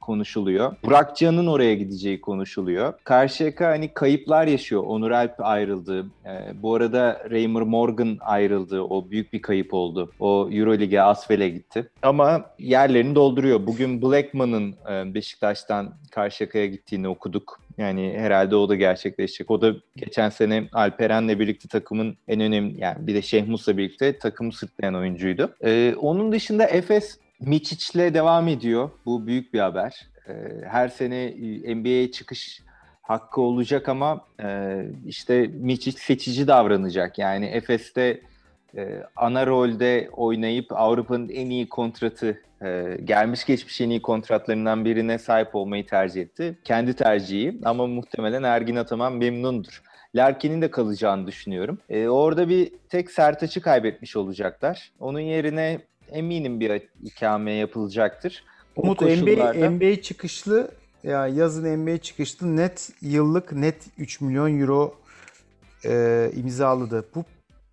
konuşuluyor. 0.00 0.76
Burak 0.84 1.16
Can'ın 1.16 1.46
oraya 1.46 1.74
gideceği 1.74 2.20
konuşuluyor. 2.20 2.94
Karşıyaka 3.04 3.68
hani 3.68 3.94
kayıplar 3.94 4.46
yaşıyor. 4.46 4.82
Onur 4.86 5.10
Alp 5.10 5.34
ayrıldı. 5.38 6.06
E, 6.26 6.62
bu 6.62 6.74
arada 6.74 7.22
Raymer 7.30 7.62
Morgan 7.62 8.18
ayrıldı. 8.20 8.82
O 8.82 9.10
büyük 9.10 9.32
bir 9.32 9.42
kayıp 9.42 9.74
oldu. 9.74 10.12
O 10.20 10.48
Euroleague'e 10.52 11.02
Asfel'e 11.02 11.48
gitti. 11.48 11.90
Ama 12.02 12.44
yerlerini 12.58 13.14
dolduruyor. 13.14 13.66
Bugün 13.66 14.02
Blackman'ın 14.02 14.74
e, 14.90 15.14
Beşiktaş'tan 15.14 15.94
Karşıyaka'ya 16.10 16.66
gittiğini 16.66 17.08
okuduk. 17.08 17.60
Yani 17.78 18.14
herhalde 18.16 18.56
o 18.56 18.68
da 18.68 18.74
gerçekleşecek. 18.74 19.50
O 19.50 19.60
da 19.60 19.74
geçen 19.96 20.28
sene 20.28 20.68
Alperen'le 20.72 21.40
birlikte 21.40 21.68
takımın 21.68 22.16
en 22.28 22.40
önemli 22.40 22.80
yani 22.80 23.06
bir 23.06 23.14
de 23.14 23.22
Şehmus'la 23.22 23.76
birlikte 23.76 24.18
takımı 24.18 24.52
sırtlayan 24.52 24.94
oyuncuydu. 24.94 25.54
E, 25.64 25.94
onun 26.00 26.32
dışında 26.32 26.64
Efes 26.64 27.18
Micic'le 27.46 28.14
devam 28.14 28.48
ediyor. 28.48 28.90
Bu 29.06 29.26
büyük 29.26 29.54
bir 29.54 29.60
haber. 29.60 30.08
Ee, 30.28 30.32
Her 30.66 30.88
sene 30.88 31.34
NBA'ye 31.74 32.10
çıkış 32.10 32.62
hakkı 33.02 33.40
olacak 33.40 33.88
ama 33.88 34.24
e, 34.42 34.80
işte 35.06 35.46
Micic 35.46 35.98
seçici 35.98 36.46
davranacak. 36.46 37.18
Yani 37.18 37.46
Efes'te 37.46 38.20
e, 38.76 39.02
ana 39.16 39.46
rolde 39.46 40.08
oynayıp 40.12 40.72
Avrupa'nın 40.72 41.28
en 41.28 41.50
iyi 41.50 41.68
kontratı 41.68 42.42
e, 42.62 42.98
gelmiş 43.04 43.44
geçmiş 43.44 43.80
en 43.80 43.90
iyi 43.90 44.02
kontratlarından 44.02 44.84
birine 44.84 45.18
sahip 45.18 45.54
olmayı 45.54 45.86
tercih 45.86 46.22
etti. 46.22 46.58
Kendi 46.64 46.94
tercihi 46.94 47.58
ama 47.64 47.86
muhtemelen 47.86 48.42
Ergin 48.42 48.76
Ataman 48.76 49.12
memnundur. 49.12 49.82
Larkin'in 50.14 50.62
de 50.62 50.70
kalacağını 50.70 51.26
düşünüyorum. 51.26 51.78
E, 51.88 52.08
orada 52.08 52.48
bir 52.48 52.72
tek 52.88 53.10
Sertaç'ı 53.10 53.60
kaybetmiş 53.60 54.16
olacaklar. 54.16 54.92
Onun 55.00 55.20
yerine 55.20 55.80
eminim 56.12 56.60
bir 56.60 56.82
ikame 57.04 57.52
yapılacaktır. 57.52 58.44
Umut 58.76 58.98
koşullarda- 59.02 59.54
NBA, 59.54 59.70
NBA 59.70 60.02
çıkışlı 60.02 60.70
ya 61.02 61.26
yazın 61.26 61.78
NBA 61.78 61.98
çıkışlı 61.98 62.56
net 62.56 62.90
yıllık 63.00 63.52
net 63.52 63.76
3 63.98 64.20
milyon 64.20 64.60
euro 64.60 64.94
e, 65.84 66.30
imzaladı. 66.36 67.04
Bu 67.14 67.24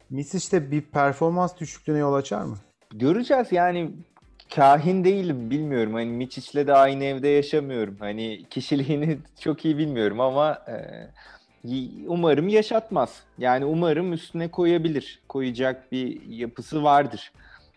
Misic'te 0.10 0.72
bir 0.72 0.82
performans 0.82 1.58
düşüklüğüne 1.60 1.98
yol 1.98 2.14
açar 2.14 2.44
mı? 2.44 2.58
Göreceğiz 2.94 3.48
yani 3.52 3.92
kahin 4.56 5.04
değilim 5.04 5.50
bilmiyorum. 5.50 5.94
Hani 5.94 6.06
Miçic'le 6.12 6.68
de 6.68 6.74
aynı 6.74 7.04
evde 7.04 7.28
yaşamıyorum. 7.28 7.96
Hani 8.00 8.46
kişiliğini 8.50 9.18
çok 9.40 9.66
iyi 9.66 9.78
bilmiyorum 9.78 10.20
ama 10.20 10.54
e, 10.54 10.76
umarım 12.08 12.48
yaşatmaz. 12.48 13.24
Yani 13.38 13.66
umarım 13.66 14.14
üstüne 14.14 14.52
koyabilir. 14.52 15.20
Koyacak 15.30 15.92
bir 15.92 16.22
yapısı 16.30 16.84
vardır 16.84 17.32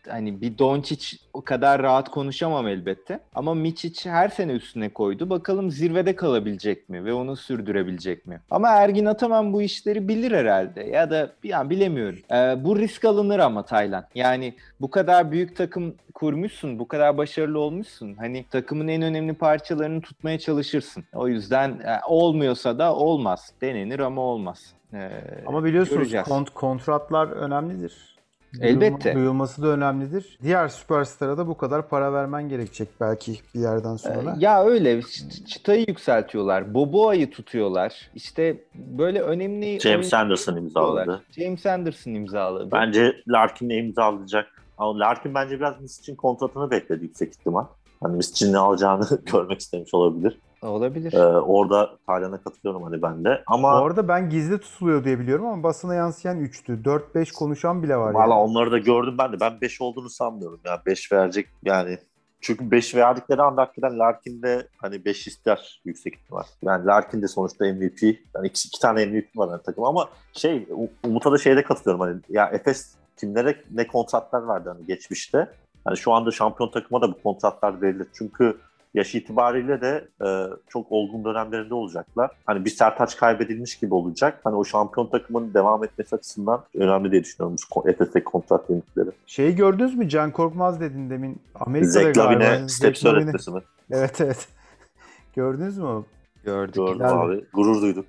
hani 0.08 0.40
bir 0.40 0.58
Doncic 0.58 1.16
o 1.32 1.42
kadar 1.42 1.82
rahat 1.82 2.08
konuşamam 2.10 2.68
elbette. 2.68 3.20
Ama 3.34 3.54
Miçic 3.54 4.10
her 4.10 4.28
sene 4.28 4.52
üstüne 4.52 4.88
koydu. 4.88 5.30
Bakalım 5.30 5.70
zirvede 5.70 6.16
kalabilecek 6.16 6.88
mi 6.88 7.04
ve 7.04 7.12
onu 7.12 7.36
sürdürebilecek 7.36 8.26
mi? 8.26 8.40
Ama 8.50 8.68
Ergin 8.68 9.06
Ataman 9.06 9.52
bu 9.52 9.62
işleri 9.62 10.08
bilir 10.08 10.32
herhalde. 10.32 10.82
Ya 10.82 11.10
da 11.10 11.32
yani 11.44 11.70
bilemiyorum. 11.70 12.18
Ee, 12.32 12.64
bu 12.64 12.78
risk 12.78 13.04
alınır 13.04 13.38
ama 13.38 13.62
Taylan. 13.62 14.04
Yani 14.14 14.54
bu 14.80 14.90
kadar 14.90 15.32
büyük 15.32 15.56
takım 15.56 15.94
kurmuşsun, 16.14 16.78
bu 16.78 16.88
kadar 16.88 17.18
başarılı 17.18 17.58
olmuşsun. 17.58 18.14
Hani 18.14 18.44
takımın 18.50 18.88
en 18.88 19.02
önemli 19.02 19.34
parçalarını 19.34 20.00
tutmaya 20.00 20.38
çalışırsın. 20.38 21.04
O 21.14 21.28
yüzden 21.28 21.68
e, 21.70 22.00
olmuyorsa 22.06 22.78
da 22.78 22.94
olmaz. 22.94 23.52
Denenir 23.60 23.98
ama 23.98 24.22
olmaz. 24.22 24.74
Ee, 24.94 25.10
ama 25.46 25.64
biliyorsunuz 25.64 26.12
kont- 26.12 26.52
kontratlar 26.54 27.28
önemlidir. 27.28 28.11
Elbette. 28.60 29.14
Duyulması 29.14 29.62
da 29.62 29.66
önemlidir. 29.66 30.38
Diğer 30.42 30.68
süperstara 30.68 31.38
da 31.38 31.46
bu 31.46 31.56
kadar 31.56 31.88
para 31.88 32.12
vermen 32.12 32.48
gerekecek 32.48 32.88
belki 33.00 33.38
bir 33.54 33.60
yerden 33.60 33.96
sonra. 33.96 34.36
Ya 34.38 34.64
öyle 34.64 35.02
çıtayı 35.46 35.84
yükseltiyorlar. 35.88 36.74
Boboa'yı 36.74 37.30
tutuyorlar. 37.30 38.10
İşte 38.14 38.64
böyle 38.74 39.20
önemli 39.20 39.80
James 39.80 40.14
Anderson 40.14 40.56
imzaladı. 40.56 41.22
James 41.38 41.66
Anderson 41.66 42.14
imzaladı. 42.14 42.68
Bence 42.72 43.16
Larkin'le 43.28 43.70
imzalayacak. 43.70 44.46
Ama 44.78 44.98
Larkin 44.98 45.34
bence 45.34 45.56
biraz 45.60 45.80
Misic'in 45.80 46.16
kontratını 46.16 46.70
bekledi 46.70 47.04
yüksek 47.04 47.32
ihtimal. 47.32 47.64
Hani 48.00 48.16
Misic'in 48.16 48.52
ne 48.52 48.58
alacağını 48.58 49.04
görmek 49.32 49.60
istemiş 49.60 49.94
olabilir. 49.94 50.38
Olabilir. 50.62 51.12
Ee, 51.12 51.26
orada 51.26 51.90
Taylan'a 52.06 52.42
katılıyorum 52.42 52.82
hani 52.82 53.02
ben 53.02 53.24
de. 53.24 53.42
Ama 53.46 53.82
orada 53.82 54.08
ben 54.08 54.30
gizli 54.30 54.58
tutuluyor 54.58 55.04
diye 55.04 55.18
biliyorum 55.18 55.46
ama 55.46 55.62
basına 55.62 55.94
yansıyan 55.94 56.40
3'tü. 56.40 56.84
4-5 56.84 57.32
konuşan 57.32 57.82
bile 57.82 57.96
var. 57.96 58.12
Valla 58.12 58.34
yani. 58.34 58.42
onları 58.42 58.72
da 58.72 58.78
gördüm 58.78 59.14
ben 59.18 59.32
de. 59.32 59.40
Ben 59.40 59.60
5 59.60 59.80
olduğunu 59.80 60.10
sanmıyorum. 60.10 60.60
Yani 60.64 60.80
5 60.86 61.12
verecek 61.12 61.48
yani. 61.64 61.98
Çünkü 62.40 62.70
5 62.70 62.94
verdikleri 62.94 63.42
anda 63.42 63.62
hakikaten 63.62 63.98
Larkin 63.98 64.42
de 64.42 64.68
hani 64.76 65.04
5 65.04 65.26
ister 65.26 65.80
yüksek 65.84 66.14
ihtimal. 66.14 66.42
Yani 66.62 66.86
Larkin 66.86 67.22
de 67.22 67.28
sonuçta 67.28 67.64
MVP. 67.64 68.02
Yani 68.34 68.46
iki, 68.46 68.68
iki 68.68 68.80
tane 68.80 69.06
MVP 69.06 69.36
var 69.36 69.48
yani 69.50 69.62
takım 69.62 69.84
ama 69.84 70.08
şey 70.32 70.68
Umut'a 71.04 71.32
da 71.32 71.38
şeyde 71.38 71.62
katılıyorum 71.62 72.00
hani 72.00 72.20
ya 72.28 72.46
Efes 72.46 72.94
kimlere 73.16 73.62
ne 73.70 73.86
kontratlar 73.86 74.48
verdi 74.48 74.68
hani 74.68 74.86
geçmişte. 74.86 75.48
Hani 75.84 75.96
şu 75.96 76.12
anda 76.12 76.30
şampiyon 76.30 76.70
takıma 76.70 77.00
da 77.00 77.08
bu 77.08 77.22
kontratlar 77.22 77.82
verilir. 77.82 78.06
Çünkü 78.12 78.56
yaş 78.94 79.14
itibariyle 79.14 79.80
de 79.80 80.08
e, 80.24 80.28
çok 80.68 80.92
olgun 80.92 81.24
dönemlerinde 81.24 81.74
olacaklar. 81.74 82.30
Hani 82.46 82.64
bir 82.64 82.70
sertaç 82.70 83.16
kaybedilmiş 83.16 83.78
gibi 83.78 83.94
olacak. 83.94 84.40
Hani 84.44 84.56
o 84.56 84.64
şampiyon 84.64 85.06
takımın 85.06 85.54
devam 85.54 85.84
etmesi 85.84 86.16
açısından 86.16 86.64
önemli 86.74 87.12
diye 87.12 87.24
düşünüyorum 87.24 87.56
bu 87.76 87.88
Efes'teki 87.88 88.24
kontrat 88.24 88.70
yenilikleri. 88.70 89.08
Şeyi 89.26 89.56
gördünüz 89.56 89.94
mü? 89.94 90.08
Can 90.08 90.30
Korkmaz 90.30 90.80
dedin 90.80 91.10
demin. 91.10 91.40
Amerika'da 91.54 92.12
Zach 92.12 92.18
Lavine 92.18 92.68
steps 92.68 93.04
öğretmesi 93.04 93.50
mi? 93.50 93.60
Evet 93.90 94.20
evet. 94.20 94.48
Gördünüz 95.36 95.78
mü? 95.78 96.04
Gördük. 96.44 96.74
Gördüm 96.74 97.00
yani. 97.00 97.12
abi. 97.12 97.44
Gurur 97.52 97.82
duyduk. 97.82 98.06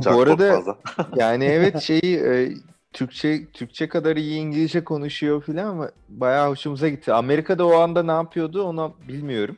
Can 0.00 0.14
bu 0.14 0.20
arada 0.20 0.76
yani 1.16 1.44
evet 1.44 1.80
şeyi 1.80 2.16
e, 2.16 2.52
Türkçe 2.92 3.46
Türkçe 3.52 3.88
kadar 3.88 4.16
iyi 4.16 4.40
İngilizce 4.40 4.84
konuşuyor 4.84 5.42
filan 5.42 5.66
ama 5.66 5.90
bayağı 6.08 6.50
hoşumuza 6.50 6.88
gitti. 6.88 7.12
Amerika'da 7.12 7.66
o 7.66 7.74
anda 7.74 8.02
ne 8.02 8.12
yapıyordu 8.12 8.62
onu 8.62 8.94
bilmiyorum. 9.08 9.56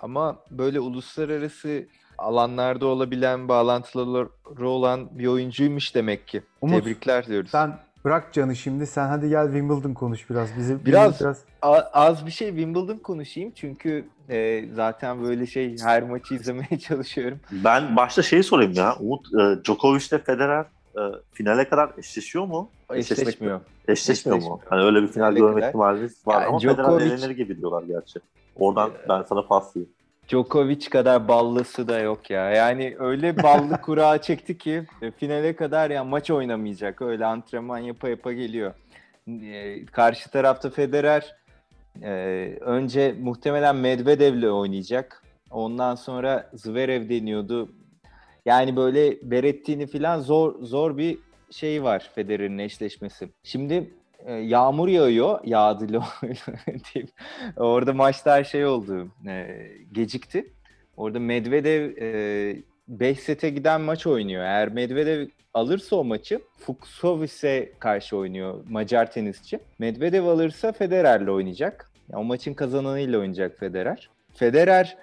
Ama 0.00 0.36
böyle 0.50 0.80
uluslararası 0.80 1.86
alanlarda 2.18 2.86
olabilen 2.86 3.48
bağlantıları 3.48 4.68
olan 4.68 5.18
bir 5.18 5.26
oyuncuymuş 5.26 5.94
demek 5.94 6.28
ki. 6.28 6.42
Umut, 6.60 6.84
Tebrikler 6.84 7.26
diyoruz. 7.26 7.50
Sen 7.50 7.78
bırak 8.04 8.32
canı 8.32 8.56
şimdi 8.56 8.86
sen 8.86 9.08
hadi 9.08 9.28
gel 9.28 9.46
Wimbledon 9.46 9.94
konuş 9.94 10.30
biraz. 10.30 10.56
Bizi 10.56 10.86
biraz, 10.86 11.20
biraz... 11.20 11.44
az 11.92 12.26
bir 12.26 12.30
şey 12.30 12.48
Wimbledon 12.48 12.98
konuşayım 12.98 13.52
çünkü 13.54 14.08
e, 14.28 14.64
zaten 14.74 15.22
böyle 15.22 15.46
şey 15.46 15.76
her 15.82 16.02
maçı 16.02 16.34
izlemeye 16.34 16.78
çalışıyorum. 16.88 17.40
Ben 17.50 17.96
başta 17.96 18.22
şeyi 18.22 18.42
sorayım 18.42 18.72
ya. 18.72 18.96
Umut 18.96 19.26
e, 19.34 19.64
Djokovic 19.64 20.04
ile 20.10 20.18
Federer 20.18 20.66
e, 21.00 21.02
finale 21.32 21.68
kadar 21.68 21.90
eşleşiyor 21.98 22.44
mu? 22.44 22.70
Eşleşmiyor. 22.94 23.60
Eşleşmiyor, 23.88 24.42
mu? 24.42 24.60
Hani 24.68 24.82
öyle 24.82 25.02
bir 25.02 25.08
final 25.08 25.34
görme 25.34 25.66
ihtimalimiz 25.66 26.26
var 26.26 26.34
yani 26.34 26.46
ama 26.46 26.60
Djokovic... 26.60 26.98
Federer 26.98 27.18
elenir 27.18 27.30
gibi 27.30 27.58
diyorlar 27.58 27.82
gerçi. 27.82 28.20
Oradan 28.56 28.90
ee, 28.90 29.08
ben 29.08 29.22
sana 29.22 29.42
pas 29.42 29.74
diyeyim. 29.74 29.92
Djokovic 30.28 30.90
kadar 30.90 31.28
ballısı 31.28 31.88
da 31.88 31.98
yok 31.98 32.30
ya. 32.30 32.50
Yani 32.50 32.96
öyle 32.98 33.42
ballı 33.42 33.80
kura 33.82 34.22
çekti 34.22 34.58
ki 34.58 34.84
e, 35.02 35.10
finale 35.10 35.56
kadar 35.56 35.90
ya 35.90 36.04
maç 36.04 36.30
oynamayacak. 36.30 37.02
Öyle 37.02 37.26
antrenman 37.26 37.78
yapa 37.78 38.08
yapa 38.08 38.32
geliyor. 38.32 38.74
Ee, 39.28 39.86
karşı 39.86 40.30
tarafta 40.30 40.70
Federer 40.70 41.36
e, 42.02 42.10
önce 42.60 43.14
muhtemelen 43.20 43.76
Medvedev'le 43.76 44.50
oynayacak. 44.52 45.22
Ondan 45.50 45.94
sonra 45.94 46.50
Zverev 46.54 47.08
deniyordu. 47.08 47.72
Yani 48.46 48.76
böyle 48.76 49.30
Berettini 49.30 49.86
falan 49.86 50.20
zor 50.20 50.62
zor 50.62 50.96
bir 50.96 51.18
şey 51.50 51.82
var 51.82 52.10
Federer'in 52.14 52.58
eşleşmesi. 52.58 53.28
Şimdi 53.42 53.90
e, 54.26 54.32
yağmur 54.32 54.88
yağıyor. 54.88 55.40
Yağdı 55.44 55.86
Orada 57.56 57.92
maçta 57.92 58.36
her 58.36 58.44
şey 58.44 58.66
oldu. 58.66 59.08
E, 59.26 59.66
gecikti. 59.92 60.52
Orada 60.96 61.20
Medvedev 61.20 61.90
5 62.88 63.18
e, 63.18 63.20
sete 63.20 63.50
giden 63.50 63.80
maç 63.80 64.06
oynuyor. 64.06 64.42
Eğer 64.42 64.68
Medvedev 64.68 65.28
alırsa 65.54 65.96
o 65.96 66.04
maçı 66.04 66.40
Fuksovic'e 66.58 67.72
karşı 67.78 68.16
oynuyor 68.16 68.64
Macar 68.68 69.12
tenisçi. 69.12 69.58
Medvedev 69.78 70.24
alırsa 70.24 70.72
Federer'le 70.72 71.28
oynayacak. 71.28 71.90
Yani 72.12 72.20
o 72.20 72.24
maçın 72.24 72.54
kazananıyla 72.54 73.18
oynayacak 73.18 73.58
Federer. 73.58 74.10
Federer 74.34 74.96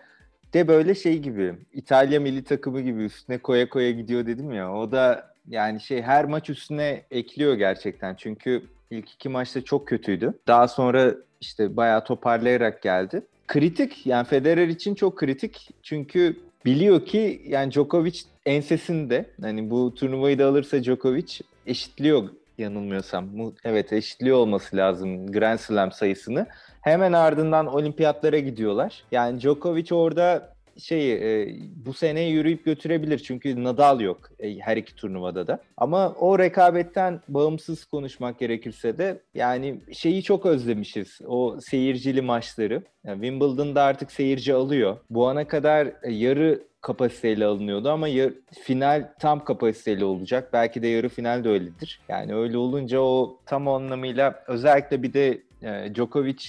de 0.54 0.68
böyle 0.68 0.96
şey 0.96 1.20
gibi 1.20 1.56
İtalya 1.74 2.20
milli 2.20 2.44
takımı 2.44 2.82
gibi 2.82 3.04
üstüne 3.04 3.38
koya 3.38 3.70
koya 3.70 3.92
gidiyor 3.92 4.26
dedim 4.26 4.52
ya. 4.52 4.74
O 4.74 4.92
da 4.92 5.34
yani 5.48 5.80
şey 5.80 6.02
her 6.02 6.26
maç 6.26 6.50
üstüne 6.50 7.04
ekliyor 7.12 7.54
gerçekten. 7.56 8.16
Çünkü 8.16 8.64
ilk 8.92 9.12
iki 9.12 9.30
maçta 9.30 9.62
çok 9.62 9.88
kötüydü. 9.88 10.34
Daha 10.48 10.68
sonra 10.68 11.16
işte 11.42 11.78
bayağı 11.78 12.04
toparlayarak 12.04 12.82
geldi. 12.82 13.22
Kritik 13.48 14.08
yani 14.08 14.28
Federer 14.28 14.68
için 14.68 14.96
çok 14.96 15.18
kritik. 15.18 15.70
Çünkü 15.84 16.36
biliyor 16.66 17.06
ki 17.06 17.42
yani 17.48 17.72
Djokovic 17.72 18.20
ensesinde 18.46 19.26
hani 19.42 19.70
bu 19.70 19.96
turnuvayı 19.96 20.40
da 20.40 20.48
alırsa 20.48 20.84
Djokovic 20.84 21.40
eşitliyor 21.66 22.30
yanılmıyorsam. 22.58 23.30
Evet 23.64 23.94
eşitliyor 23.94 24.38
olması 24.38 24.78
lazım 24.78 25.32
Grand 25.32 25.60
Slam 25.60 25.92
sayısını. 25.92 26.48
Hemen 26.82 27.14
ardından 27.14 27.68
olimpiyatlara 27.68 28.40
gidiyorlar. 28.40 29.04
Yani 29.12 29.42
Djokovic 29.42 29.96
orada 29.96 30.58
şey 30.80 31.14
e, 31.14 31.56
bu 31.86 31.94
sene 31.94 32.22
yürüyüp 32.22 32.66
götürebilir 32.66 33.20
çünkü 33.20 33.64
Nadal 33.64 34.02
yok 34.02 34.30
e, 34.40 34.60
her 34.60 34.78
iki 34.78 34.96
turnuvada 34.96 35.48
da. 35.48 35.60
Ama 35.78 36.14
o 36.14 36.40
rekabetten 36.40 37.22
bağımsız 37.28 37.86
konuşmak 37.86 38.40
gerekirse 38.40 38.98
de 38.98 39.20
yani 39.34 39.80
şeyi 39.92 40.24
çok 40.24 40.46
özlemişiz. 40.46 41.20
O 41.28 41.58
seyircili 41.62 42.22
maçları. 42.22 42.84
Yani 43.06 43.22
Wimbledon'da 43.22 43.84
artık 43.84 44.12
seyirci 44.12 44.54
alıyor. 44.54 44.98
Bu 45.10 45.28
ana 45.28 45.48
kadar 45.48 45.88
yarı 46.10 46.67
kapasiteyle 46.88 47.46
alınıyordu 47.46 47.90
ama 47.90 48.08
yar, 48.08 48.32
final 48.62 49.10
tam 49.20 49.44
kapasiteyle 49.44 50.06
olacak. 50.06 50.50
Belki 50.54 50.82
de 50.82 50.88
yarı 50.88 51.10
final 51.10 51.44
de 51.44 51.50
öyledir. 51.50 52.00
Yani 52.10 52.36
öyle 52.36 52.58
olunca 52.58 53.00
o 53.00 53.40
tam 53.46 53.68
anlamıyla 53.68 54.44
özellikle 54.48 55.04
bir 55.04 55.14
de 55.14 55.42
e, 55.64 55.96
Djokovic 55.96 56.44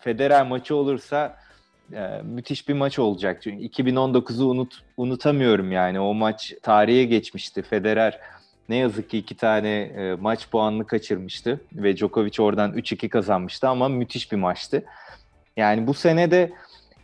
Federer 0.00 0.46
maçı 0.46 0.76
olursa 0.76 1.36
e, 1.92 2.20
müthiş 2.24 2.68
bir 2.68 2.74
maç 2.74 2.98
olacak. 2.98 3.42
Çünkü 3.42 3.82
2019'u 3.82 4.50
unut 4.50 4.82
unutamıyorum 4.96 5.72
yani. 5.72 6.00
O 6.00 6.14
maç 6.14 6.54
tarihe 6.62 7.04
geçmişti. 7.04 7.62
Federer 7.62 8.20
ne 8.68 8.76
yazık 8.76 9.10
ki 9.10 9.18
iki 9.18 9.36
tane 9.36 9.80
e, 9.80 10.14
maç 10.14 10.50
puanını 10.50 10.86
kaçırmıştı 10.86 11.60
ve 11.72 11.96
Djokovic 11.96 12.42
oradan 12.42 12.72
3-2 12.72 13.08
kazanmıştı 13.08 13.68
ama 13.68 13.88
müthiş 13.88 14.32
bir 14.32 14.36
maçtı. 14.36 14.84
Yani 15.56 15.86
bu 15.86 15.94
sene 15.94 16.30
de 16.30 16.52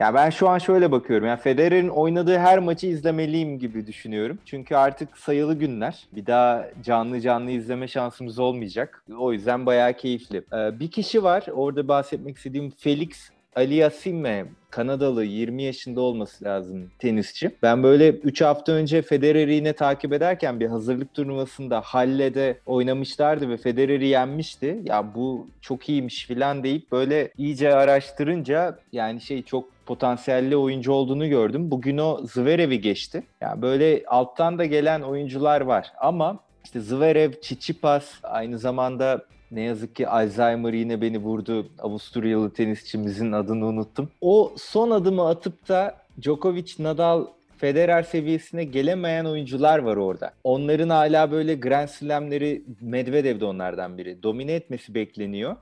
ya 0.01 0.15
ben 0.15 0.31
şu 0.31 0.49
an 0.49 0.59
şöyle 0.59 0.93
bakıyorum. 0.93 1.27
Yani 1.27 1.41
Federer'in 1.41 1.89
oynadığı 1.89 2.39
her 2.39 2.59
maçı 2.59 2.87
izlemeliyim 2.87 3.59
gibi 3.59 3.87
düşünüyorum. 3.87 4.39
Çünkü 4.45 4.77
artık 4.77 5.19
sayılı 5.19 5.55
günler. 5.55 6.07
Bir 6.13 6.27
daha 6.27 6.67
canlı 6.83 7.21
canlı 7.21 7.51
izleme 7.51 7.89
şansımız 7.89 8.39
olmayacak. 8.39 9.05
O 9.19 9.33
yüzden 9.33 9.67
bayağı 9.67 9.93
keyifli. 9.93 10.43
Ee, 10.53 10.81
bir 10.81 10.91
kişi 10.91 11.23
var. 11.23 11.47
Orada 11.53 11.89
bahsetmek 11.89 12.37
istediğim 12.37 12.71
Felix 12.71 13.31
Aliassime 13.57 14.47
Kanadalı 14.71 15.25
20 15.25 15.63
yaşında 15.63 16.01
olması 16.01 16.45
lazım 16.45 16.91
tenisçi. 16.99 17.51
Ben 17.63 17.83
böyle 17.83 18.11
3 18.11 18.41
hafta 18.41 18.73
önce 18.73 19.03
Federer'i 19.03 19.55
yine 19.55 19.73
takip 19.73 20.13
ederken 20.13 20.61
bir 20.61 20.67
hazırlık 20.67 21.15
turnuvasında 21.15 21.81
Halle'de 21.81 22.59
oynamışlardı 22.67 23.49
ve 23.49 23.57
Federer'i 23.57 24.07
yenmişti. 24.07 24.81
Ya 24.85 25.15
bu 25.15 25.49
çok 25.61 25.89
iyiymiş 25.89 26.27
filan 26.27 26.65
deyip 26.65 26.93
böyle 26.93 27.31
iyice 27.39 27.75
araştırınca 27.75 28.79
yani 28.93 29.21
şey 29.21 29.43
çok 29.43 29.74
potansiyelli 29.87 30.57
oyuncu 30.57 30.93
olduğunu 30.93 31.29
gördüm. 31.29 31.71
Bugün 31.71 31.99
o 31.99 32.21
Zverev'i 32.25 32.81
geçti. 32.81 33.23
Yani 33.41 33.63
böyle 33.63 34.03
alttan 34.07 34.59
da 34.59 34.65
gelen 34.65 35.01
oyuncular 35.01 35.61
var 35.61 35.93
ama 36.01 36.39
işte 36.65 36.81
Zverev, 36.81 37.33
Tsitsipas 37.33 38.13
aynı 38.23 38.59
zamanda 38.59 39.25
ne 39.51 39.61
yazık 39.61 39.97
ki 39.97 40.09
Alzheimer 40.09 40.73
yine 40.73 41.01
beni 41.01 41.19
vurdu. 41.19 41.67
Avusturyalı 41.79 42.53
tenisçimizin 42.53 43.33
adını 43.33 43.67
unuttum. 43.67 44.11
O 44.21 44.53
son 44.57 44.91
adımı 44.91 45.29
atıp 45.29 45.69
da 45.69 45.95
Djokovic, 46.23 46.73
Nadal, 46.79 47.27
Federer 47.59 48.03
seviyesine 48.03 48.65
gelemeyen 48.65 49.25
oyuncular 49.25 49.79
var 49.79 49.97
orada. 49.97 50.33
Onların 50.45 50.89
hala 50.89 51.31
böyle 51.31 51.55
Grand 51.55 51.89
Slam'leri 51.89 52.65
Medvedev 52.81 53.41
de 53.41 53.45
onlardan 53.45 53.99
biri. 53.99 54.23
Domine 54.23 54.53
etmesi 54.53 54.95
bekleniyor. 54.95 55.57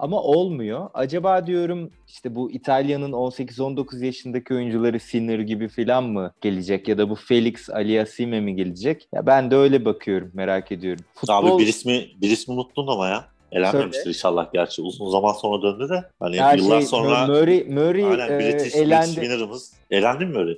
Ama 0.00 0.22
olmuyor. 0.22 0.90
Acaba 0.94 1.46
diyorum 1.46 1.90
işte 2.08 2.34
bu 2.34 2.50
İtalya'nın 2.50 3.12
18-19 3.12 4.04
yaşındaki 4.04 4.54
oyuncuları 4.54 5.00
Sinner 5.00 5.38
gibi 5.38 5.68
filan 5.68 6.04
mı 6.04 6.32
gelecek 6.40 6.88
ya 6.88 6.98
da 6.98 7.10
bu 7.10 7.14
Felix 7.14 7.70
Aliassime 7.70 8.40
mi 8.40 8.56
gelecek? 8.56 9.08
Ya 9.14 9.26
ben 9.26 9.50
de 9.50 9.56
öyle 9.56 9.84
bakıyorum, 9.84 10.30
merak 10.34 10.72
ediyorum. 10.72 11.04
Abi 11.28 11.62
bir 11.62 11.66
ismi 11.66 12.06
bir 12.22 12.30
ismi 12.30 12.54
unuttun 12.54 12.86
ama 12.86 13.08
ya. 13.08 13.24
Elenmemiştir 13.52 14.08
inşallah 14.08 14.52
gerçi. 14.52 14.82
Uzun 14.82 15.10
zaman 15.10 15.32
sonra 15.32 15.62
döndü 15.62 15.88
de. 15.88 16.04
Hani 16.20 16.40
Her 16.40 16.58
yıllar 16.58 16.78
şey, 16.78 16.88
sonra 16.88 17.26
Murray, 17.26 17.64
Murray 17.64 18.04
aynen, 18.04 18.32
e, 18.32 18.38
British, 18.38 18.54
British 18.54 18.74
elendi. 18.74 19.14
winner'ımız. 19.14 19.72
Elendi 19.90 20.26
mi 20.26 20.32
Murray? 20.32 20.56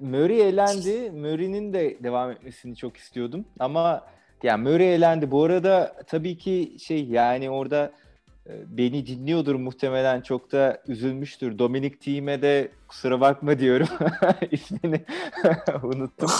Murray 0.00 0.48
elendi. 0.48 1.10
Murray'nin 1.10 1.72
de 1.72 1.96
devam 2.02 2.30
etmesini 2.30 2.76
çok 2.76 2.96
istiyordum. 2.96 3.44
Ama 3.58 4.02
yani 4.42 4.62
Murray 4.62 4.94
elendi. 4.94 5.30
Bu 5.30 5.44
arada 5.44 5.96
tabii 6.06 6.38
ki 6.38 6.76
şey 6.78 7.04
yani 7.04 7.50
orada 7.50 7.90
beni 8.46 9.06
dinliyordur 9.06 9.54
muhtemelen 9.54 10.20
çok 10.20 10.52
da 10.52 10.82
üzülmüştür. 10.88 11.58
Dominic 11.58 11.96
Thiem'e 11.98 12.42
de 12.42 12.68
kusura 12.88 13.20
bakma 13.20 13.58
diyorum. 13.58 13.88
İsmini 14.50 15.00
unuttum. 15.82 16.30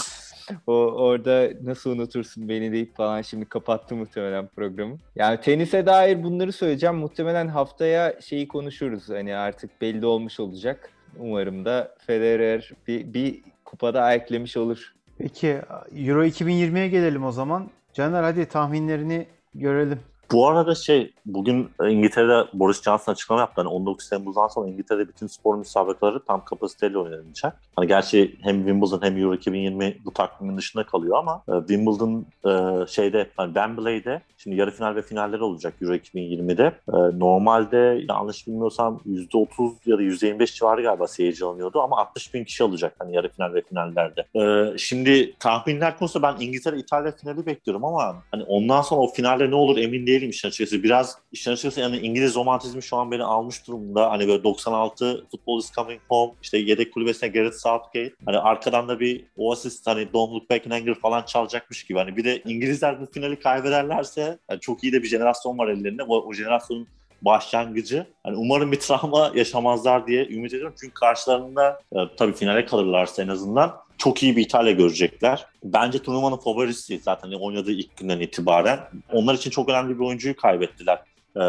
O 0.67 0.73
orada 0.73 1.49
nasıl 1.63 1.91
unutursun 1.91 2.49
beni 2.49 2.71
deyip 2.71 2.95
falan 2.95 3.21
şimdi 3.21 3.45
kapattı 3.45 3.95
muhtemelen 3.95 4.47
programı. 4.47 4.97
Yani 5.15 5.41
tenise 5.41 5.85
dair 5.85 6.23
bunları 6.23 6.51
söyleyeceğim. 6.51 6.95
Muhtemelen 6.95 7.47
haftaya 7.47 8.21
şeyi 8.21 8.47
konuşuruz. 8.47 9.09
Hani 9.09 9.35
artık 9.35 9.81
belli 9.81 10.05
olmuş 10.05 10.39
olacak. 10.39 10.89
Umarım 11.19 11.65
da 11.65 11.95
Federer 12.07 12.71
bir, 12.87 13.13
bir 13.13 13.41
kupada 13.65 14.01
ayaklemiş 14.01 14.57
olur. 14.57 14.93
Peki 15.17 15.47
Euro 15.95 16.25
2020'ye 16.25 16.87
gelelim 16.87 17.25
o 17.25 17.31
zaman. 17.31 17.69
Caner 17.93 18.23
hadi 18.23 18.45
tahminlerini 18.45 19.27
görelim. 19.53 19.99
Bu 20.31 20.47
arada 20.47 20.75
şey 20.75 21.13
bugün 21.25 21.69
İngiltere'de 21.89 22.47
Boris 22.53 22.83
Johnson 22.83 23.11
açıklama 23.11 23.41
yaptı. 23.41 23.61
Hani 23.61 23.67
19 23.67 24.09
Temmuz'dan 24.09 24.47
sonra 24.47 24.69
İngiltere'de 24.69 25.07
bütün 25.07 25.27
spor 25.27 25.57
müsabakaları 25.57 26.25
tam 26.25 26.45
kapasiteyle 26.45 26.97
oynanacak. 26.97 27.61
Hani 27.75 27.87
gerçi 27.87 28.35
hem 28.41 28.57
Wimbledon 28.57 29.01
hem 29.01 29.17
Euro 29.17 29.35
2020 29.35 29.97
bu 30.05 30.13
takvimin 30.13 30.57
dışında 30.57 30.85
kalıyor 30.85 31.17
ama 31.17 31.43
e, 31.47 31.59
Wimbledon 31.59 32.25
e, 32.45 32.87
şeyde 32.87 33.29
hani 33.37 33.47
Wembley'de 33.47 34.21
şimdi 34.37 34.55
yarı 34.57 34.71
final 34.71 34.95
ve 34.95 35.01
finaller 35.01 35.39
olacak 35.39 35.73
Euro 35.81 35.95
2020'de. 35.95 36.63
E, 36.87 37.19
normalde 37.19 38.05
yanlış 38.09 38.47
bilmiyorsam 38.47 39.01
%30 39.07 39.73
ya 39.85 39.97
da 39.97 40.01
%25 40.01 40.55
civarı 40.55 40.83
galiba 40.83 41.07
seyirci 41.07 41.45
alınıyordu 41.45 41.81
ama 41.81 41.97
60 41.97 42.33
bin 42.33 42.43
kişi 42.43 42.63
alacak 42.63 42.95
hani 42.99 43.15
yarı 43.15 43.29
final 43.29 43.53
ve 43.53 43.61
finallerde. 43.61 44.25
E, 44.35 44.77
şimdi 44.77 45.35
tahminler 45.39 45.97
konusunda 45.97 46.27
ben 46.27 46.45
İngiltere 46.45 46.77
İtalya 46.77 47.11
finali 47.11 47.45
bekliyorum 47.45 47.85
ama 47.85 48.15
hani 48.31 48.43
ondan 48.43 48.81
sonra 48.81 49.01
o 49.01 49.07
finalde 49.07 49.49
ne 49.49 49.55
olur 49.55 49.77
emin 49.77 50.07
değilim 50.07 50.14
işin 50.21 50.47
açıkçası. 50.47 50.83
Biraz 50.83 51.17
işin 51.31 51.51
açıkçası 51.51 51.79
yani 51.79 51.97
İngiliz 51.97 52.35
romantizmi 52.35 52.83
şu 52.83 52.97
an 52.97 53.11
beni 53.11 53.23
almış 53.23 53.67
durumda. 53.67 54.11
Hani 54.11 54.27
böyle 54.27 54.43
96 54.43 55.25
Football 55.31 55.59
is 55.59 55.71
coming 55.71 56.01
home 56.09 56.33
işte 56.41 56.57
yedek 56.57 56.93
kulübesine 56.93 57.29
Gareth 57.29 57.55
Southgate. 57.55 58.13
Hani 58.25 58.37
arkadan 58.37 58.87
da 58.87 58.99
bir 58.99 59.25
Oasis 59.37 59.87
hani 59.87 60.13
Don't 60.13 60.33
Look 60.33 60.49
Back 60.49 60.65
in 60.65 60.71
Anger 60.71 60.95
falan 60.95 61.21
çalacakmış 61.21 61.83
gibi. 61.83 61.99
Hani 61.99 62.17
bir 62.17 62.23
de 62.23 62.41
İngilizler 62.45 63.01
bu 63.01 63.05
finali 63.05 63.39
kaybederlerse 63.39 64.39
yani 64.49 64.59
çok 64.59 64.83
iyi 64.83 64.93
de 64.93 65.03
bir 65.03 65.07
jenerasyon 65.07 65.57
var 65.57 65.67
ellerinde. 65.67 66.03
O, 66.03 66.17
o 66.17 66.33
jenerasyonun 66.33 66.87
başlangıcı. 67.21 68.07
Yani 68.25 68.37
umarım 68.37 68.71
bir 68.71 68.79
travma 68.79 69.31
yaşamazlar 69.35 70.07
diye 70.07 70.27
ümit 70.27 70.53
ediyorum. 70.53 70.75
Çünkü 70.81 70.93
karşılarında 70.93 71.81
e, 71.91 71.97
tabii 72.17 72.33
finale 72.33 72.65
kalırlarsa 72.65 73.23
en 73.23 73.27
azından 73.27 73.84
çok 73.97 74.23
iyi 74.23 74.35
bir 74.35 74.41
İtalya 74.41 74.71
görecekler. 74.71 75.45
Bence 75.63 75.99
turnuvanın 75.99 76.37
favorisi 76.37 76.99
zaten 76.99 77.31
oynadığı 77.31 77.71
ilk 77.71 77.97
günden 77.97 78.19
itibaren. 78.19 78.79
Onlar 79.11 79.33
için 79.33 79.49
çok 79.49 79.69
önemli 79.69 79.99
bir 79.99 80.05
oyuncuyu 80.05 80.35
kaybettiler 80.35 80.99
e, 81.35 81.41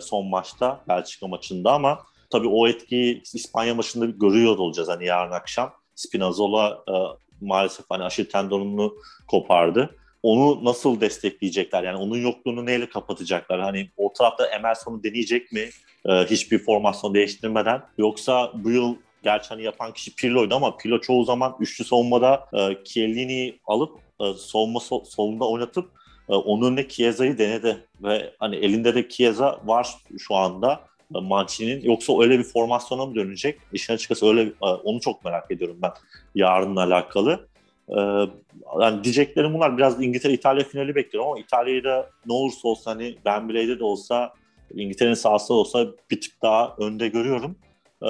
son 0.00 0.26
maçta 0.26 0.80
Belçika 0.88 1.26
maçında 1.26 1.72
ama 1.72 1.98
tabii 2.30 2.48
o 2.48 2.68
etkiyi 2.68 3.22
İspanya 3.34 3.74
maçında 3.74 4.06
görüyor 4.06 4.58
olacağız 4.58 4.88
hani 4.88 5.04
yarın 5.04 5.32
akşam. 5.32 5.72
Spinazzola 5.94 6.84
e, 6.88 6.94
maalesef 7.40 7.86
hani 7.88 8.04
aşil 8.04 8.24
tendonunu 8.24 8.94
kopardı. 9.28 9.96
Onu 10.22 10.64
nasıl 10.64 11.00
destekleyecekler? 11.00 11.82
Yani 11.82 11.96
onun 11.96 12.16
yokluğunu 12.16 12.66
neyle 12.66 12.88
kapatacaklar? 12.88 13.60
Hani 13.60 13.90
o 13.96 14.12
tarafta 14.12 14.46
Emerson'u 14.46 15.02
deneyecek 15.02 15.52
mi? 15.52 15.68
E, 16.08 16.12
hiçbir 16.12 16.58
formasyon 16.58 17.14
değiştirmeden. 17.14 17.82
Yoksa 17.98 18.52
bu 18.54 18.70
yıl 18.70 18.96
Gerçi 19.22 19.48
hani 19.48 19.62
yapan 19.62 19.92
kişi 19.92 20.14
Pirlo'ydu 20.14 20.54
ama 20.54 20.76
Pirlo 20.76 21.00
çoğu 21.00 21.24
zaman 21.24 21.56
üçlü 21.60 21.84
savunmada 21.84 22.48
e, 22.52 22.84
Chiellini'yi 22.84 23.60
alıp 23.66 23.98
e, 24.20 24.24
savunma 24.34 24.80
sol, 24.80 25.04
solunda 25.04 25.48
oynatıp 25.48 25.90
e, 26.28 26.34
onun 26.34 26.70
önüne 26.70 26.88
Chiesa'yı 26.88 27.38
denedi. 27.38 27.86
Ve 28.02 28.34
hani 28.38 28.56
elinde 28.56 28.94
de 28.94 29.08
Chiesa 29.08 29.60
var 29.64 29.88
şu 30.18 30.34
anda 30.34 30.80
e, 31.14 31.20
Mancini'nin. 31.20 31.80
Yoksa 31.80 32.22
öyle 32.22 32.38
bir 32.38 32.44
formasyona 32.44 33.06
mı 33.06 33.14
dönecek? 33.14 33.58
İşin 33.72 33.94
açıkçası 33.94 34.26
öyle 34.26 34.42
e, 34.42 34.66
onu 34.66 35.00
çok 35.00 35.24
merak 35.24 35.50
ediyorum 35.50 35.78
ben 35.82 35.92
yarınla 36.34 36.82
alakalı. 36.82 37.48
E, 37.88 37.98
yani 38.80 39.04
diyeceklerim 39.04 39.54
bunlar. 39.54 39.78
Biraz 39.78 40.02
İngiltere 40.02 40.32
İtalya 40.32 40.64
finali 40.64 40.94
bekliyorum 40.94 41.30
ama 41.30 41.40
İtalya'yı 41.40 41.84
da 41.84 42.10
ne 42.26 42.32
olursa 42.32 42.68
olsa 42.68 42.90
hani 42.90 43.14
Wembley'de 43.14 43.78
de 43.78 43.84
olsa 43.84 44.34
İngiltere'nin 44.74 45.14
sahası 45.14 45.54
olsa 45.54 45.86
bir 46.10 46.20
tık 46.20 46.42
daha 46.42 46.74
önde 46.78 47.08
görüyorum. 47.08 47.56
Ee, 48.02 48.06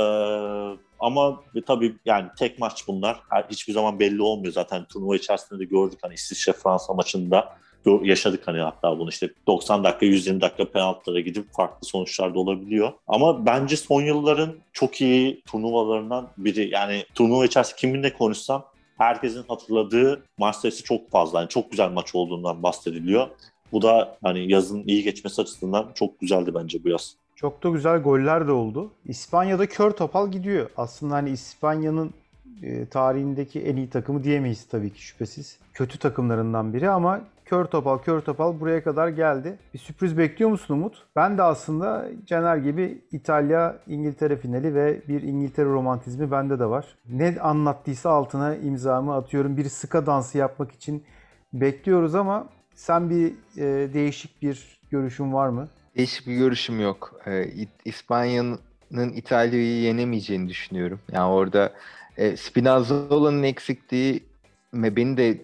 ama 1.00 1.40
tabii 1.66 1.96
yani 2.04 2.28
tek 2.38 2.58
maç 2.58 2.88
bunlar. 2.88 3.20
Hiçbir 3.50 3.72
zaman 3.72 4.00
belli 4.00 4.22
olmuyor 4.22 4.52
zaten. 4.52 4.84
Turnuva 4.84 5.16
içerisinde 5.16 5.60
de 5.60 5.64
gördük 5.64 5.98
hani 6.02 6.14
İsviçre 6.14 6.52
Fransa 6.52 6.94
maçında 6.94 7.56
yaşadık 8.02 8.42
hani 8.46 8.58
hatta 8.58 8.98
bunu 8.98 9.08
işte 9.08 9.30
90 9.46 9.84
dakika 9.84 10.06
120 10.06 10.40
dakika 10.40 10.70
penaltılara 10.70 11.20
gidip 11.20 11.52
farklı 11.52 11.88
sonuçlar 11.88 12.34
da 12.34 12.38
olabiliyor. 12.38 12.92
Ama 13.06 13.46
bence 13.46 13.76
son 13.76 14.02
yılların 14.02 14.54
çok 14.72 15.00
iyi 15.00 15.42
turnuvalarından 15.42 16.28
biri. 16.38 16.70
Yani 16.70 17.04
turnuva 17.14 17.44
içerisinde 17.44 17.76
kiminle 17.76 18.12
konuşsam 18.12 18.64
herkesin 18.98 19.44
hatırladığı 19.48 20.22
maç 20.38 20.56
sayısı 20.56 20.84
çok 20.84 21.10
fazla. 21.10 21.40
Yani 21.40 21.48
çok 21.48 21.70
güzel 21.70 21.90
maç 21.90 22.14
olduğundan 22.14 22.62
bahsediliyor. 22.62 23.28
Bu 23.72 23.82
da 23.82 24.18
hani 24.22 24.52
yazın 24.52 24.84
iyi 24.86 25.02
geçmesi 25.02 25.42
açısından 25.42 25.92
çok 25.94 26.20
güzeldi 26.20 26.54
bence 26.54 26.84
bu 26.84 26.88
yaz. 26.88 27.16
Çok 27.40 27.62
da 27.62 27.68
güzel 27.68 28.02
goller 28.02 28.46
de 28.46 28.52
oldu. 28.52 28.92
İspanya'da 29.04 29.66
kör 29.66 29.90
topal 29.90 30.30
gidiyor. 30.30 30.70
Aslında 30.76 31.14
hani 31.14 31.30
İspanya'nın 31.30 32.14
e, 32.62 32.86
tarihindeki 32.86 33.60
en 33.60 33.76
iyi 33.76 33.90
takımı 33.90 34.24
diyemeyiz 34.24 34.68
tabii 34.68 34.90
ki 34.92 35.02
şüphesiz. 35.02 35.58
Kötü 35.74 35.98
takımlarından 35.98 36.74
biri 36.74 36.90
ama 36.90 37.20
kör 37.44 37.64
topal 37.64 37.98
kör 37.98 38.20
topal 38.20 38.60
buraya 38.60 38.84
kadar 38.84 39.08
geldi. 39.08 39.58
Bir 39.74 39.78
sürpriz 39.78 40.18
bekliyor 40.18 40.50
musun 40.50 40.74
Umut? 40.74 41.06
Ben 41.16 41.38
de 41.38 41.42
aslında 41.42 42.08
Caner 42.26 42.56
gibi 42.56 42.98
İtalya 43.12 43.78
İngiltere 43.86 44.36
finali 44.36 44.74
ve 44.74 45.02
bir 45.08 45.22
İngiltere 45.22 45.66
romantizmi 45.66 46.30
bende 46.30 46.58
de 46.58 46.66
var. 46.66 46.86
Ne 47.08 47.40
anlattıysa 47.40 48.10
altına 48.10 48.56
imzamı 48.56 49.14
atıyorum. 49.14 49.56
Bir 49.56 49.64
sıka 49.64 50.06
dansı 50.06 50.38
yapmak 50.38 50.72
için 50.72 51.04
bekliyoruz 51.52 52.14
ama 52.14 52.48
sen 52.74 53.10
bir 53.10 53.32
e, 53.56 53.94
değişik 53.94 54.42
bir 54.42 54.80
görüşün 54.90 55.32
var 55.32 55.48
mı? 55.48 55.68
Değişik 55.96 56.26
bir 56.26 56.36
görüşüm 56.36 56.80
yok. 56.80 57.20
Ee, 57.26 57.44
İspanya'nın 57.84 59.12
İtalya'yı 59.12 59.80
yenemeyeceğini 59.80 60.48
düşünüyorum. 60.48 61.00
Yani 61.12 61.32
orada 61.32 61.72
e, 62.16 62.36
Spinazzola'nın 62.36 63.42
eksikliği 63.42 64.24
beni 64.72 65.16
de 65.16 65.40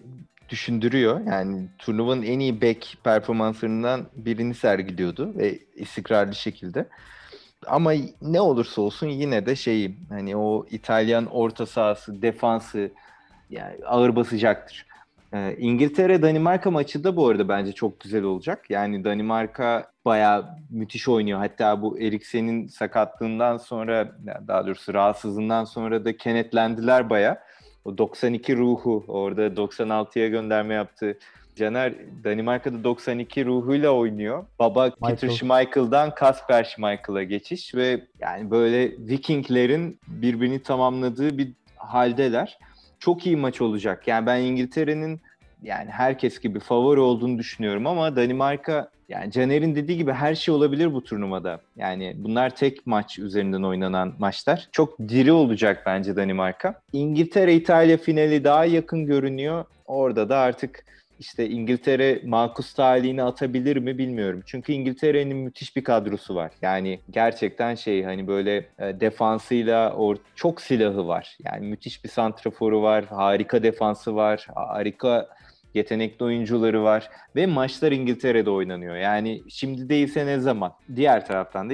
düşündürüyor. 0.49 1.21
Yani 1.21 1.67
turnuvanın 1.77 2.23
en 2.23 2.39
iyi 2.39 2.61
back 2.61 2.87
performanslarından 3.03 4.05
birini 4.15 4.53
sergiliyordu 4.53 5.37
ve 5.37 5.59
istikrarlı 5.75 6.35
şekilde. 6.35 6.87
Ama 7.65 7.93
ne 8.21 8.41
olursa 8.41 8.81
olsun 8.81 9.07
yine 9.07 9.45
de 9.45 9.55
şeyi 9.55 9.97
hani 10.09 10.35
o 10.37 10.65
İtalyan 10.71 11.25
orta 11.25 11.65
sahası, 11.65 12.21
defansı 12.21 12.91
yani 13.49 13.75
ağır 13.85 14.15
basacaktır. 14.15 14.85
Ee, 15.37 15.55
İngiltere-Danimarka 15.59 16.71
maçı 16.71 17.03
da 17.03 17.15
bu 17.15 17.27
arada 17.27 17.49
bence 17.49 17.71
çok 17.71 17.99
güzel 17.99 18.23
olacak. 18.23 18.65
Yani 18.69 19.03
Danimarka 19.03 19.91
bayağı 20.05 20.45
müthiş 20.69 21.07
oynuyor. 21.07 21.39
Hatta 21.39 21.81
bu 21.81 21.99
Eriksen'in 21.99 22.67
sakatlığından 22.67 23.57
sonra, 23.57 24.15
daha 24.47 24.67
doğrusu 24.67 24.93
rahatsızlığından 24.93 25.63
sonra 25.63 26.05
da 26.05 26.17
kenetlendiler 26.17 27.09
bayağı. 27.09 27.37
O 27.85 27.97
92 27.97 28.57
ruhu 28.57 29.05
orada 29.07 29.47
96'ya 29.47 30.27
gönderme 30.27 30.73
yaptı. 30.73 31.17
Caner 31.55 31.93
Danimarka'da 32.23 32.83
92 32.83 33.45
ruhuyla 33.45 33.89
oynuyor. 33.89 34.45
Baba 34.59 34.85
Michael. 34.85 35.15
Peter 35.15 35.29
Schmeichel'dan 35.29 36.15
Kasper 36.15 36.63
Schmeichel'a 36.63 37.23
geçiş 37.23 37.75
ve 37.75 38.07
yani 38.19 38.51
böyle 38.51 38.91
Vikinglerin 38.91 39.99
birbirini 40.07 40.63
tamamladığı 40.63 41.37
bir 41.37 41.53
haldeler. 41.75 42.57
Çok 42.99 43.25
iyi 43.25 43.37
maç 43.37 43.61
olacak. 43.61 44.07
Yani 44.07 44.25
ben 44.25 44.39
İngiltere'nin 44.39 45.21
yani 45.63 45.89
herkes 45.89 46.39
gibi 46.39 46.59
favori 46.59 46.99
olduğunu 46.99 47.37
düşünüyorum 47.37 47.87
ama 47.87 48.15
Danimarka 48.15 48.89
yani 49.09 49.31
Caner'in 49.31 49.75
dediği 49.75 49.97
gibi 49.97 50.11
her 50.11 50.35
şey 50.35 50.53
olabilir 50.53 50.93
bu 50.93 51.03
turnuvada. 51.03 51.61
Yani 51.75 52.15
bunlar 52.17 52.55
tek 52.55 52.87
maç 52.87 53.19
üzerinden 53.19 53.63
oynanan 53.63 54.13
maçlar. 54.19 54.67
Çok 54.71 54.99
diri 54.99 55.31
olacak 55.31 55.83
bence 55.85 56.15
Danimarka. 56.15 56.81
İngiltere-İtalya 56.93 57.97
finali 57.97 58.43
daha 58.43 58.65
yakın 58.65 59.05
görünüyor. 59.05 59.65
Orada 59.85 60.29
da 60.29 60.37
artık 60.37 60.85
işte 61.19 61.49
İngiltere 61.49 62.21
makus 62.25 62.73
talihini 62.73 63.23
atabilir 63.23 63.77
mi 63.77 63.97
bilmiyorum. 63.97 64.43
Çünkü 64.45 64.73
İngiltere'nin 64.73 65.37
müthiş 65.37 65.75
bir 65.75 65.83
kadrosu 65.83 66.35
var. 66.35 66.51
Yani 66.61 66.99
gerçekten 67.09 67.75
şey 67.75 68.03
hani 68.03 68.27
böyle 68.27 68.55
e, 68.79 68.99
defansıyla 68.99 69.93
or 69.93 70.15
çok 70.35 70.61
silahı 70.61 71.07
var. 71.07 71.37
Yani 71.43 71.67
müthiş 71.67 72.03
bir 72.03 72.09
santraforu 72.09 72.81
var, 72.81 73.05
harika 73.05 73.63
defansı 73.63 74.15
var, 74.15 74.47
harika 74.55 75.27
yetenekli 75.73 76.25
oyuncuları 76.25 76.83
var 76.83 77.09
ve 77.35 77.45
maçlar 77.45 77.91
İngiltere'de 77.91 78.49
oynanıyor. 78.49 78.95
Yani 78.95 79.41
şimdi 79.49 79.89
değilse 79.89 80.25
ne 80.25 80.39
zaman? 80.39 80.73
Diğer 80.95 81.25
taraftan 81.25 81.69
da 81.69 81.73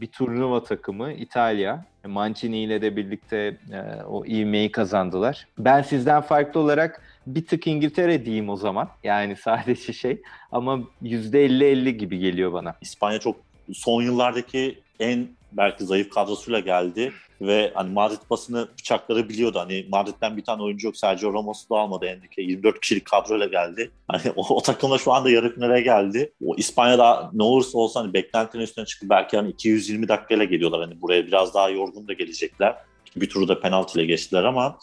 bir 0.00 0.06
turnuva 0.06 0.62
takımı 0.62 1.12
İtalya. 1.12 1.84
Mancini 2.06 2.58
ile 2.58 2.82
de 2.82 2.96
birlikte 2.96 3.56
e, 3.72 4.02
o 4.02 4.26
ivmeyi 4.26 4.72
kazandılar. 4.72 5.48
Ben 5.58 5.82
sizden 5.82 6.20
farklı 6.20 6.60
olarak 6.60 7.02
bir 7.26 7.46
tık 7.46 7.66
İngiltere 7.66 8.24
diyeyim 8.24 8.48
o 8.48 8.56
zaman. 8.56 8.88
Yani 9.04 9.36
sadece 9.36 9.92
şey 9.92 10.22
ama 10.52 10.80
%50-50 11.02 11.90
gibi 11.90 12.18
geliyor 12.18 12.52
bana. 12.52 12.76
İspanya 12.80 13.18
çok 13.18 13.36
son 13.72 14.02
yıllardaki 14.02 14.78
en 15.00 15.28
belki 15.52 15.84
zayıf 15.84 16.10
kadrosuyla 16.10 16.60
geldi 16.60 17.12
ve 17.40 17.72
hani 17.74 17.92
Madrid 17.92 18.18
basını 18.30 18.68
bıçakları 18.78 19.28
biliyordu. 19.28 19.58
Hani 19.58 19.86
Madrid'den 19.88 20.36
bir 20.36 20.44
tane 20.44 20.62
oyuncu 20.62 20.86
yok. 20.86 20.96
Sergio 20.96 21.34
Ramos'u 21.34 21.74
da 21.74 21.78
almadı 21.78 22.06
Enrique. 22.06 22.46
24 22.46 22.80
kişilik 22.80 23.04
kadroyla 23.04 23.46
geldi. 23.46 23.90
Hani 24.08 24.32
o, 24.36 24.54
o 24.54 24.60
takımda 24.62 24.98
şu 24.98 25.12
anda 25.12 25.30
yarı 25.30 25.54
finale 25.54 25.80
geldi. 25.80 26.32
O 26.44 26.56
İspanya'da 26.56 27.30
ne 27.32 27.42
olursa 27.42 27.78
olsa 27.78 28.00
hani 28.00 28.14
beklentinin 28.14 28.62
üstüne 28.62 28.86
çıktı. 28.86 29.06
Belki 29.10 29.36
hani 29.36 29.50
220 29.50 30.08
dakikayla 30.08 30.44
geliyorlar. 30.44 30.80
Hani 30.80 31.00
buraya 31.00 31.26
biraz 31.26 31.54
daha 31.54 31.70
yorgun 31.70 32.08
da 32.08 32.12
gelecekler. 32.12 32.76
Bir 33.16 33.30
turu 33.30 33.48
da 33.48 33.60
penaltıyla 33.60 34.06
geçtiler 34.06 34.44
ama 34.44 34.78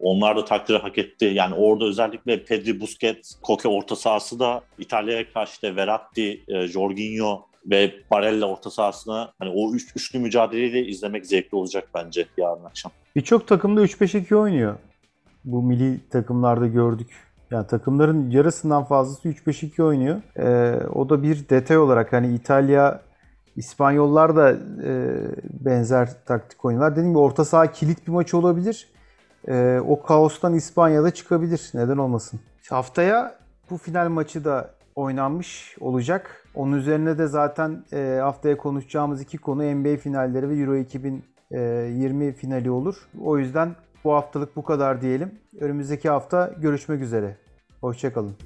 onlar 0.00 0.36
da 0.36 0.44
takdiri 0.44 0.78
hak 0.78 0.98
etti. 0.98 1.24
Yani 1.24 1.54
orada 1.54 1.84
özellikle 1.84 2.44
Pedri, 2.44 2.80
Busquets, 2.80 3.34
Koke 3.42 3.68
orta 3.68 3.96
sahası 3.96 4.38
da 4.38 4.62
İtalya'ya 4.78 5.32
karşı 5.32 5.62
da 5.62 5.76
Verratti, 5.76 6.44
e, 6.48 6.66
Jorginho 6.66 7.46
ve 7.66 7.94
Barella 8.10 8.46
orta 8.46 8.70
sahasına 8.70 9.32
hani 9.38 9.50
o 9.54 9.74
üç, 9.74 9.96
üçlü 9.96 10.18
mücadeleyi 10.18 10.72
de 10.72 10.86
izlemek 10.86 11.26
zevkli 11.26 11.56
olacak 11.56 11.88
bence 11.94 12.26
yarın 12.36 12.64
akşam. 12.64 12.92
Birçok 13.16 13.48
takımda 13.48 13.82
3-5-2 13.82 14.34
oynuyor. 14.36 14.76
Bu 15.44 15.62
milli 15.62 16.08
takımlarda 16.08 16.66
gördük. 16.66 17.10
Yani 17.50 17.66
takımların 17.66 18.30
yarısından 18.30 18.84
fazlası 18.84 19.28
3-5-2 19.28 19.82
oynuyor. 19.82 20.22
Ee, 20.36 20.86
o 20.86 21.08
da 21.08 21.22
bir 21.22 21.48
detay 21.48 21.78
olarak 21.78 22.12
hani 22.12 22.34
İtalya, 22.34 23.00
İspanyollar 23.56 24.36
da 24.36 24.52
e, 24.84 25.20
benzer 25.64 26.08
taktik 26.26 26.64
oynuyorlar. 26.64 26.92
Dediğim 26.92 27.08
gibi 27.08 27.18
orta 27.18 27.44
saha 27.44 27.72
kilit 27.72 28.06
bir 28.06 28.12
maç 28.12 28.34
olabilir. 28.34 28.88
E, 29.48 29.80
o 29.88 30.02
kaostan 30.02 30.54
İspanya'da 30.54 31.10
çıkabilir. 31.10 31.70
Neden 31.74 31.96
olmasın? 31.98 32.40
Haftaya 32.70 33.34
bu 33.70 33.78
final 33.78 34.08
maçı 34.08 34.44
da 34.44 34.70
oynanmış 34.94 35.76
olacak. 35.80 36.46
Onun 36.54 36.72
üzerine 36.72 37.18
de 37.18 37.26
zaten 37.26 37.84
e, 37.92 38.18
haftaya 38.22 38.56
konuşacağımız 38.56 39.20
iki 39.20 39.38
konu 39.38 39.62
NBA 39.62 39.96
finalleri 39.96 40.48
ve 40.48 40.54
Euro 40.56 40.76
2020 40.76 42.32
finali 42.32 42.70
olur. 42.70 43.08
O 43.22 43.38
yüzden 43.38 43.76
bu 44.04 44.12
haftalık 44.12 44.56
bu 44.56 44.64
kadar 44.64 45.00
diyelim. 45.00 45.38
Önümüzdeki 45.60 46.08
hafta 46.08 46.54
görüşmek 46.60 47.02
üzere. 47.02 47.36
Hoşçakalın. 47.80 48.36